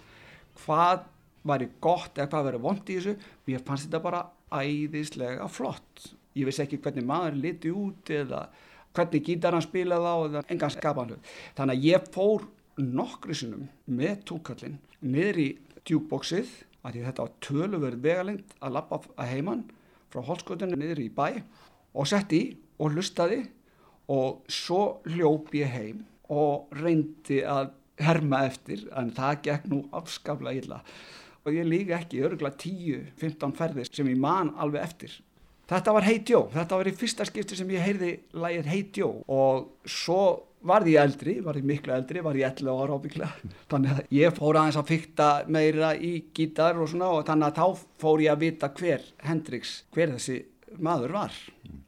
[0.63, 1.05] hvað
[1.47, 3.17] væri gott eða hvað væri vond í þessu.
[3.49, 8.45] Mér fannst þetta bara æðislega flott ég vissi ekki hvernig maður liti út eða
[8.95, 12.47] hvernig gítar hann spilaði á eða engan skapan hlut þannig að ég fór
[12.81, 15.49] nokkru sinnum með túkallinn niður í
[15.87, 16.51] djúkboxið
[16.87, 19.65] að þetta var töluverð vegalengt að lappa að heiman
[20.11, 21.27] frá holskotinu niður í bæ
[21.93, 22.43] og sett í
[22.81, 23.43] og hlustaði
[24.11, 30.63] og svo hljóp ég heim og reyndi að herma eftir en það gekk nú afskaplega
[30.63, 30.79] illa.
[31.45, 35.17] Og ég líka ekki örgulega 10-15 ferðir sem ég man alveg eftir
[35.71, 39.21] þetta var Hey Joe, þetta var í fyrsta skipti sem ég heyrði lægið Hey Joe.
[39.31, 40.21] Og svo
[40.67, 44.35] varð ég eldri, varð ég miklu eldri, var ég 11 ára ábygglega þannig að ég
[44.37, 48.33] fór aðeins að fykta meira í gítar og svona og þannig að þá fór ég
[48.35, 50.37] að vita hver Hendrix, hver þessi
[50.81, 51.39] maður var.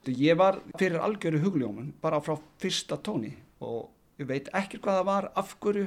[0.09, 3.31] Ég var fyrir algjöru hugljómun bara frá fyrsta tóni.
[3.63, 3.87] Og
[4.19, 5.85] ég veit ekki hvað það var af hverju,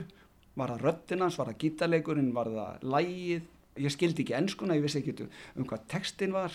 [0.57, 5.03] var það röddinans var það gítarleikurinn, var það lægið ég skildi ekki enskuna, ég vissi
[5.03, 6.55] ekki um hvað textin var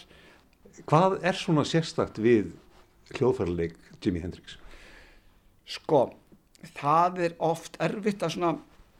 [0.88, 2.54] Hvað er svona sérstakt við
[3.18, 4.58] hljóðfærarleik Jimi Hendrix?
[5.68, 6.12] Sko,
[6.78, 8.52] það er oft erfitt að svona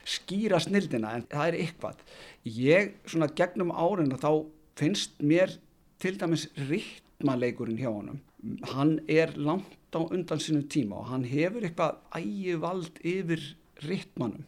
[0.08, 2.02] skýra snildina en það er eitthvað.
[2.44, 4.44] Ég svona gegnum árin þá
[4.78, 5.54] finnst mér
[6.02, 8.20] til dæmis ríktmaleikurinn hjá honum.
[8.72, 13.44] Hann er langt á undan sinu tíma og hann hefur eitthvað ægivald yfir
[13.86, 14.44] ríktmanum.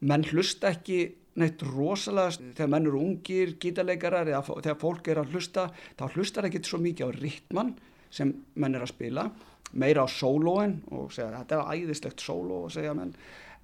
[0.00, 5.34] Menn hlusta ekki neitt rosalega þegar menn eru ungir, gítarleikarar eða þegar fólk er að
[5.34, 5.68] hlusta
[5.98, 7.74] þá hlustar ekki svo mikið á ritman
[8.10, 9.26] sem menn er að spila
[9.72, 13.14] meira á sólóin og segja þetta er æðislegt sóló og segja menn.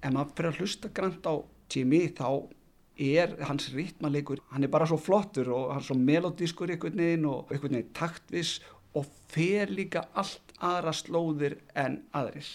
[0.03, 1.33] En maður fyrir að hlusta grænt á
[1.71, 2.27] Jimmy þá
[3.03, 7.25] er hans ritmanleikur hann er bara svo flottur og hann er svo melodískur einhvern veginn
[7.29, 8.59] og einhvern veginn taktvis
[8.93, 12.49] og fer líka allt aðra slóðir en aðrir.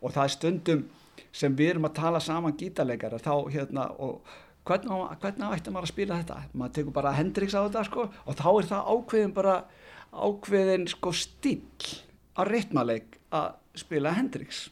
[0.00, 0.86] Og það er stundum
[1.32, 4.24] sem við erum að tala saman gítarleikara þá hérna og
[4.66, 6.40] hvernig, hvernig ætti maður að spila þetta?
[6.52, 9.56] Maður tekur bara Hendrix á þetta sko og þá er það ákveðin bara
[10.10, 11.62] ákveðin sko stíl
[12.34, 14.68] á ritmaleik að spila Hendrix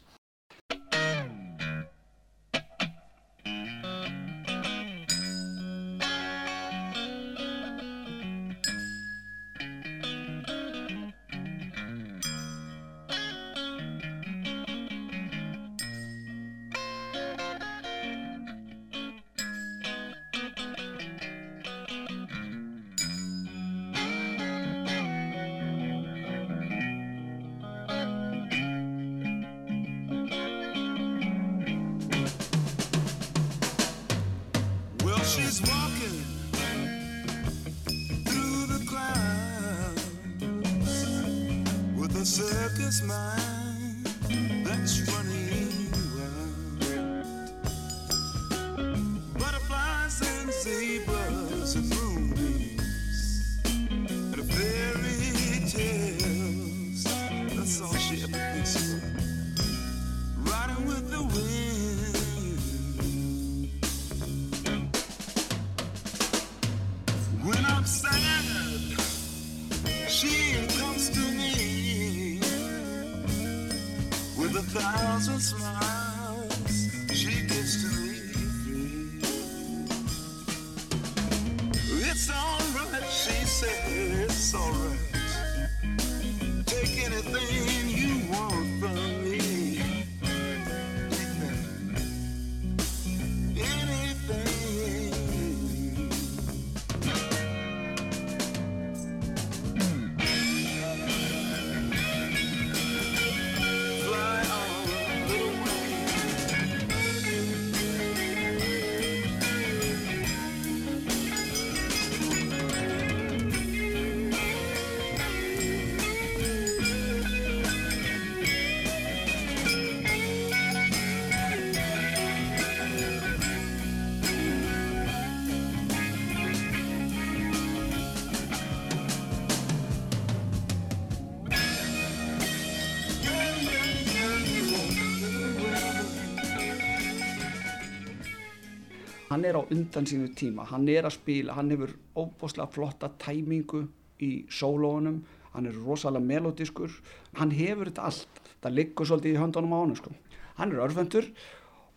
[139.49, 140.65] er á undan sínu tíma.
[140.69, 143.85] Hann er að spila, hann hefur óbúslega flotta tæmingu
[144.21, 145.21] í sólóunum,
[145.53, 146.91] hann er rosalega melodískur,
[147.39, 150.11] hann hefur þetta allt það liggur svolítið í höndunum á hann sko.
[150.59, 151.25] hann er örfendur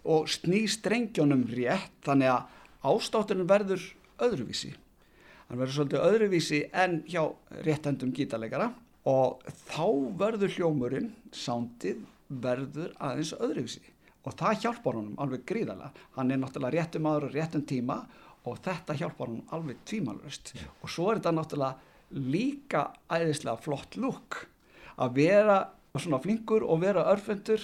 [0.04, 2.44] og sný strengjónum rétt þannig að
[2.86, 3.82] ástáturinn verður
[4.22, 4.70] öðruvísi.
[5.48, 7.24] Hann verður svolítið öðruvísi en hjá
[7.66, 8.70] réttendum gítarleikara
[9.04, 13.82] og þá verður hljómurinn, sándið verður aðeins öðruvísi
[14.22, 15.90] og það hjálpar honum alveg gríðarlega.
[16.16, 17.98] Hann er náttúrulega réttum aður og réttum tíma
[18.46, 24.42] og þetta hjálpar honum alveg tvímalust og svo er þetta náttúrulega líka æðislega flott lúk
[25.00, 25.56] að vera
[25.98, 27.62] svona flinkur og vera örfendur.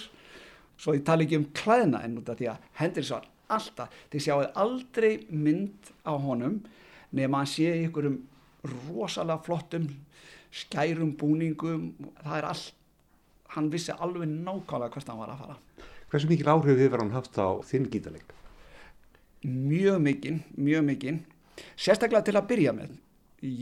[0.79, 4.23] Svo ég tala ekki um klæðna en út af því að Hendrix var alltaf, þið
[4.25, 6.59] sjáuð aldrei mynd á honum
[7.15, 8.19] nema hann sé í einhverjum
[8.89, 9.87] rosalega flottum
[10.53, 11.93] skærum búningum.
[12.21, 12.75] Það er allt
[13.55, 15.57] hann vissi alveg nákvæmlega hvert hann var að fara
[16.09, 18.35] Hversu mikil áhrif hefur hann haft á þinn gítarleik?
[19.43, 21.19] mjög mikinn, mjög mikinn
[21.79, 22.97] sérstaklega til að byrja með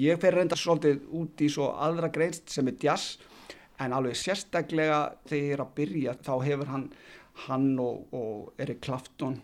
[0.02, 3.18] ég fer reynda svolítið út í svo aðra greinst sem er jazz
[3.82, 6.88] en alveg sérstaklega þegar ég er að byrja þá hefur hann
[7.46, 9.38] hann og, og Erik Clapton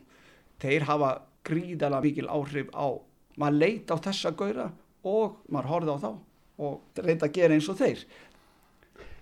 [0.61, 1.11] þeir hafa
[1.45, 2.97] gríðalega mikil áhrif á
[3.37, 4.71] maður leit á þessa gaura
[5.05, 6.11] og maður horfði á þá
[6.63, 8.07] og reynda að gera eins og þeir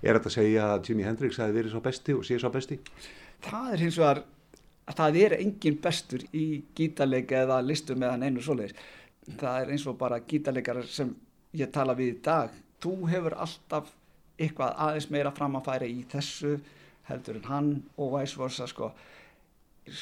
[0.01, 2.79] Er þetta að segja að Jimi Hendrix hefði verið svo besti og sé svo besti?
[3.45, 4.23] Það er hins vegar
[4.89, 6.45] að það er engin bestur í
[6.77, 8.75] gítarleika eða listum eða neinu svoleiðis.
[9.37, 11.13] Það er eins og bara gítarleikar sem
[11.57, 12.53] ég tala við í dag.
[12.81, 13.91] Þú hefur alltaf
[14.41, 16.55] eitthvað aðeins meira fram að færa í þessu
[17.09, 18.91] heldur en hann og vice versa sko.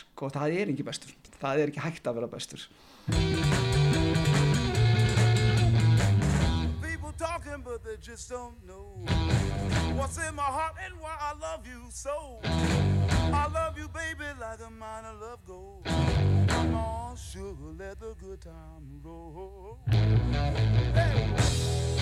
[0.01, 1.15] Sko það er ekki bestur.
[1.39, 2.69] Það er ekki hægt að vera bestur.
[8.01, 8.95] Just don't know
[9.95, 12.39] what's in my heart and why I love you so.
[12.43, 15.85] I love you, baby, like a mine of love gold.
[16.47, 19.79] Come on, sugar, let the good time roll.
[19.89, 21.98] Hey.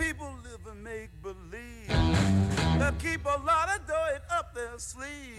[0.00, 1.88] People live and make believe.
[2.78, 5.38] They keep a lot of dirt up their sleeve.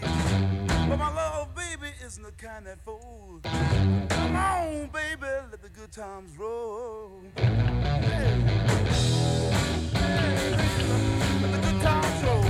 [0.88, 3.42] But my love, baby, isn't the kind that fools.
[3.42, 7.22] Come on, baby, let the good times roll.
[7.36, 7.52] Let
[11.50, 12.44] the good times roll.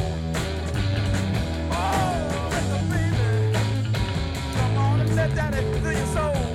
[1.73, 2.51] Oh,
[2.91, 3.57] baby.
[4.55, 6.52] Come on and let that through your soul.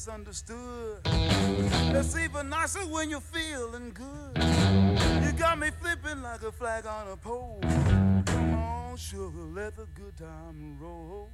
[0.00, 1.00] Nice if it's understood.
[1.96, 4.42] It's even nicer when you're feeling good.
[5.24, 7.60] You got me flipping like a flag on a pole.
[8.26, 11.28] Come on, sugar, let the good time roll.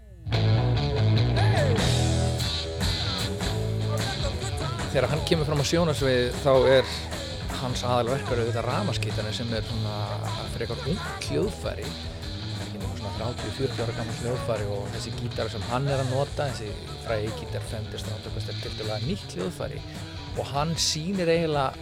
[4.92, 6.86] þegar hann kemur fram á sjónarsvið þá er
[7.60, 9.96] hans aðalverkar auðvitað ramaskýtarnir sem er svona
[10.54, 11.84] fyrir eitthvað ung hljóðfæri
[13.16, 16.72] 30-40 ára gammal hljóðfæri og þessi gítar sem hann er að nota þessi
[17.04, 19.80] fræði gítar Fender Stratocaster er tildulega nýtt hljóðfæri
[20.36, 21.72] og hann sýnir eiginlega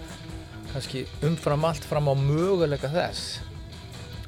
[0.74, 3.38] kannski umfram allt fram á möguleika þess.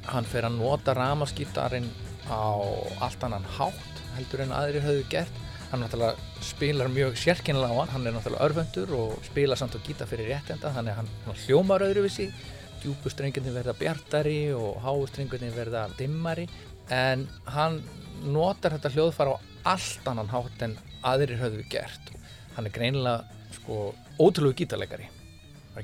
[0.07, 1.89] Hann fer að nota ramaskítarinn
[2.31, 2.55] á
[3.03, 5.41] allt annan hátt heldur en aðrir höfðu gert.
[5.71, 7.91] Hann náttúrulega spilar mjög sérkennilega á hann.
[7.95, 11.83] Hann er náttúrulega örfendur og spilar samt og gítar fyrir réttenda þannig að hann hljómar
[11.89, 12.29] öðruvísi.
[12.77, 16.47] Djúpustrenginni verða bjartari og háustrenginni verða dimmari
[16.93, 17.81] en hann
[18.23, 19.37] notar þetta hljóðfara á
[19.75, 22.11] allt annan hátt en aðrir höfðu gert.
[22.55, 23.23] Hann er greinilega
[23.57, 25.09] sko ótrúlegu gítarleikari.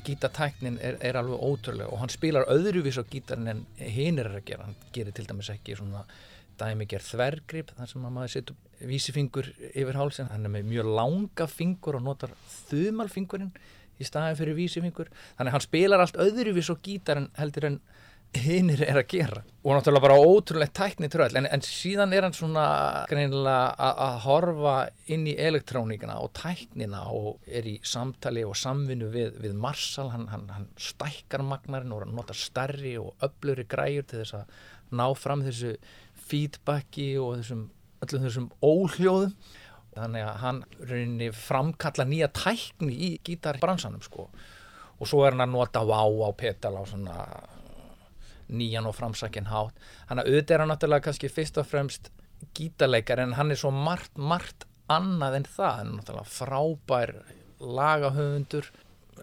[0.04, 4.48] Gítartæknin er, er alveg ótrúlega og hann spilar öðruvís á gítarinn en hinn er að
[4.48, 4.66] gera.
[4.66, 6.02] Hann gerir til dæmis ekki svona
[6.58, 11.48] dæmigerð þvergrip þar sem að maður setur vísifingur yfir hálsin hann er með mjög langa
[11.50, 12.34] fingur og notar
[12.70, 13.54] þumalfingurinn
[14.02, 15.12] í staðin fyrir vísifingur.
[15.38, 17.80] Þannig hann spilar allt öðruvís og gítar en heldur en
[18.34, 19.42] hinnir er að gera.
[19.64, 21.36] Og náttúrulega bara ótrúlegt tækni tröll.
[21.40, 22.64] En, en síðan er hann svona
[23.08, 24.74] greinilega að- horfa
[25.14, 30.10] inn í elektróníkina og tæknina og er í samtali og samvinnu við, við Marshall.
[30.12, 34.58] Hann, hann, hann stækkar magnarinn og notar stærri og öfluri græjur til þess að
[34.94, 35.76] ná fram þessu
[36.28, 37.68] feedbacki og þessum
[38.04, 39.38] öllum þessum óhljóðum.
[39.94, 44.28] Þannig að hann rauninni framkalla nýja tækni í gítarbransanum sko.
[45.00, 47.18] Og svo er hann að nota vá á pedal á svona
[48.50, 49.78] nýjan og framsækin hátt.
[50.10, 52.12] Hann að auðvitað er hann náttúrulega kannski fyrst og fremst
[52.58, 55.78] gítarleikar en hann er svo margt, margt annað en það.
[55.80, 57.16] Hann er náttúrulega frábær
[57.64, 58.72] lagahöfundur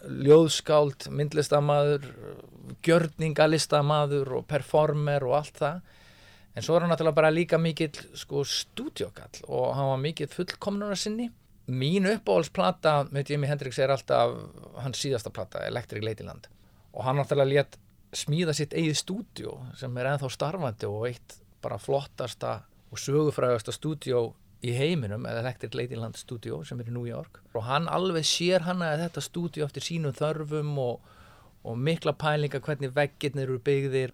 [0.01, 2.06] ljóðskáld, myndlistamaður
[2.86, 5.82] gjörningalistamaður og performer og allt það.
[6.56, 10.97] En svo er hann náttúrulega bara líka mikill sko stúdíokall og hann var mikill fullkomnuna
[10.98, 11.28] sinni.
[11.70, 14.32] Mín uppáhaldsplata með Jimi Hendrix er alltaf
[14.82, 16.48] hans síðasta plata, Electric Ladyland.
[16.97, 17.78] Og hann náttúrulega létt
[18.16, 22.61] smíða sitt eigið stúdíó sem er ennþá starfandi og eitt bara flottasta
[22.91, 24.31] og sögufrægasta stúdíó
[24.66, 27.41] í heiminum, eða Electric Ladyland stúdíó sem er í New York.
[27.55, 31.07] Og hann alveg sér hann að þetta stúdíó eftir sínum þörfum og,
[31.65, 34.12] og mikla pælinga hvernig veggirnir eru byggðir.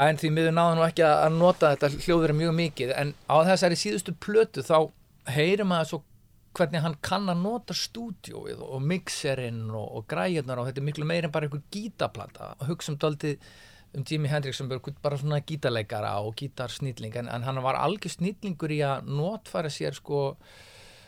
[0.00, 2.94] En því miður náðu nú ekki að nota þetta hljóður mjög mikið.
[2.96, 4.88] En á þessari síðustu plötu þá
[5.28, 6.00] heyrir maður svo
[6.56, 11.06] hvernig hann kann að nota stúdíóið og mixerinn og, og græjurnar og þetta er miklu
[11.08, 13.38] meir en bara einhver gítaplata og hugsa um daldið
[13.94, 18.74] um Jimi Hendrix sem bara svona gítarleikara og gítarsnýtling en, en hann var algjör snýtlingur
[18.74, 20.34] í að notfæra sér sko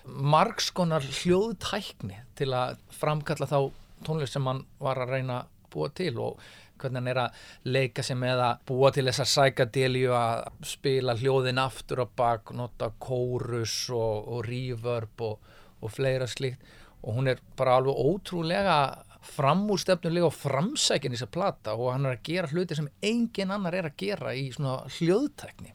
[0.07, 3.59] margskonar hljóðtækni til að framkalla þá
[4.07, 6.43] tónlist sem hann var að reyna að búa til og
[6.83, 7.41] hvernig hann er að
[7.77, 12.91] leika sig með að búa til þessa sækadelju að spila hljóðin aftur og bak, nota
[13.03, 15.53] kórus og, og reverb og,
[15.83, 16.63] og fleira slíkt.
[17.03, 18.77] Og hún er bara alveg ótrúlega
[19.23, 23.77] framúrstefnulega og framsækin í þessa plata og hann er að gera hluti sem engin annar
[23.79, 25.75] er að gera í svona hljóðtækni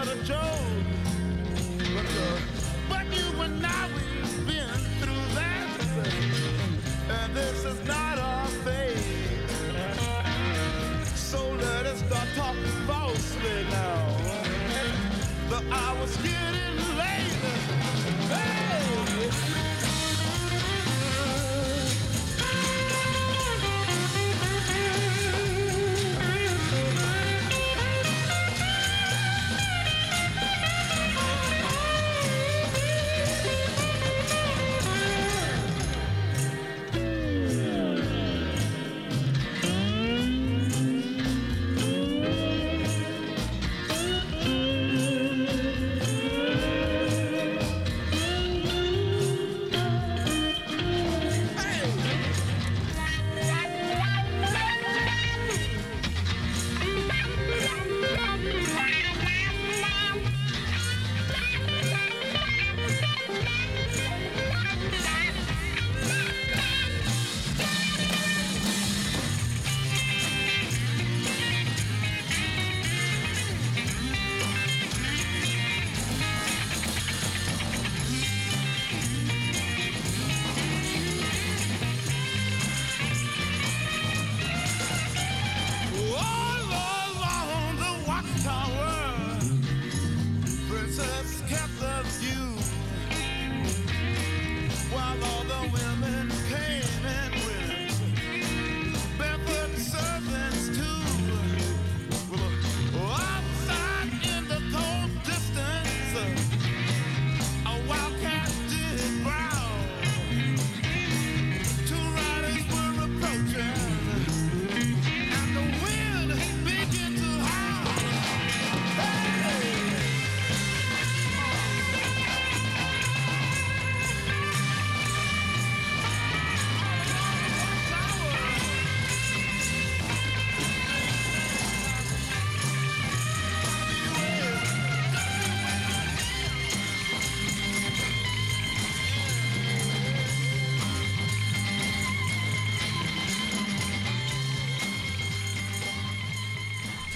[0.00, 0.40] but a joke.
[1.94, 2.40] But, uh,
[2.88, 5.68] but you and I, we've been through that.
[7.10, 8.96] And this is not our fate.
[11.16, 14.16] So let us start talking falsely now.
[15.50, 16.59] The hour's getting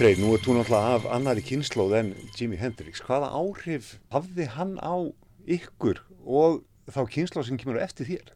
[0.05, 2.99] Freyr, nú er þú náttúrulega af annari kynnslóð en Jimi Hendrix.
[3.01, 5.09] Hvaða áhrif hafði hann á
[5.49, 5.97] ykkur
[6.29, 6.59] og
[6.93, 8.27] þá kynnslóð sem kemur eftir þér?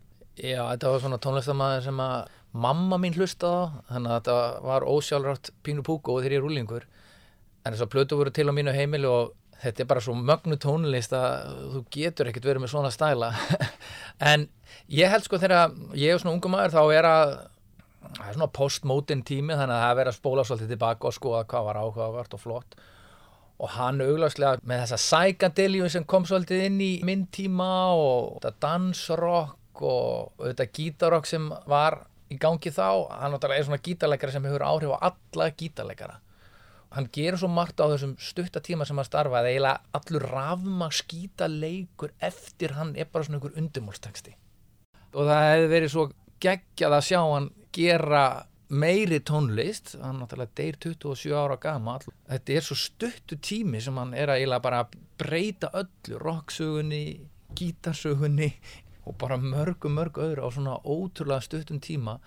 [0.42, 2.32] Já, þetta var svona tónlistamæður sem að
[2.66, 6.48] mamma mín hlustaði á, þannig að þetta var ósjálfrátt pínu púku og þegar ég er
[6.48, 6.90] rúlingur.
[7.62, 10.58] En þess að plötu voru til á mínu heimili og þetta er bara svo mögnu
[10.58, 13.30] tónlist að þú getur ekkert verið með svona stæla.
[14.34, 14.50] en
[14.90, 17.38] ég held sko þegar ég er svona ungu maður þá er að
[18.02, 21.16] það er svona postmodern tími þannig að það er verið að spóla svolítið tilbaka og
[21.16, 22.80] skoða hvað var áhugavert og flott.
[23.60, 28.54] Og hann augláslega með þessa psychedelia sem kom svolítið inn í minn tíma og þetta
[28.64, 34.68] dansrock og þetta gítarrock sem var í gangi þá, hann er svona gítarleikari sem hefur
[34.68, 36.20] áhrif á alla gítarleikara.
[36.96, 42.16] Hann gerir svo margt á þessum stutta tíma sem hann starfaði eiginlega allur rafma skítaleikur
[42.18, 44.34] eftir hann er bara svona einhver undumálsteksti
[45.14, 46.06] og það hefði verið svo
[46.44, 48.24] geggjað að sjá hann gera
[48.70, 54.14] meiri tónlist hann náttúrulega deyr 27 ára gamall þetta er svo stuttu tími sem hann
[54.14, 54.84] er að eiginlega bara
[55.20, 57.04] breyta öllu rocksögunni,
[57.58, 58.54] gítarsögunni
[59.10, 62.20] og bara mörgu mörg öðru á svona ótrúlega stuttum tíma.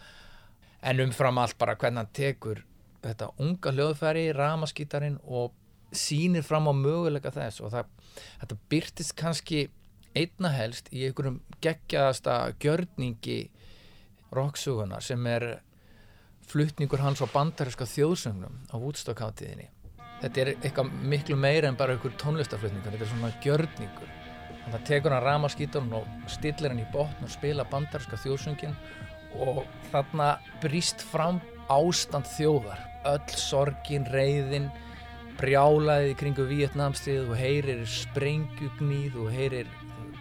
[0.82, 2.64] En umfram allt bara hvernig hann tekur
[3.02, 5.52] þetta unga hljóðfæri, ramaskítarinn og
[5.92, 7.88] sýnir fram á möguleika þess og það,
[8.40, 9.62] þetta byrtist kannski
[10.14, 13.38] einna helst í einhverjum geggjaðasta gjörningi
[14.32, 15.46] rocksuguna sem er
[16.48, 19.68] flutningur hans á bandariska þjóðsögnum á Woodstock-háttíðinni.
[20.22, 24.10] Þetta er eitthvað miklu meira en bara einhver tónlistaflutningur, þetta er svona gjörningur.
[24.62, 28.76] Þannig að tekur hann ramaskítarinn og stillir hann í botn og spila bandariska þjóðsöngin
[29.42, 30.28] og þarna
[30.62, 31.40] brýst fram
[31.72, 32.78] ástand þjóðar.
[33.10, 34.68] Öll sorgin, reyðin,
[35.40, 39.72] brjálaðið kringu Vietnamstið, þú heyrir sprengjugnýð, þú heyrir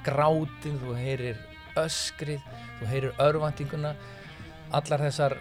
[0.05, 1.41] grátin, þú heyrir
[1.79, 2.41] öskrið,
[2.79, 3.93] þú heyrir örvandinguna,
[4.75, 5.37] allar þessar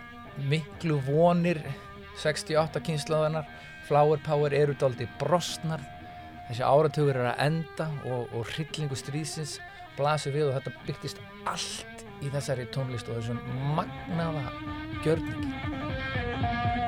[0.50, 1.62] miklu vonir
[2.20, 3.48] 68 kynslaðanar,
[3.88, 5.82] flower power eru daldi brostnar,
[6.48, 9.58] þessi áratugur er að enda og, og hryllingu stríðsins
[9.98, 13.40] blasir við og þetta byggjast allt í þessari tónlist og þessum
[13.76, 14.44] magnaða
[15.04, 16.79] gjörningi.